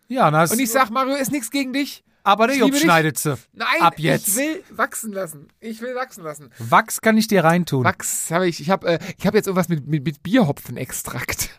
[0.08, 2.04] Ja, das, Und ich sag, Mario, ist nichts gegen dich.
[2.22, 2.80] aber der dich.
[2.80, 3.36] schneidet sie.
[3.54, 4.28] Nein, Ab jetzt.
[4.28, 5.48] ich will wachsen lassen.
[5.58, 6.50] Ich will wachsen lassen.
[6.58, 7.84] Wachs kann ich dir reintun.
[7.84, 8.60] Wachs habe ich.
[8.60, 11.50] Ich habe äh, ich hab jetzt irgendwas mit, mit, mit Bierhopfenextrakt.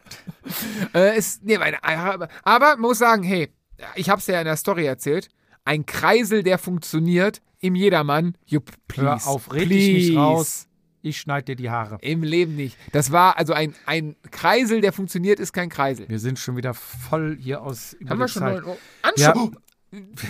[0.93, 3.51] äh, ist, nee, meine, aber, aber man muss sagen, hey,
[3.95, 5.29] ich habe es ja in der Story erzählt.
[5.63, 8.35] Ein Kreisel, der funktioniert im Jedermann.
[8.45, 9.25] Jupp, please.
[9.25, 10.19] Hör auf, red dich nicht please.
[10.19, 10.67] raus.
[11.03, 11.97] Ich schneide dir die Haare.
[12.01, 12.77] Im Leben nicht.
[12.91, 16.07] Das war also ein, ein Kreisel, der funktioniert, ist kein Kreisel.
[16.07, 18.61] Wir sind schon wieder voll hier aus über Haben wir schon Zeit.
[18.61, 18.77] 9 Uhr?
[19.01, 19.51] Anschau.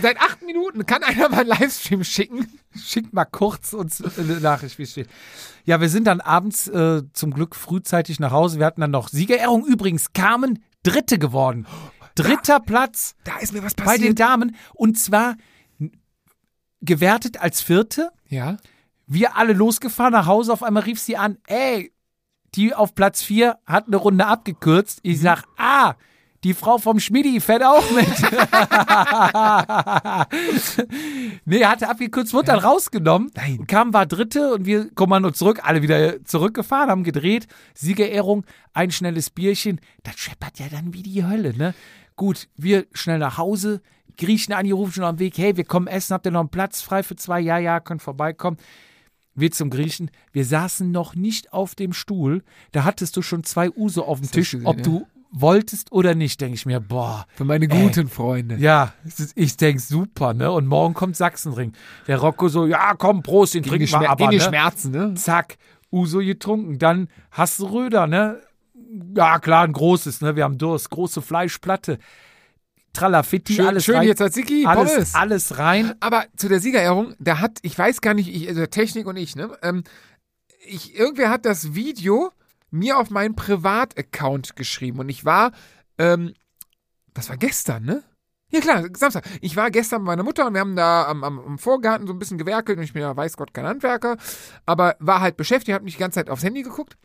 [0.00, 2.48] Seit acht Minuten kann einer mal einen Livestream schicken.
[2.74, 5.08] Schickt mal kurz uns eine Nachricht, wie es steht.
[5.64, 8.58] Ja, wir sind dann abends äh, zum Glück frühzeitig nach Hause.
[8.58, 9.64] Wir hatten dann noch Siegerehrung.
[9.64, 11.66] Übrigens, Carmen Dritte geworden.
[12.14, 14.56] Dritter Platz Da ist mir was bei den Damen.
[14.74, 15.36] Und zwar
[16.80, 18.10] gewertet als Vierte.
[18.28, 18.56] ja.
[19.08, 20.52] Wir alle losgefahren nach Hause.
[20.52, 21.92] Auf einmal rief sie an, ey,
[22.54, 25.00] die auf Platz 4 hat eine Runde abgekürzt.
[25.02, 25.22] Ich Mhm.
[25.22, 25.94] sag, ah,
[26.44, 28.06] die Frau vom Schmidi fährt auch mit.
[31.44, 33.30] nee, hatte abgekürzt, wurde dann rausgenommen.
[33.34, 33.66] Nein.
[33.66, 37.46] Kam, war Dritte und wir Kommando zurück, alle wieder zurückgefahren, haben gedreht.
[37.74, 39.80] Siegerehrung, ein schnelles Bierchen.
[40.02, 41.74] Das scheppert ja dann wie die Hölle, ne?
[42.16, 43.80] Gut, wir schnell nach Hause.
[44.16, 47.02] Griechen angerufen schon am Weg, hey, wir kommen essen, habt ihr noch einen Platz frei
[47.02, 47.40] für zwei?
[47.40, 48.58] Ja, ja, könnt vorbeikommen.
[49.34, 52.42] Wir zum Griechen, wir saßen noch nicht auf dem Stuhl,
[52.72, 54.82] da hattest du schon zwei Uso auf dem Tisch, gesehen, ob ja.
[54.82, 58.56] du wolltest oder nicht, denke ich mir, boah, Für meine guten Freunde.
[58.56, 58.92] ja,
[59.34, 60.52] ich denke super, ne?
[60.52, 61.72] Und morgen kommt Sachsenring.
[62.06, 64.42] Der Rocco so, ja, komm, Prost, den trinken die, wir aber, gegen die ne?
[64.42, 65.14] Schmerzen, ne?
[65.14, 65.56] Zack,
[65.90, 66.78] Uso getrunken.
[66.78, 68.40] Dann hast du Röder, ne?
[69.16, 70.36] Ja, klar, ein großes, ne?
[70.36, 71.98] Wir haben Durst, große Fleischplatte.
[72.92, 74.06] Tralafitti, Schön, alles schön rein.
[74.06, 75.14] jetzt Tzatziki, alles, Pommes.
[75.14, 75.94] alles rein.
[76.00, 79.34] Aber zu der Siegerehrung, da hat, ich weiß gar nicht, ich, also Technik und ich,
[79.34, 79.50] ne?
[79.62, 79.82] Ähm,
[80.66, 82.32] ich, irgendwer hat das Video
[82.70, 85.52] mir auf meinen Privataccount geschrieben und ich war,
[85.98, 86.34] ähm,
[87.14, 88.02] das war gestern, ne?
[88.50, 89.24] Ja klar, Samstag.
[89.40, 92.12] Ich war gestern bei meiner Mutter und wir haben da am, am, am Vorgarten so
[92.12, 94.18] ein bisschen gewerkelt und ich bin ja, weiß Gott, kein Handwerker,
[94.66, 96.98] aber war halt beschäftigt, hab mich die ganze Zeit aufs Handy geguckt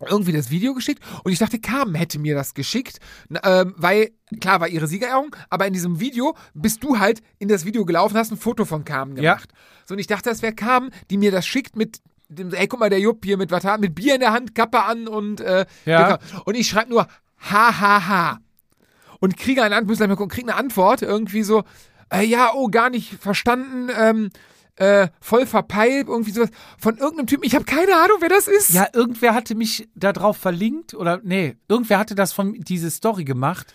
[0.00, 2.98] irgendwie das Video geschickt und ich dachte, Carmen hätte mir das geschickt,
[3.42, 7.64] ähm, weil, klar, war ihre Siegerehrung, aber in diesem Video bist du halt in das
[7.64, 9.34] Video gelaufen, hast ein Foto von Carmen Ja.
[9.34, 9.52] gemacht.
[9.86, 12.80] So, und ich dachte, das wäre Carmen, die mir das schickt mit dem, ey, guck
[12.80, 15.64] mal, der Jupp hier mit, was mit Bier in der Hand, Kappe an und, äh,
[15.84, 16.18] Ja.
[16.44, 17.06] und ich schreibe nur,
[17.50, 18.38] ha, ha, ha.
[19.20, 21.64] Und kriege eine Antwort, kriege eine Antwort, irgendwie so,
[22.12, 24.30] äh, ja, oh, gar nicht verstanden, ähm,
[24.76, 28.70] äh, voll verpeilt, irgendwie sowas, von irgendeinem Typen, ich habe keine Ahnung, wer das ist.
[28.70, 33.24] Ja, irgendwer hatte mich da drauf verlinkt oder nee, irgendwer hatte das von diese Story
[33.24, 33.72] gemacht.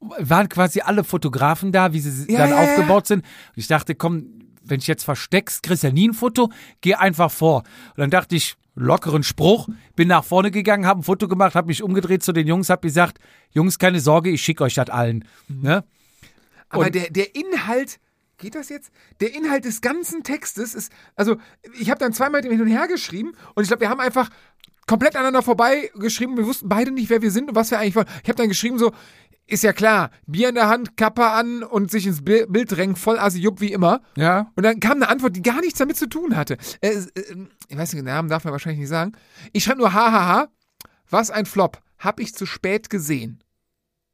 [0.00, 2.70] Waren quasi alle Fotografen da, wie sie Ja, dann ja, ja.
[2.70, 3.20] aufgebaut sind.
[3.24, 6.50] Und ich dachte, komm, wenn ich jetzt versteckst, kriegst ja nie ein Foto,
[6.80, 7.58] geh einfach vor.
[7.90, 11.68] Und dann dachte ich, lockeren Spruch, bin nach vorne gegangen, habe ein Foto gemacht, habe
[11.68, 13.18] mich umgedreht zu den Jungs, habe gesagt,
[13.52, 15.24] Jungs, keine Sorge, ich schicke euch das allen.
[15.48, 15.82] Ne?
[16.68, 17.98] Aber Und- der, der Inhalt,
[18.38, 18.90] geht das jetzt?
[19.20, 21.36] Der Inhalt des ganzen Textes ist, also
[21.78, 24.28] ich habe dann zweimal hin und her geschrieben und ich glaube, wir haben einfach
[24.86, 26.36] komplett aneinander vorbei geschrieben.
[26.36, 28.08] Wir wussten beide nicht, wer wir sind und was wir eigentlich wollen.
[28.22, 28.92] Ich habe dann geschrieben so,
[29.48, 32.96] ist ja klar, Bier in der Hand, Kappe an und sich ins Bi- Bild drängen,
[32.96, 34.00] voll assi jupp wie immer.
[34.16, 34.50] Ja.
[34.56, 36.56] Und dann kam eine Antwort, die gar nichts damit zu tun hatte.
[36.80, 39.12] Äh, äh, ich weiß nicht, den Namen darf man wahrscheinlich nicht sagen.
[39.52, 40.48] Ich schreibe nur hahaha,
[41.10, 43.42] was ein Flop, hab ich zu spät gesehen.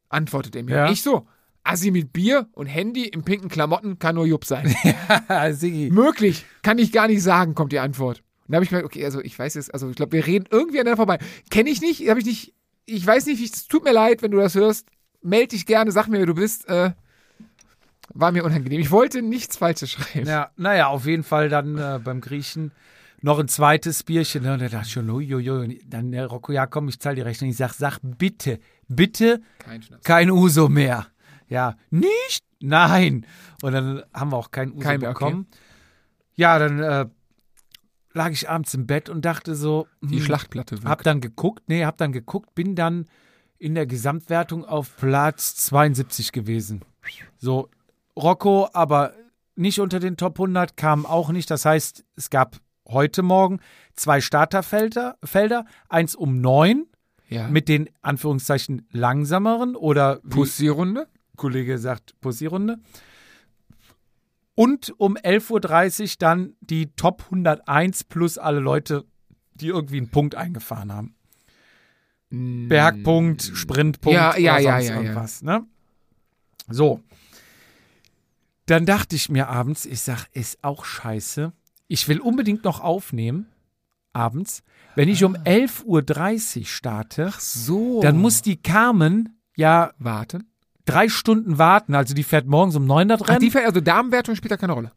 [0.09, 0.75] Antwortet er mir.
[0.75, 0.91] Ja.
[0.91, 1.27] Ich so,
[1.63, 4.75] Assi mit Bier und Handy in pinken Klamotten kann nur Jupp sein.
[5.51, 5.89] Sigi.
[5.91, 8.21] Möglich, kann ich gar nicht sagen, kommt die Antwort.
[8.47, 10.45] Und da habe ich mir, okay, also ich weiß jetzt, also ich glaube, wir reden
[10.51, 11.19] irgendwie aneinander vorbei.
[11.49, 12.53] Kenne ich nicht, habe ich nicht,
[12.85, 14.87] ich weiß nicht, es tut mir leid, wenn du das hörst.
[15.21, 16.67] Meld dich gerne, sag mir, wer du bist.
[16.67, 16.91] Äh,
[18.13, 18.81] war mir unangenehm.
[18.81, 20.27] Ich wollte nichts Falsches schreiben.
[20.27, 22.73] Ja, naja, auf jeden Fall dann äh, beim Griechen
[23.21, 24.45] noch ein zweites Bierchen.
[24.45, 25.49] Und er dachte schon, uiuiui.
[25.49, 27.49] Und dann der Rocco, ja komm, ich zahle die Rechnung.
[27.49, 28.59] Ich sag, sag bitte,
[28.89, 31.07] bitte Kein kein Uso mehr.
[31.53, 32.43] Ja, nicht?
[32.61, 33.27] Nein.
[33.61, 35.25] Und dann haben wir auch kein Uso Kein mehr, okay.
[35.25, 35.47] bekommen.
[36.33, 37.05] Ja, dann äh,
[38.13, 40.87] lag ich abends im Bett und dachte so, Die hm, Schlachtplatte wirkt.
[40.87, 43.05] hab dann geguckt, nee, hab dann geguckt, bin dann
[43.59, 46.83] in der Gesamtwertung auf Platz 72 gewesen.
[47.37, 47.69] So,
[48.17, 49.13] Rocco, aber
[49.55, 51.51] nicht unter den Top 100, kam auch nicht.
[51.51, 52.57] Das heißt, es gab
[52.87, 53.59] heute Morgen
[53.93, 56.87] zwei Starterfelder, Felder, eins um neun
[57.29, 57.47] ja.
[57.47, 61.07] mit den Anführungszeichen langsameren oder Pussy-Runde.
[61.43, 62.77] Kollege sagt Posierunde.
[64.55, 69.03] Und um 11.30 Uhr dann die Top 101 plus alle Leute,
[69.55, 71.15] die irgendwie einen Punkt eingefahren haben.
[72.29, 75.01] Bergpunkt, Sprintpunkt Ja, ja, oder sonst ja, ja.
[75.01, 75.41] irgendwas.
[75.41, 75.65] Ne?
[76.69, 77.01] So.
[78.65, 81.51] Dann dachte ich mir abends, ich sag, ist auch scheiße.
[81.89, 83.47] Ich will unbedingt noch aufnehmen,
[84.13, 84.63] abends,
[84.95, 88.01] Wenn ich um 11.30 Uhr starte, So.
[88.01, 90.52] dann muss die Carmen ja warten.
[90.85, 91.95] Drei Stunden warten.
[91.95, 93.39] Also die fährt morgens um 9 das Ach, Rennen.
[93.39, 94.91] die, Ver- also Damenwertung spielt da keine Rolle.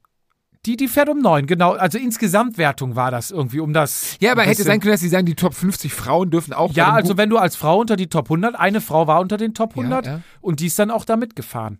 [0.65, 1.73] Die, die fährt um 9, genau.
[1.75, 4.17] Also insgesamt Wertung war das irgendwie, um das.
[4.19, 6.73] Ja, aber hätte sein können, dass sie sagen, die Top 50 Frauen dürfen auch.
[6.73, 9.55] Ja, also wenn du als Frau unter die Top 100, eine Frau war unter den
[9.55, 10.21] Top 100 Ja, ja.
[10.41, 11.79] und die ist dann auch da mitgefahren.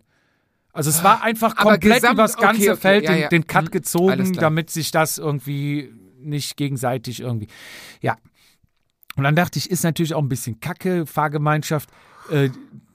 [0.71, 3.65] Also es war einfach komplett gesamt- übers ganze okay, okay, Feld ja, den, den Cut
[3.65, 3.71] Mhm.
[3.71, 7.47] Gezogen, damit sich das irgendwie nicht gegenseitig irgendwie.
[7.99, 8.15] Ja.
[9.17, 11.89] Und dann dachte ich, ist natürlich auch ein bisschen Kacke, Fahrgemeinschaft.
[12.31, 12.51] Äh,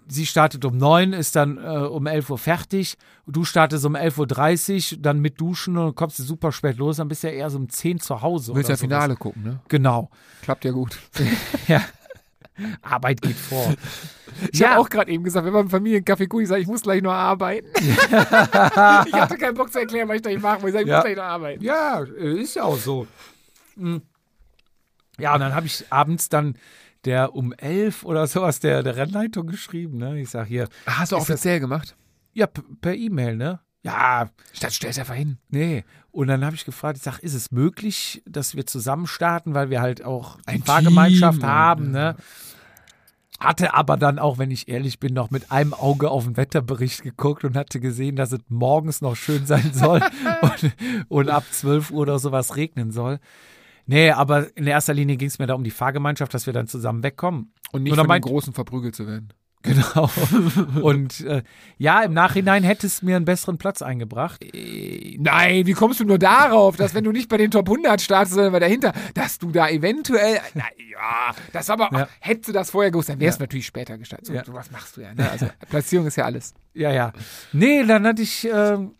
[0.08, 2.96] sie startet um 9, ist dann äh, um 11 Uhr fertig.
[3.26, 7.08] Du startest um 11.30 Uhr, dann mit Duschen und kommst du super spät los, dann
[7.08, 8.52] bist du ja eher so um 10 zu Hause.
[8.52, 8.76] Du willst ja.
[8.76, 9.60] Finale gucken, ne?
[9.68, 10.10] Genau.
[10.42, 10.98] Klappt ja gut.
[11.68, 11.82] Ja.
[12.82, 13.74] Arbeit geht vor.
[14.52, 14.70] Ich Ja.
[14.72, 17.12] habe auch gerade eben gesagt, wenn man Familienkaffee guckt, ich sage, ich muss gleich noch
[17.12, 17.66] arbeiten.
[17.80, 20.68] ich hatte keinen Bock zu erklären, was ich gleich machen muss.
[20.68, 20.96] Ich sage, ich Ja.
[20.96, 21.64] muss gleich noch arbeiten.
[21.64, 23.06] Ja, ist ja auch so.
[23.76, 24.02] Hm.
[25.18, 26.56] Ja, und dann habe ich abends dann
[27.04, 29.98] der um elf oder sowas der, der Rennleitung geschrieben.
[29.98, 30.20] Ne?
[30.20, 31.96] Ich sag hier, Ah, Hast du Ist das- offiziell gemacht?
[32.34, 33.60] ja, per E-Mail, ne?
[33.84, 35.38] Ja, Statt stellst einfach hin.
[35.48, 35.84] nee.
[36.12, 39.70] Und dann habe ich gefragt, ich sag, ist es möglich, dass wir zusammen starten, weil
[39.70, 42.16] wir halt auch Ein eine Fahrgemeinschaft Team, haben, ne?
[43.40, 47.02] Hatte aber dann auch, wenn ich ehrlich bin, noch mit einem Auge auf den Wetterbericht
[47.02, 50.00] geguckt und hatte gesehen, dass es morgens noch schön sein soll
[50.42, 50.74] und,
[51.08, 53.18] und ab 12 Uhr oder sowas regnen soll.
[53.86, 56.66] Nee, aber in erster Linie ging es mir da um die Fahrgemeinschaft, dass wir dann
[56.68, 57.52] zusammen wegkommen.
[57.72, 59.28] Und nicht dann von den Großen verprügelt zu werden.
[59.64, 60.10] Genau.
[60.82, 61.44] Und äh,
[61.78, 64.42] ja, im Nachhinein hätte es mir einen besseren Platz eingebracht.
[64.42, 68.00] Äh, Nein, wie kommst du nur darauf, dass wenn du nicht bei den Top 100
[68.00, 72.08] startest, sondern bei dahinter, dass du da eventuell, na, ja, das aber, Ja.
[72.18, 73.38] hättest du das vorher gewusst, dann wärst Ja.
[73.38, 74.26] du natürlich später gestartet.
[74.26, 74.42] So, Ja.
[74.48, 75.30] was machst du ja, ne?
[75.30, 76.54] Also Platzierung ist ja alles.
[76.74, 77.12] Ja, ja.
[77.52, 78.96] Nee, dann hatte ich ähm,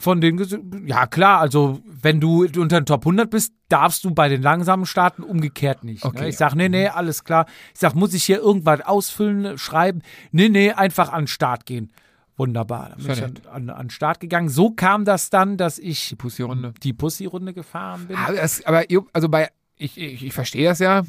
[0.00, 4.28] von gesagt, ja klar, also wenn du unter den Top 100 bist, darfst du bei
[4.28, 6.04] den langsamen starten, umgekehrt nicht.
[6.04, 6.22] Okay.
[6.22, 6.28] Ne?
[6.30, 7.46] Ich sag, nee, nee, alles klar.
[7.74, 10.00] Ich sag, muss ich hier irgendwas ausfüllen, schreiben?
[10.32, 11.92] Nee, nee, einfach an den Start gehen.
[12.38, 12.94] Wunderbar.
[12.96, 14.48] Dann bin ich an, an, an den Start gegangen.
[14.48, 16.72] So kam das dann, dass ich Die Pussy-Runde.
[16.82, 18.16] die Pussy-Runde gefahren bin.
[18.16, 21.02] Aber, das, aber also bei, ich, ich, ich verstehe das ja,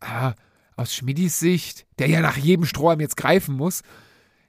[0.00, 0.32] ah,
[0.76, 3.82] aus Schmidis Sicht, der ja nach jedem Strohhalm jetzt greifen muss,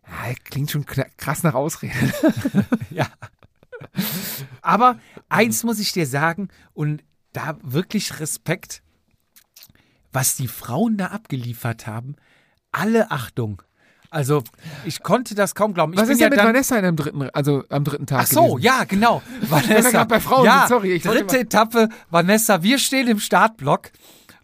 [0.08, 1.94] ja, klingt schon krass nach Ausrede.
[2.90, 3.08] Ja.
[4.72, 5.00] Aber
[5.30, 7.04] eins muss ich dir sagen, und
[7.34, 8.82] da wirklich Respekt,
[10.12, 12.16] was die Frauen da abgeliefert haben,
[12.72, 13.62] alle Achtung.
[14.10, 14.44] Also,
[14.84, 15.94] ich konnte das kaum glauben.
[15.94, 18.28] Ich Was ist ja denn mit Vanessa in am dritten, also am dritten Tag Ach
[18.28, 18.64] so, gewesen?
[18.64, 19.22] ja, genau.
[19.42, 20.04] Vanessa.
[20.04, 23.92] bei Frauen ja, sorry, dritte Etappe, Vanessa, wir stehen im Startblock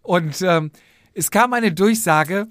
[0.04, 0.72] und ähm,
[1.14, 2.48] es kam eine Durchsage,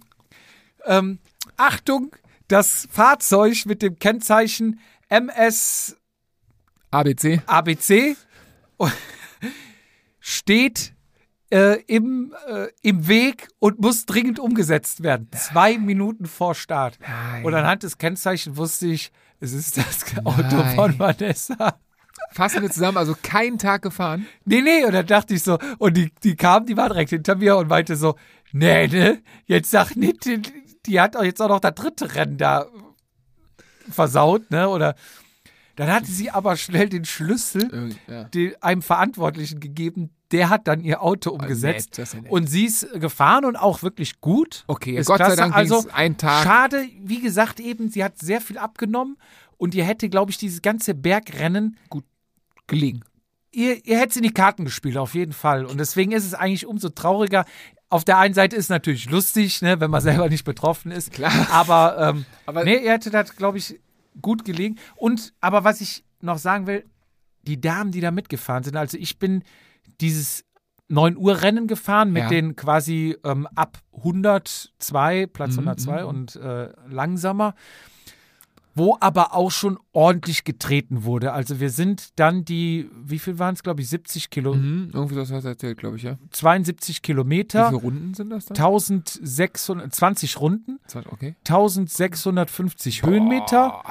[0.84, 1.18] ähm,
[1.56, 2.14] Achtung,
[2.48, 5.96] das Fahrzeug mit dem Kennzeichen MS
[6.90, 7.40] ABC.
[7.46, 8.16] ABC
[10.20, 10.94] steht
[11.50, 15.28] äh, im, äh, im Weg und muss dringend umgesetzt werden.
[15.32, 16.98] Zwei Minuten vor Start.
[17.00, 17.44] Nein.
[17.44, 20.74] Und anhand des Kennzeichens wusste ich, es ist das Auto Nein.
[20.74, 21.78] von Vanessa.
[22.32, 24.26] Fassen wir zusammen, also keinen Tag gefahren.
[24.44, 27.36] Nee, nee, und dann dachte ich so, und die, die kam, die war direkt hinter
[27.36, 28.16] mir und meinte so,
[28.52, 30.42] nee, ne, jetzt sag nicht, die,
[30.86, 32.66] die hat auch jetzt auch noch das dritte Rennen da
[33.90, 34.96] versaut, ne, oder
[35.76, 38.24] dann hatte sie aber schnell den Schlüssel ja.
[38.24, 41.98] die, einem Verantwortlichen gegeben, der hat dann ihr Auto umgesetzt.
[41.98, 42.32] das ist ja nett.
[42.32, 44.64] und sie ist gefahren und auch wirklich gut.
[44.66, 45.36] Okay, Ist Gott sei klasse.
[45.42, 46.42] Dank also einen Tag.
[46.44, 49.16] Schade, wie gesagt eben, sie hat sehr viel abgenommen
[49.56, 51.76] und ihr hätte, glaube ich, dieses ganze Bergrennen
[52.66, 53.02] gelegen.
[53.52, 55.64] ihr, ihr hättet in die Karten gespielt, auf jeden Fall.
[55.64, 57.44] Und deswegen ist es eigentlich umso trauriger.
[57.88, 61.12] Auf der einen Seite ist es natürlich lustig, ne, wenn man selber nicht betroffen ist.
[61.12, 61.32] Klar.
[61.52, 63.78] Aber, ähm, Aber- nee, ihr hättet das, glaube ich,
[64.20, 64.76] gut gelegen.
[64.96, 66.84] Und, aber was ich noch sagen will,
[67.42, 69.42] die Damen, die da mitgefahren sind, also ich bin
[70.00, 70.44] dieses
[70.88, 72.28] 9 Uhr Rennen gefahren mit Ja.
[72.28, 76.08] den quasi ähm, ab 102, Platz Mhm, 102 mhm.
[76.08, 77.54] und äh, langsamer
[78.76, 81.32] wo aber auch schon ordentlich getreten wurde.
[81.32, 85.14] Also wir sind dann die, wie viel waren es, glaube ich, 70 Kilo, Mhm, irgendwie
[85.16, 86.18] das hast du erzählt, glaube ich, ja.
[86.30, 88.56] 72 Wie Kilometer, viele Runden sind das dann?
[88.56, 90.78] 1620 Runden,
[91.10, 91.34] Okay.
[91.48, 93.82] 1650 Höhenmeter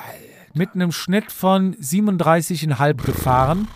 [0.54, 3.68] mit einem Schnitt von 37,5 gefahren.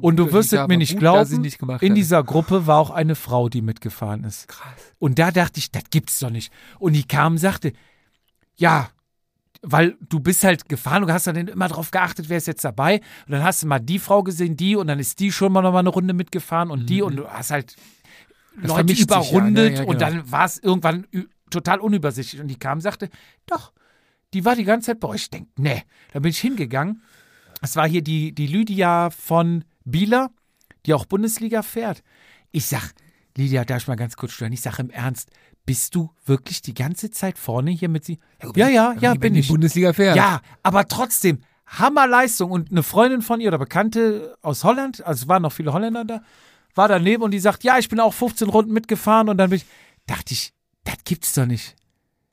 [0.00, 1.88] Und du wirst es mir nicht glauben, nicht in hatte.
[1.92, 4.48] dieser Gruppe war auch eine Frau, die mitgefahren ist.
[4.48, 4.72] Krass.
[4.98, 6.50] Und da dachte ich, das gibt's doch nicht.
[6.78, 7.72] Und die kam und sagte,
[8.56, 8.88] ja,
[9.62, 13.00] weil du bist halt gefahren, du hast dann immer drauf geachtet, wer ist jetzt dabei.
[13.26, 15.62] Und dann hast du mal die Frau gesehen, die, und dann ist die schon mal
[15.62, 17.76] noch mal eine Runde mitgefahren und die, und du hast halt
[18.56, 19.78] Das Leute vermischt sich ja, überrundet ne?
[19.78, 20.10] Ja, und genau.
[20.10, 21.06] dann war es irgendwann
[21.50, 22.42] total unübersichtlich.
[22.42, 23.08] Und die kam und sagte,
[23.46, 23.72] doch,
[24.34, 25.22] die war die ganze Zeit bei euch.
[25.22, 25.82] Ich denke, nee.
[26.12, 27.02] Da bin ich hingegangen.
[27.60, 30.30] Es war hier die, die Lydia von Bieler,
[30.86, 32.02] die auch Bundesliga fährt.
[32.50, 32.92] Ich sag,
[33.36, 34.52] Lydia, darf ich mal ganz kurz stören?
[34.52, 35.30] Ich sage im Ernst,
[35.64, 38.18] bist du wirklich die ganze Zeit vorne hier mit sie?
[38.54, 39.48] Ja, ja, ja, bin ich.
[39.48, 40.16] Bundesliga fährt.
[40.16, 42.50] Ja, aber trotzdem, Hammerleistung.
[42.50, 46.04] Und eine Freundin von ihr oder Bekannte aus Holland, also es waren noch viele Holländer
[46.04, 46.22] da,
[46.74, 49.58] war daneben und die sagt, ja, ich bin auch 15 Runden mitgefahren und dann bin
[49.58, 49.66] ich,
[50.06, 50.52] dachte ich,
[50.84, 51.76] das gibt's doch nicht.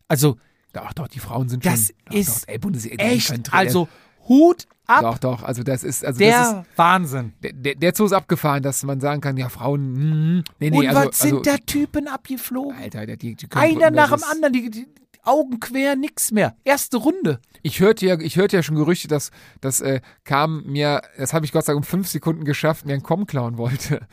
[0.07, 0.37] Also,
[0.73, 1.95] Doch, doch, die Frauen sind das schon.
[2.05, 3.87] Doch, ist doch, ey, Bundesliga, echt, also
[4.27, 7.33] Hut ab, Doch, doch, also das ist, also der das ist, Wahnsinn.
[7.41, 10.87] der, der, Zoo ist abgefahren, dass man sagen kann, ja, Frauen, hm, nee, nee, und
[10.87, 12.75] also, was sind also, da Typen abgeflogen?
[12.75, 14.87] Alter, die, die, Einer nach dem anderen, die, die
[15.23, 16.55] Augen quer, nix mehr.
[16.63, 17.39] Erste Runde.
[17.61, 21.45] Ich hörte ja, ich hörte ja schon Gerüchte, dass das äh, kam mir, das habe
[21.45, 24.07] ich Gott sei Dank um fünf Sekunden geschafft, mir einen Komm klauen wollte.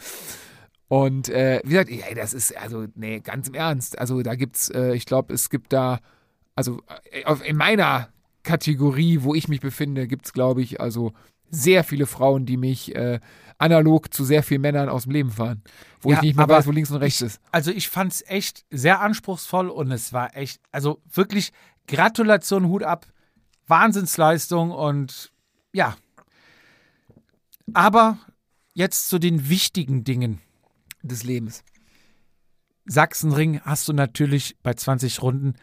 [0.88, 3.98] Und äh, wie gesagt, ey, das ist, also, nee, ganz im Ernst.
[3.98, 6.00] Also da gibt's, äh, ich glaube, es gibt da,
[6.54, 6.80] also
[7.10, 8.08] äh, in meiner
[8.46, 11.12] Kategorie, wo ich mich befinde, gibt's, glaube ich, also
[11.50, 13.20] sehr viele Frauen, die mich äh,
[13.58, 15.62] analog zu sehr vielen Männern aus dem Leben fahren.
[16.00, 17.40] Wo Ja, ich nicht mehr weiß, wo links und rechts ist.
[17.52, 21.52] Also ich fand's echt sehr anspruchsvoll und es war echt, also wirklich
[21.88, 23.06] Gratulation, Hut ab,
[23.66, 25.32] Wahnsinnsleistung und
[25.72, 25.96] ja.
[27.74, 28.18] Aber
[28.74, 30.40] jetzt zu den wichtigen Dingen.
[31.02, 31.62] Des Lebens.
[32.84, 35.54] Sachsenring hast du natürlich bei 20 Runden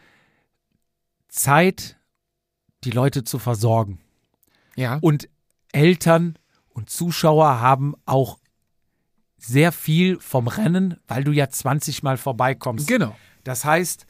[1.28, 1.98] Zeit,
[2.84, 3.98] die Leute zu versorgen.
[4.76, 4.98] Ja.
[5.00, 5.28] Und
[5.72, 6.38] Eltern
[6.70, 8.38] und Zuschauer haben auch
[9.38, 12.86] sehr viel vom Rennen, weil du ja 20 Mal vorbeikommst.
[12.86, 13.14] Genau.
[13.44, 14.06] Das heißt,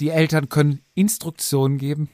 [0.00, 2.10] die Eltern können Instruktionen geben.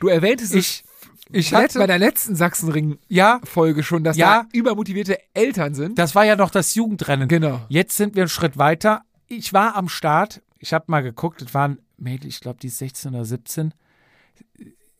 [0.00, 0.84] Du erwähntest Ich,
[1.30, 4.42] ich bei hatte, der letzten Sachsenring ja, Folge schon, dass Ja.
[4.42, 5.98] da übermotivierte Eltern sind.
[5.98, 7.28] das war ja noch das Jugendrennen.
[7.28, 7.60] Genau.
[7.68, 9.02] Jetzt sind wir einen Schritt weiter.
[9.28, 10.42] Ich war am Start.
[10.58, 11.42] Ich habe mal geguckt.
[11.42, 13.72] Es waren Mädel, ich glaube, die ist 16 oder 17.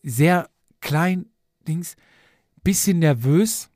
[0.03, 0.49] Sehr
[0.81, 1.27] klein,
[1.67, 1.97] Dings.
[2.63, 3.71] Bisschen nervös.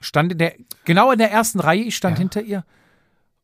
[0.00, 1.82] Stand in der, genau in der ersten Reihe.
[1.82, 2.20] Ich stand Ja.
[2.20, 2.64] hinter ihr.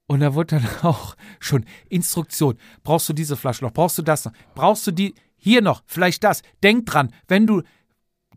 [0.07, 2.59] Und da wurde dann auch schon Instruktion.
[2.83, 3.73] Brauchst du diese Flasche noch?
[3.73, 4.33] Brauchst du das noch?
[4.55, 5.83] Brauchst du die hier noch?
[5.87, 6.43] Vielleicht das.
[6.63, 7.63] Denk dran, wenn du.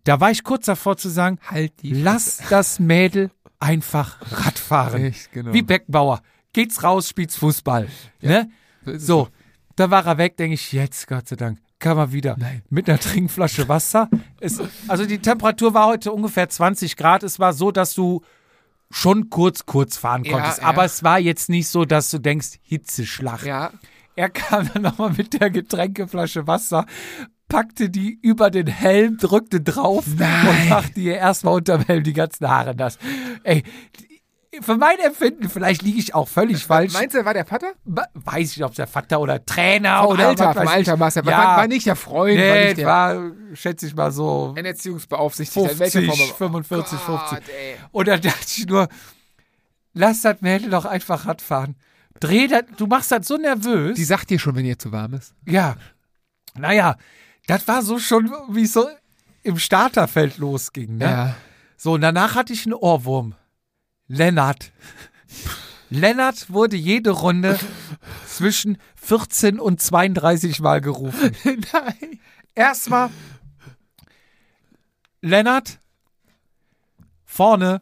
[0.04, 5.04] Da war ich kurz davor zu sagen, Halt die lass das Mädel einfach Rad fahren.
[5.06, 5.52] Echt, genau.
[5.52, 6.22] Wie Beckenbauer.
[6.54, 7.88] Geht's raus, spielt's Fußball.
[8.22, 8.50] Ne?
[8.86, 9.30] So ist es So,
[9.76, 12.64] da war er weg, denke ich, jetzt, Gott sei Dank, kann man wieder Nein.
[12.70, 14.10] mit einer Trinkflasche Wasser.
[14.40, 17.24] Es, also die Temperatur war heute ungefähr 20 Grad.
[17.24, 18.22] Es war so, dass du
[18.92, 20.60] schon kurz, kurz fahren Ja, konntest.
[20.62, 20.66] ja.
[20.68, 23.44] Aber es war jetzt nicht so, dass du denkst, Hitzeschlag.
[23.46, 23.72] Ja.
[24.16, 26.86] Er kam dann nochmal mit der Getränkeflasche Wasser,
[27.50, 32.48] packte die über den Helm, drückte drauf und machte ihr erstmal unterm Helm die ganzen
[32.50, 32.98] Haare nass.
[33.44, 33.64] Ey,
[34.62, 36.94] für mein Empfinden, vielleicht liege ich auch völlig falsch.
[36.94, 37.74] Meinst du, er war der Vater?
[37.86, 41.00] Weiß ich nicht, ob es der Vater oder Trainer Vom oder Alter, was vom Alter
[41.00, 44.12] war Ja, war, war nicht der Freund, war nee, nicht der war, schätze ich mal
[44.12, 45.72] so ein Erziehungsbeaufsichtigter.
[45.72, 47.50] in welcher 50, Form aber- 45, Gott, 50.
[47.56, 47.76] ey.
[47.92, 48.88] Und dann dachte ich nur,
[49.94, 51.76] lass das Mädel doch einfach Rad fahren.
[52.20, 53.96] Dreh das, du machst das so nervös.
[53.96, 55.34] Die sagt dir schon, wenn ihr zu warm ist.
[55.46, 55.76] Ja.
[56.58, 56.96] Naja,
[57.48, 58.88] das war so schon, wie es so
[59.44, 60.98] im Starterfeld losging.
[60.98, 61.06] Ne?
[61.06, 61.36] Ja.
[61.78, 63.36] So, und danach hatte ich einen Ohrwurm.
[64.08, 64.72] Lennart.
[65.90, 67.60] Lennart wurde jede Runde
[68.28, 71.36] zwischen 14 und 32 Mal gerufen.
[71.44, 72.20] Nein.
[72.56, 73.10] Erstmal
[75.22, 75.80] Lennart
[77.24, 77.82] vorne.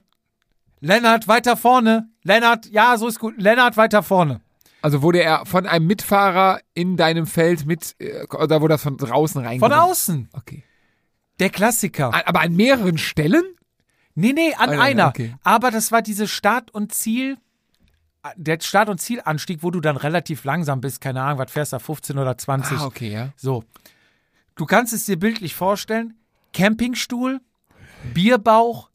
[0.79, 2.09] Lennart weiter vorne.
[2.23, 3.35] Lennart, ja, so ist gut.
[3.37, 4.41] Lennart weiter vorne.
[4.81, 8.97] Also wurde er von einem Mitfahrer in deinem Feld mit, äh, oder wurde das von
[8.97, 9.79] draußen Von reingebracht?
[9.79, 10.29] außen.
[10.33, 10.63] Okay.
[11.39, 12.13] Der Klassiker.
[12.27, 13.43] Aber an mehreren Stellen?
[14.15, 15.07] Nee, nee, an Ah, ja, einer.
[15.07, 15.35] okay.
[15.43, 17.37] Aber das war diese Start- und Ziel,
[18.35, 21.01] der Start- und Zielanstieg, wo du dann relativ langsam bist.
[21.01, 22.77] Keine Ahnung, was fährst du, 15 oder 20.
[22.77, 23.29] Ah, okay, ja.
[23.35, 23.63] So.
[24.55, 26.13] Du kannst es dir bildlich vorstellen.
[26.53, 27.41] Campingstuhl,
[28.13, 28.89] Bierbauch,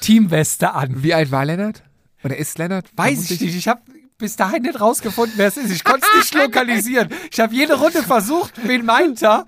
[0.00, 1.02] Teamweste an.
[1.02, 1.82] Wie alt war Lennart?
[2.24, 2.88] Oder ist Lennart?
[2.96, 3.54] Weiß ich nicht.
[3.54, 3.82] Ich habe
[4.18, 5.70] bis dahin nicht rausgefunden, wer es ist.
[5.70, 7.08] Ich konnte es nicht lokalisieren.
[7.30, 9.44] Ich habe jede Runde versucht, wen meint er?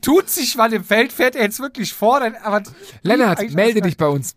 [0.00, 2.20] Tut sich mal im Feld, fährt er jetzt wirklich vor?
[2.20, 2.62] Dann, aber
[3.02, 4.34] Lennart, melde dich bei uns.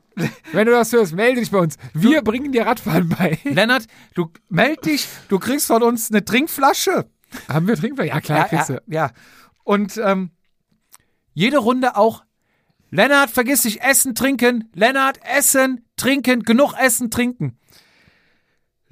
[0.52, 1.78] Wenn du das hörst, melde dich bei uns.
[1.94, 3.40] Wir bringen dir Radfahren bei.
[3.44, 7.10] Lennart, du meld dich, du kriegst von uns eine Trinkflasche.
[7.48, 8.10] Haben wir Trinkflasche?
[8.10, 8.82] Ja, klar, Ja, ja, du.
[8.88, 9.12] ja.
[9.64, 10.30] Und ähm,
[11.34, 12.24] jede Runde auch.
[12.92, 14.70] Lennart, vergiss nicht, essen, trinken.
[14.76, 17.58] Lennart, essen, trinken, genug essen, trinken.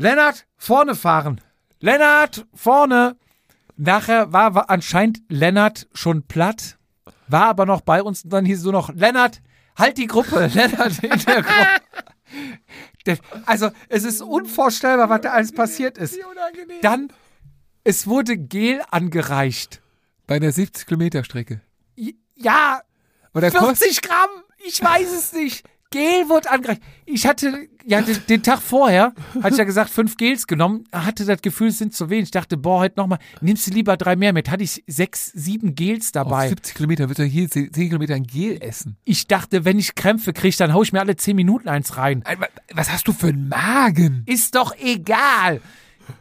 [0.02, 1.42] Lennart, vorne fahren.
[1.80, 3.16] Lennart, vorne.
[3.78, 6.78] Nachher war, war anscheinend Lennart schon platt,
[7.28, 9.42] war aber noch bei uns und dann hieß es nur noch, Lennart,
[9.78, 11.82] halt die Gruppe, Lennart in der Gruppe.
[13.46, 16.18] Also, es ist unvorstellbar, was da alles passiert ist.
[16.82, 17.12] Dann,
[17.84, 19.82] es wurde Gel angereicht.
[20.28, 21.62] Bei einer 70 Kilometer Strecke.
[21.96, 22.82] J- Ja,
[23.34, 24.30] Oder kostet 40 Gramm,
[24.64, 25.66] ich weiß es nicht.
[25.92, 26.82] Gel wurde angereicht.
[27.06, 31.26] Ich hatte, ja, den, den Tag vorher, hatte ich ja gesagt, fünf Gels genommen, hatte
[31.26, 32.26] das Gefühl, es sind zu wenig.
[32.26, 34.50] Ich dachte, boah, heute nochmal, nimmst du lieber drei mehr mit.
[34.50, 36.48] Hatte ich sechs, sieben Gels Auf dabei.
[36.48, 38.98] 70 Kilometer wird er hier 10 Kilometer ein Gel essen.
[39.04, 42.24] Ich dachte, wenn ich Krämpfe kriege, dann hau ich mir alle zehn Minuten eins rein.
[42.74, 44.24] Was hast du für einen Magen?
[44.26, 45.62] Ist doch egal.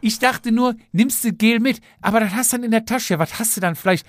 [0.01, 3.19] Ich dachte nur, nimmst du Gel mit, aber das hast du dann in der Tasche.
[3.19, 4.05] Was hast du dann vielleicht?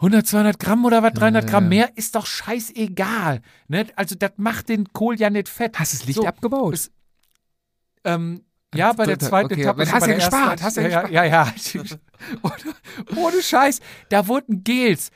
[0.00, 1.12] 100, 200 Gramm oder was?
[1.14, 1.90] 300 Gramm mehr?
[1.96, 3.40] Ist doch scheißegal.
[3.68, 3.86] Ne?
[3.96, 5.78] Also, das macht den Kohl ja nicht fett.
[5.78, 6.74] Hast du das Licht So, abgebaut?
[6.74, 6.90] es-
[8.04, 8.44] Ähm,
[8.74, 9.90] ja, bei der zweiten okay, Etappe.
[9.90, 11.52] hast bei ja gespart, hast ja ja, ja, ja.
[12.42, 13.80] ohne, ohne Scheiß.
[14.10, 15.10] Da wurden Gels.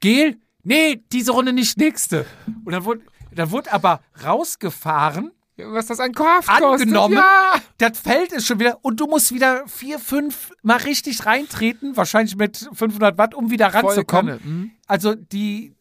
[0.00, 0.36] Gel?
[0.62, 2.24] Nee, diese Runde nicht nächste.
[2.64, 7.14] Und dann wurde, dann wurde aber rausgefahren Was das an Kraft angenommen.
[7.14, 7.54] Ja.
[7.78, 12.36] Das Feld ist schon wieder und du musst wieder vier, fünf Mal richtig reintreten, wahrscheinlich
[12.36, 14.40] mit 500 Watt, um wieder ranzukommen.
[14.42, 14.70] Mhm.
[14.86, 15.74] Also die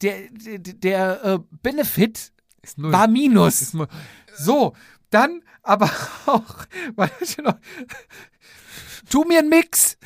[0.00, 2.32] der der, der äh, Benefit
[2.76, 3.76] war Minus.
[4.34, 4.74] So,
[5.10, 5.90] dann aber
[6.26, 6.42] auch
[7.38, 7.54] noch,
[9.08, 9.96] tu mir einen Mix.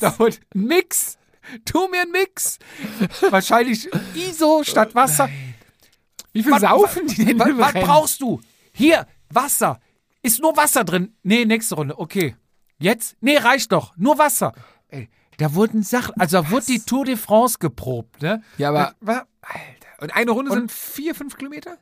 [0.00, 1.18] Ein Mix.
[1.64, 2.58] Tu mir einen Mix.
[3.30, 5.28] Wahrscheinlich ISO statt Wasser.
[6.36, 8.40] Wie viel Was- saufen die denn Was, was brauchst du?
[8.72, 9.80] Hier, Wasser.
[10.22, 11.14] Ist nur Wasser drin.
[11.22, 11.98] Nee, nächste Runde.
[11.98, 12.36] Okay.
[12.78, 13.16] Jetzt?
[13.20, 13.96] Nee, reicht doch.
[13.96, 14.52] Nur Wasser.
[14.88, 15.08] Ey,
[15.38, 18.42] da wurden Sachen, also da wurde die Tour de France geprobt, ne?
[18.58, 19.26] Ja, aber- Alter.
[20.00, 21.78] Und eine Runde Und- sind vier, fünf Kilometer?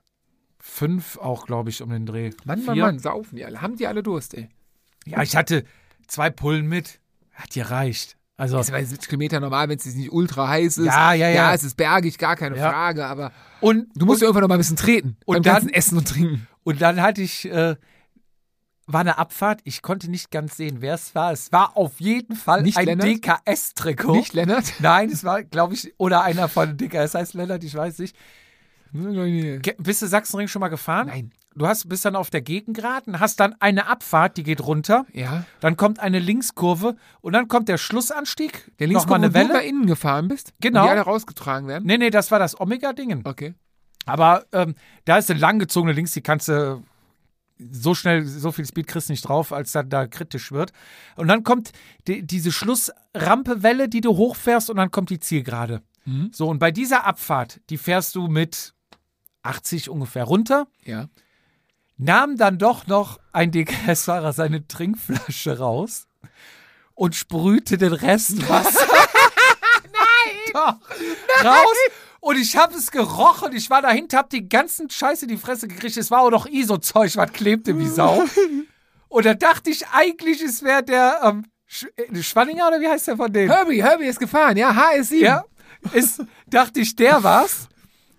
[0.59, 2.31] fünf auch, glaube ich, um den Dreh.
[2.45, 2.85] Mann, Mann, Vier.
[2.85, 3.61] Mann, saufen die alle.
[3.61, 4.49] Haben die alle Durst, ey?
[5.05, 5.65] Ja, ich hatte
[6.07, 7.01] zwei Pullen mit.
[7.33, 8.17] Hat gereicht.
[8.37, 10.87] Also, Das ist bei 70 Kilometer normal, wenn es nicht ultra heiß ist.
[10.87, 11.35] Ja, ja, ja.
[11.35, 12.71] Ja, es ist bergig, gar keine Ja.
[12.71, 13.31] Frage, aber
[13.61, 15.17] und, du musst ja irgendwann noch mal ein bisschen treten.
[15.25, 16.49] und beim dann- ganzen Essen und Trinken.
[16.65, 17.77] und dann hatte ich, äh,
[18.87, 19.61] war eine Abfahrt.
[19.65, 21.33] Ich konnte nicht ganz sehen, wer es war.
[21.33, 22.99] Es war auf jeden Fall Nicht ein?
[22.99, 24.17] DKS-Trikot.
[24.17, 24.75] Nicht, Lennart?
[24.81, 28.17] Nein, es war, glaube ich, oder einer von DKS heißt Lennart, ich weiß nicht.
[28.93, 31.07] Bist du Sachsenring schon mal gefahren?
[31.07, 31.31] Nein.
[31.57, 35.45] Du hast, bist dann auf der Gegengraden, hast dann eine Abfahrt, die geht runter, Ja.
[35.61, 39.55] dann kommt eine Linkskurve und dann kommt der Schlussanstieg, Der Linkskurve, eine wo du nach
[39.55, 39.63] Welle.
[39.65, 40.53] innen gefahren bist.
[40.61, 40.81] Genau.
[40.81, 41.85] Und die alle rausgetragen werden.
[41.87, 43.23] Nee, nee, das war das Omega-Dingen.
[43.25, 43.55] Okay.
[44.07, 44.75] Aber ähm,
[45.05, 46.83] da ist eine langgezogene Links, die kannst du
[47.71, 50.73] so schnell, so viel Speed kriegst du nicht drauf, als dann da kritisch wird.
[51.15, 51.71] Und dann kommt
[52.09, 55.83] die, diese Schlussrampewelle, die du hochfährst und dann kommt die Zielgerade.
[56.05, 56.31] Mhm.
[56.33, 58.75] So, und bei dieser Abfahrt, die fährst du mit
[59.43, 61.07] 80 ungefähr runter, Ja.
[61.97, 66.07] Nahm dann doch noch ein DKS-Fahrer seine Trinkflasche raus
[66.95, 68.87] und sprühte den Rest Wasser
[69.93, 70.75] Nein!
[71.45, 71.77] raus.
[72.21, 73.53] Und ich habe es gerochen.
[73.53, 75.97] Ich war dahinter, hab die ganzen Scheiße in die Fresse gekriegt.
[75.97, 78.25] Es war auch noch ISO-Zeug, was klebte wie Sau.
[79.09, 83.09] Und da dachte ich eigentlich, es wäre der ähm, Sch äh, Schwanninger oder wie heißt
[83.09, 83.51] der von denen?
[83.51, 85.15] Herbie, Herbie ist gefahren, ja, HS7.
[85.17, 85.45] Ja,
[85.93, 87.69] ist, dachte ich, der war's.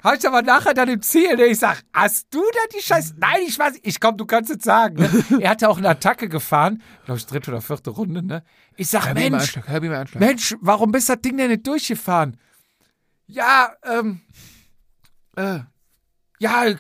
[0.06, 1.46] Hab ich aber nachher dann im Ziel, ne?
[1.46, 3.16] ich sag, hast du da die Scheiße?
[3.18, 3.88] Nein, ich weiß nicht.
[3.88, 4.98] Ich komm, du kannst es sagen.
[4.98, 5.26] Ne?
[5.42, 8.44] Er hatte auch eine Attacke gefahren, glaube ich, dritte oder vierte Runde, ne?
[8.76, 10.20] Ich sag, Mensch, Anschlag, Anschlag.
[10.20, 12.38] Mensch, warum bist das Ding denn nicht durchgefahren?
[13.26, 14.22] Ja, ähm,
[15.38, 15.62] äh,
[16.38, 16.76] ja, äh,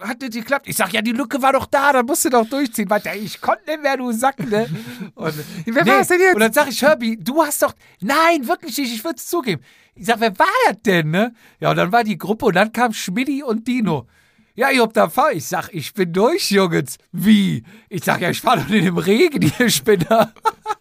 [0.00, 0.68] hat nicht geklappt.
[0.68, 2.88] Ich sag, ja, die Lücke war doch da, da musst du doch durchziehen.
[2.88, 4.68] Meinte, er, ich konnte nicht mehr, du Sack, ne?
[5.14, 5.34] Und,
[5.64, 6.34] Wer war es denn jetzt?
[6.34, 9.62] Und dann sag ich, Herbie, du hast doch, nein, wirklich nicht, ich würde es zugeben.
[9.96, 11.34] Ich sag, wer war das denn, ne?
[11.58, 14.06] Ja, und dann war die Gruppe und dann kam Schmidti und Dino.
[14.54, 15.32] Ja, ich hab da fahr.
[15.32, 16.96] Ich sag, ich bin durch, Jungs.
[17.12, 17.62] Wie?
[17.90, 20.32] Ich sag, ja, ich fahr doch nicht im Regen, ihr Spinner.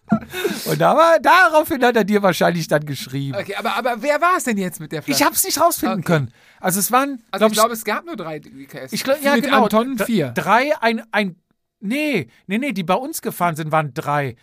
[0.66, 3.38] und da war, daraufhin hat er dir wahrscheinlich dann geschrieben.
[3.38, 5.20] Okay, aber, aber wer war es denn jetzt mit der Flasche?
[5.20, 6.08] Ich hab's nicht rausfinden Okay.
[6.08, 6.32] können.
[6.62, 8.94] Also es waren, also glaub ich glaube, es gab nur drei DKS.
[8.94, 9.64] ich glaub, ja mit genau.
[9.64, 10.30] Anton vier.
[10.32, 11.36] Drei, ein, ein,
[11.82, 14.36] nee, nee, nee, die bei uns gefahren sind, waren drei.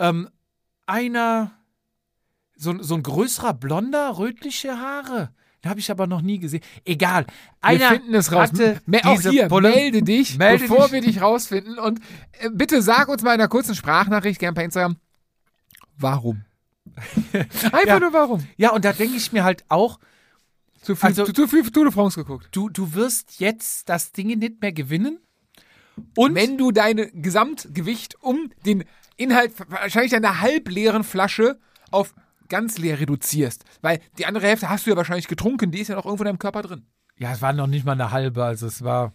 [0.00, 0.28] Ähm,
[0.86, 1.52] einer,
[2.62, 5.30] so, so ein größerer Blonder, rötliche Haare.
[5.64, 6.62] Den habe ich aber noch nie gesehen.
[6.84, 7.24] Egal.
[7.60, 8.50] Einer wir finden es raus.
[8.50, 10.92] hatte Me auch hier, Bulle- melde dich, Melde bevor dich.
[10.92, 11.78] wir dich rausfinden.
[11.78, 12.00] Und
[12.40, 14.96] äh, bitte sag uns mal in einer kurzen Sprachnachricht, gern per Instagram,
[15.96, 16.44] warum?
[17.32, 18.00] Einfach Ja.
[18.00, 18.46] nur warum.
[18.56, 19.98] Ja, und da denke ich mir halt auch,
[20.82, 22.48] Zu viel, Also- zu, zu viel Tour de France geguckt.
[22.50, 25.18] du, du wirst jetzt das Ding nicht mehr gewinnen.
[26.16, 28.82] Und Wenn du dein Gesamtgewicht um den
[29.16, 31.60] Inhalt wahrscheinlich einer halbleeren Flasche
[31.92, 32.14] auf
[32.52, 33.64] ganz leer reduzierst.
[33.80, 36.26] Weil die andere Hälfte hast du ja wahrscheinlich getrunken, die ist ja noch irgendwo in
[36.26, 36.86] deinem Körper drin.
[37.16, 39.14] ja, es war noch nicht mal eine halbe, also es war,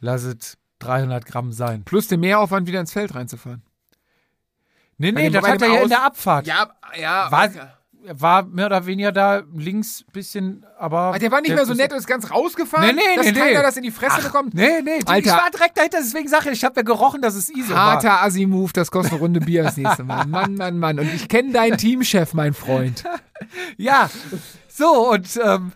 [0.00, 1.84] lass es 300 Gramm sein.
[1.84, 3.62] Plus den Mehraufwand, wieder ins Feld reinzufahren.
[4.96, 6.46] Nee, nee, das hat er ja in der Abfahrt.
[6.46, 7.30] Ja, ja.
[7.30, 7.50] War,
[8.02, 8.14] okay.
[8.18, 11.12] war mehr oder weniger da links bisschen, aber.
[11.14, 13.32] Ah, Der war nicht mehr so nett und ist ganz rausgefahren, Nee, nee, dass nee,
[13.32, 13.62] keiner nee.
[13.62, 14.54] das in die Fresse bekommt.
[14.54, 15.18] Nee, nee, Alter.
[15.18, 17.92] ich war direkt dahinter, deswegen sage ich, ich habe ja gerochen, dass es ISO war.
[17.92, 20.26] Harter Assi-Move, das kostet eine Runde Bier das nächste Mal.
[20.28, 20.98] Mann, Mann, Mann.
[20.98, 23.04] Und ich kenne deinen Teamchef, mein Freund.
[23.78, 24.10] Ja,
[24.68, 25.72] so und ähm,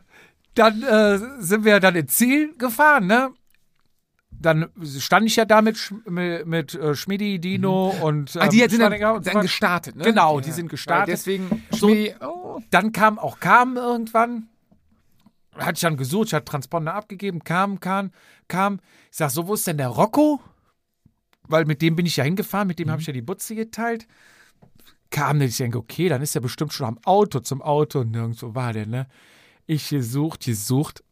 [0.55, 3.31] dann äh, sind wir dann ins Ziel gefahren, ne?
[4.45, 4.69] Dann
[4.99, 8.37] stand ich ja da mit, Sch- mit, mit äh, Schmidi, Dino und.
[8.37, 10.05] Ah, die ähm, sind dann, und dann gestartet, ne?
[10.05, 11.09] Genau, die sind gestartet.
[11.09, 12.61] Weil Deswegen, So- Schmidi, oh.
[12.71, 14.49] Dann kam auch kam irgendwann.
[15.57, 18.11] Hatte ich dann gesucht, ich hatte Transponder abgegeben, kam, kam,
[18.49, 18.81] kam.
[19.11, 20.41] Ich sag, so, wo ist denn der Rocco?
[21.49, 24.07] Weil mit dem bin ich ja hingefahren, mit dem habe ich ja die Butze geteilt.
[25.11, 28.55] Kam ich denke, okay, dann ist er bestimmt schon am Auto zum Auto und nirgendwo
[28.55, 29.07] war der, ne?
[29.67, 31.03] Ich gesucht, gesucht,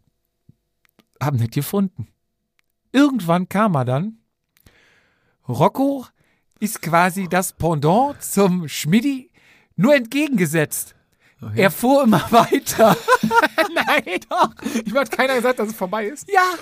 [1.21, 2.09] hab nicht gefunden.
[2.93, 4.19] Irgendwann kam er dann.
[5.49, 6.07] Rocco
[6.61, 9.31] ist quasi das Pendant zum Schmidi,
[9.77, 10.95] nur entgegengesetzt.
[11.57, 12.97] Er fuhr immer weiter.
[13.75, 14.53] Nein, doch.
[14.85, 16.31] Ich hat keiner gesagt, dass es vorbei ist.
[16.31, 16.55] Ja,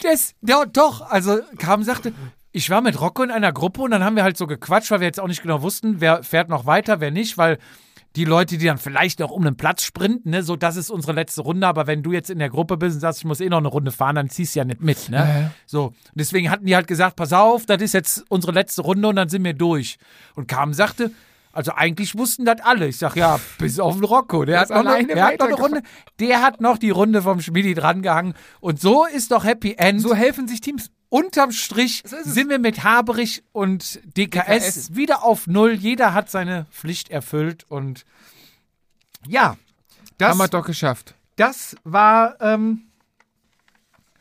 [0.00, 1.00] das, ja, doch.
[1.00, 2.12] Also kam, sagte,
[2.52, 5.00] ich war mit Rocco in einer Gruppe und dann haben wir halt so gequatscht, weil
[5.00, 7.58] wir jetzt auch nicht genau wussten, wer fährt noch weiter, wer nicht, weil
[8.16, 11.12] die Leute, die dann vielleicht noch um den Platz sprinten, ne, so das ist unsere
[11.12, 13.48] letzte Runde, aber wenn du jetzt in der Gruppe bist und sagst, ich muss eh
[13.48, 15.16] noch eine Runde fahren, dann ziehst du ja nicht mit, ne?
[15.16, 15.50] Ja, ja.
[15.66, 19.16] So, deswegen hatten die halt gesagt, pass auf, das ist jetzt unsere letzte Runde und
[19.16, 19.98] dann sind wir durch.
[20.34, 21.10] Und kam sagte,
[21.52, 22.88] also eigentlich wussten das alle.
[22.88, 24.44] Ich sag, ja, bis auf den Rocco.
[24.44, 25.54] Der, hat noch, eine, der hat noch eine.
[25.56, 25.82] Runde.
[26.18, 28.34] Der hat noch die Runde vom Schmidi drangehangen.
[28.60, 30.00] Und so ist doch Happy End.
[30.00, 30.90] So helfen sich Teams.
[31.12, 34.96] Unterm Strich sind wir mit Haberich und DKS, DKS.
[34.96, 35.72] wieder auf Null.
[35.74, 37.66] Jeder hat seine Pflicht erfüllt.
[37.68, 38.06] Und
[39.28, 39.58] ja,
[40.16, 41.14] das, Haben wir doch geschafft.
[41.36, 42.84] das war, ähm,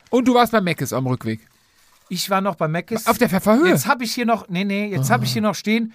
[0.09, 1.39] Und du warst bei Meckes am Rückweg.
[2.09, 3.07] ich war noch bei Meckes.
[3.07, 3.69] Auf der Pfefferhöhe.
[3.69, 5.93] Jetzt habe ich hier noch, nee, nee, jetzt habe ich hier noch stehen,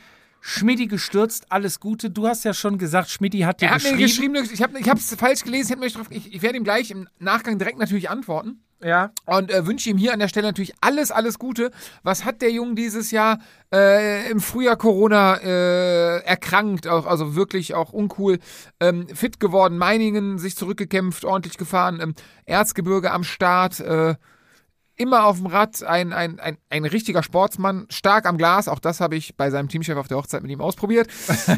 [0.48, 2.09] Schmidi gestürzt, alles Gute.
[2.09, 4.32] Du hast ja schon gesagt, Schmidi hat dir er hat geschrieben.
[4.32, 7.09] mir geschrieben, ich habe es falsch gelesen, mich drauf, ich, ich werde ihm gleich im
[7.18, 8.62] Nachgang direkt natürlich antworten.
[8.81, 9.10] Ja.
[9.24, 11.73] Und äh, wünsche ihm hier an der Stelle natürlich alles, alles Gute.
[12.05, 13.40] Was hat der Junge dieses Jahr
[13.74, 18.39] äh, im Frühjahr Corona äh, erkrankt, auch, also wirklich auch uncool,
[18.78, 22.14] ähm, fit geworden, Meiningen sich zurückgekämpft, ordentlich gefahren, ähm,
[22.44, 24.14] Erzgebirge am Start, äh,
[24.97, 29.01] immer auf dem Rad, ein, ein, ein, ein richtiger Sportsmann, stark am Glas, auch das
[29.01, 31.09] habe ich bei seinem Teamchef auf der Hochzeit mit ihm ausprobiert.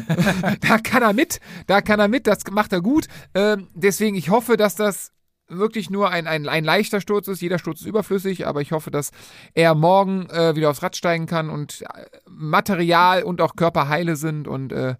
[0.61, 3.07] da kann er mit, da kann er mit, das macht er gut.
[3.33, 5.11] Ähm, deswegen, ich hoffe, dass das
[5.47, 7.41] wirklich nur ein, ein, ein leichter Sturz ist.
[7.41, 9.11] Jeder Sturz ist überflüssig, aber ich hoffe, dass
[9.53, 14.15] er morgen äh, wieder aufs Rad steigen kann und äh, Material und auch Körper heile
[14.15, 14.95] sind und äh,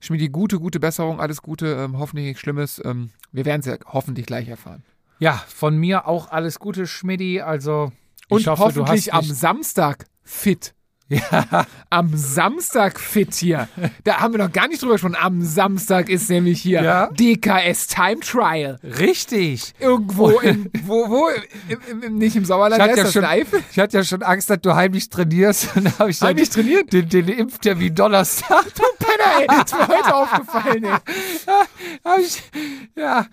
[0.00, 2.80] Schmiedi, gute, gute Besserung, alles Gute, ähm, hoffentlich nichts Schlimmes.
[2.84, 4.82] Ähm, wir werden es ja hoffentlich gleich erfahren.
[5.20, 7.40] Ja, von mir auch alles Gute, Schmidi.
[7.40, 7.92] Also,
[8.28, 10.74] ich Und hoffe, du hoffentlich am Samstag fit.
[11.12, 11.66] Ja.
[11.90, 13.66] Am Samstag fit hier.
[14.04, 15.16] Da haben wir noch gar nicht drüber gesprochen.
[15.20, 17.06] Am Samstag ist nämlich hier Ja.
[17.08, 18.78] DKS Time Trial.
[18.84, 19.74] Richtig.
[19.80, 21.28] Irgendwo in, wo, wo,
[21.68, 23.60] im, im, im, nicht im Sauerland, Ich hatte, ja das schon, Eifel?
[23.72, 25.76] ich hatte ja schon Angst, dass du heimlich trainierst.
[25.76, 26.92] Und da habe ich dann Heimlich trainiert?
[26.92, 28.66] Den, den Impftermin Donnerstag.
[28.72, 30.90] Du Penner, ey, ist mir heute aufgefallen, ey.
[32.04, 32.40] Hab ich,
[32.96, 33.26] ja.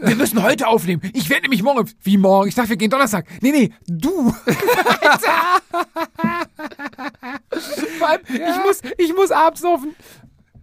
[0.00, 1.02] Wir müssen heute aufnehmen.
[1.12, 1.88] Ich werde nämlich morgen.
[2.02, 2.48] Wie morgen?
[2.48, 3.26] Ich dachte, wir gehen Donnerstag.
[3.40, 4.32] Nee, nee, du.
[7.98, 9.94] Vor allem, ich, muss, ich muss abends saufen.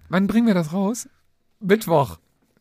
[0.09, 1.07] Wann bringen wir das raus?
[1.59, 2.17] Mittwoch.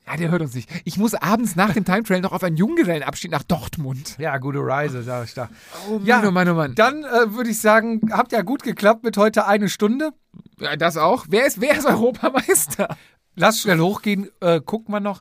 [0.06, 0.68] Ja, der hört uns nicht.
[0.84, 4.16] Ich muss abends nach dem Time Trail noch auf einen Junggesellenabschied nach Dortmund.
[4.18, 5.48] Ja, gute Reise, sag ich da.
[5.88, 6.74] Oh Mann, Ja, oh Mann, oh Mann.
[6.74, 10.10] Dann äh, würde ich sagen, habt ja gut geklappt mit heute eine Stunde.
[10.58, 11.26] Ja, das auch.
[11.28, 12.96] Wer ist, wer ist Europameister?
[13.36, 15.20] Lass schnell hochgehen, äh, gucken wir noch.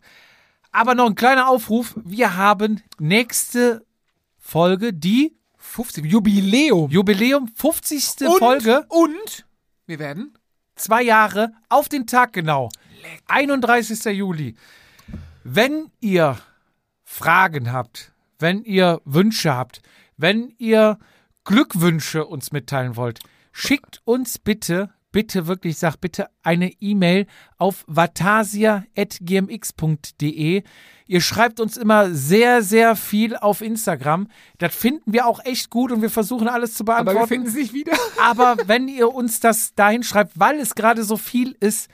[0.72, 1.96] Aber noch ein kleiner Aufruf.
[2.04, 3.86] Wir haben nächste
[4.38, 6.06] Folge, die 50.
[6.06, 6.90] Jubiläum.
[6.90, 8.28] Jubiläum 50.
[8.28, 8.86] Und, Folge.
[8.90, 9.46] Und
[9.86, 10.38] wir werden
[10.76, 12.70] zwei Jahre auf den Tag genau.
[13.28, 14.06] 31.
[14.16, 14.56] Juli.
[15.44, 16.38] Wenn ihr
[17.04, 19.82] Fragen habt, wenn ihr Wünsche habt,
[20.18, 21.00] wenn ihr
[21.44, 23.20] Glückwünsche uns mitteilen wollt,
[23.52, 27.26] schickt uns bitte, bitte wirklich, sag bitte eine E-Mail
[27.58, 30.64] auf vatasia.gmx.de.
[31.08, 34.28] Ihr schreibt uns immer sehr, sehr viel auf Instagram.
[34.60, 37.18] Das finden wir auch echt gut und wir versuchen alles zu beantworten.
[37.18, 37.94] Aber wir finden es nicht wieder.
[38.22, 41.90] Aber wenn ihr uns das dahin schreibt, weil es gerade so viel ist,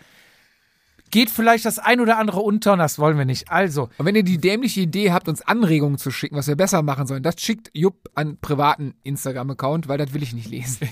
[1.11, 3.49] geht vielleicht das ein oder andere unter und das wollen wir nicht.
[3.49, 6.81] Also, Und wenn ihr die dämliche Idee habt, uns Anregungen zu schicken, was wir besser
[6.81, 10.89] machen sollen, das schickt Jupp an privaten Instagram-Account, weil das will ich nicht lesen.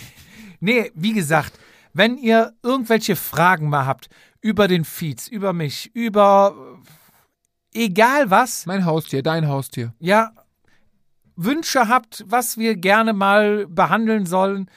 [0.62, 1.60] nee, wie gesagt,
[1.94, 4.10] wenn ihr irgendwelche Fragen mal habt
[4.42, 6.56] über den Feeds, über mich, über
[7.74, 9.94] äh, egal was, Mein Haustier, dein Haustier.
[10.00, 10.32] ja,
[11.36, 14.70] Wünsche habt, was wir gerne mal behandeln sollen,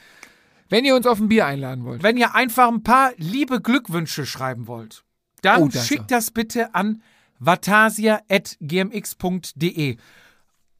[0.69, 2.01] Wenn ihr uns auf ein Bier einladen wollt.
[2.01, 5.03] wenn ihr einfach ein paar liebe Glückwünsche schreiben wollt,
[5.43, 7.03] dann Oh, das schickt das bitte an
[7.39, 9.97] vatasia.gmx.de.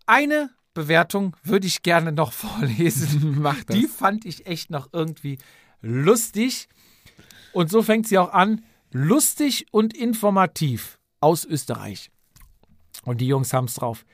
[0.05, 3.41] Eine Bewertung würde ich gerne noch vorlesen.
[3.41, 3.76] Macht das.
[3.77, 5.38] Die fand ich echt noch irgendwie
[5.82, 6.68] lustig.
[7.54, 8.64] Und so fängt sie auch an.
[8.91, 12.12] Lustig und informativ aus Österreich.
[13.04, 14.06] Und die Jungs haben es drauf.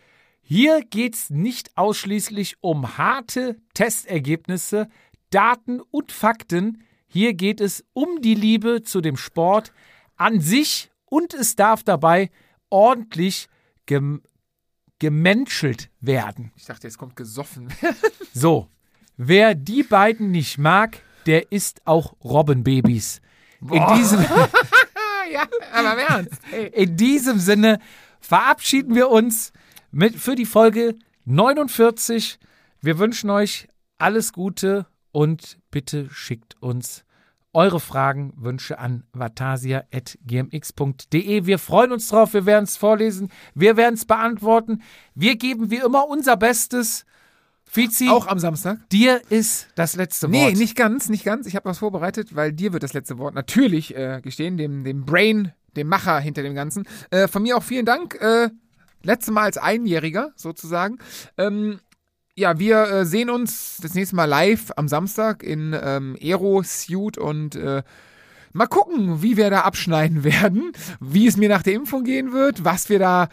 [0.42, 4.90] Hier geht es nicht ausschließlich um harte Testergebnisse,
[5.30, 6.84] Daten und Fakten.
[7.08, 9.72] Hier geht es um die Liebe zu dem Sport
[10.16, 12.30] an sich und es darf dabei
[12.70, 13.48] ordentlich
[13.86, 14.22] gem
[15.00, 16.54] gemenschelt werden.
[16.56, 17.68] Ich dachte, jetzt kommt gesoffen.
[18.34, 18.70] So,
[19.18, 23.22] wer die beiden nicht mag, der isst auch Robbenbabys.
[23.62, 24.22] In diesem,
[25.32, 26.42] ja, aber Ernst.
[26.74, 27.80] In diesem Sinne
[28.20, 29.54] verabschieden wir uns
[29.92, 30.96] mit, für die Folge
[31.26, 32.40] 49.
[32.82, 33.68] Wir wünschen euch
[33.98, 37.06] alles Gute und bitte schickt uns
[37.54, 41.46] eure Fragen, Wünsche an vatasia.gmx.de.
[41.46, 44.82] Wir freuen uns drauf, wir werden es vorlesen, wir werden es beantworten.
[45.14, 47.06] Wir geben wie immer unser Bestes.
[47.74, 48.88] Fizi, Auch am Samstag?
[48.92, 50.58] dir ist das letzte Nee, Wort.
[50.58, 51.48] nicht ganz, nicht ganz.
[51.48, 55.06] Ich habe was vorbereitet, weil dir wird das letzte Wort natürlich äh, gestehen, dem, dem
[55.06, 56.88] Brain, dem Macher hinter dem Ganzen.
[57.10, 58.14] Äh, von mir auch vielen Dank.
[58.22, 58.50] Äh,
[59.02, 61.00] letzte Mal als Einjähriger sozusagen.
[61.40, 61.80] Ähm,
[62.36, 67.56] ja, wir äh, sehen uns das nächste Mal live am Samstag in ähm, Aero-Suit und
[67.56, 67.82] äh,
[68.54, 72.64] mal gucken, wie wir da abschneiden werden, wie es mir nach der Impfung gehen wird,
[72.64, 73.30] was wir da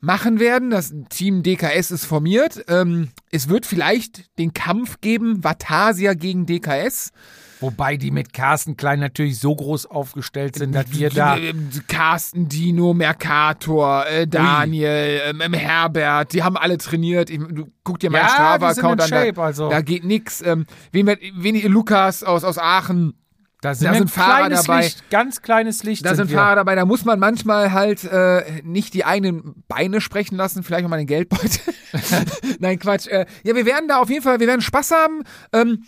[0.00, 0.70] machen werden.
[0.70, 2.64] Das Team DKS ist formiert.
[2.68, 7.12] Ähm, es wird vielleicht den Kampf geben, Vatasia gegen DKS.
[7.60, 11.36] Wobei die mit Carsten Klein natürlich so groß aufgestellt sind, dass wir da.
[11.36, 17.30] Ähm, Carsten, Dino, Mercator, äh, Daniel, ähm, ähm, Herbert, die haben alle trainiert.
[17.30, 19.34] Ich, du guck dir meinen Ja, Strava-Account an.
[19.34, 19.68] Da, also.
[19.70, 20.40] da geht nix.
[20.40, 23.14] Ähm, wen, wen, Lukas aus, aus Aachen.
[23.60, 24.82] Da sind, Da sind Fahrer dabei.
[24.82, 26.04] Licht, ganz kleines Licht.
[26.06, 26.36] Da sind wir.
[26.36, 30.84] Fahrer dabei, da muss man manchmal halt äh, nicht die eigenen Beine sprechen lassen, vielleicht
[30.84, 31.74] auch mal den Geldbeutel.
[32.60, 33.08] Nein, Quatsch.
[33.08, 35.24] Äh, ja, wir werden da auf jeden Fall, wir werden Spaß haben.
[35.52, 35.84] Ähm,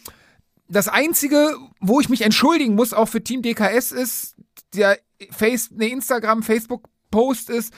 [0.69, 4.37] das Einzige, wo ich mich entschuldigen muss, auch für Team DKS, ist,
[4.75, 4.99] der
[5.31, 7.73] Face, ne, Instagram, Facebook-Post ist,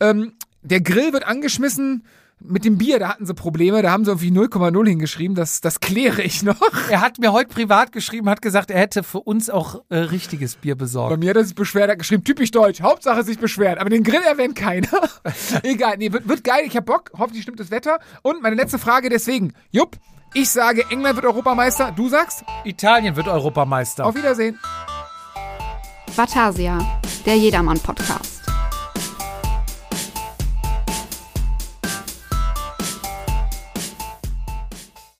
[0.00, 2.06] ähm, der Grill wird angeschmissen.
[2.44, 5.80] Mit dem Bier, da hatten sie Probleme, da haben sie irgendwie 0,0 hingeschrieben, das, das
[5.80, 6.56] kläre ich noch.
[6.90, 10.56] Er hat mir heute privat geschrieben, hat gesagt, er hätte für uns auch äh, richtiges
[10.56, 11.18] Bier Bei besorgt.
[11.20, 14.02] mir hat er sich beschwert, er hat geschrieben, typisch deutsch, Hauptsache sich beschwert, aber den
[14.02, 14.88] Grill erwähnt keiner.
[15.62, 17.98] Egal, nee, wird, wird geil, ich hab Bock, hoffentlich stimmt das Wetter.
[18.22, 19.96] Und meine letzte Frage deswegen, Jupp,
[20.34, 24.04] ich sage, England wird Europameister, du sagst, Italien wird Europameister.
[24.06, 24.58] auf Wiedersehen.
[26.14, 26.78] Vatasia,
[27.24, 28.41] der Jedermann-Podcast.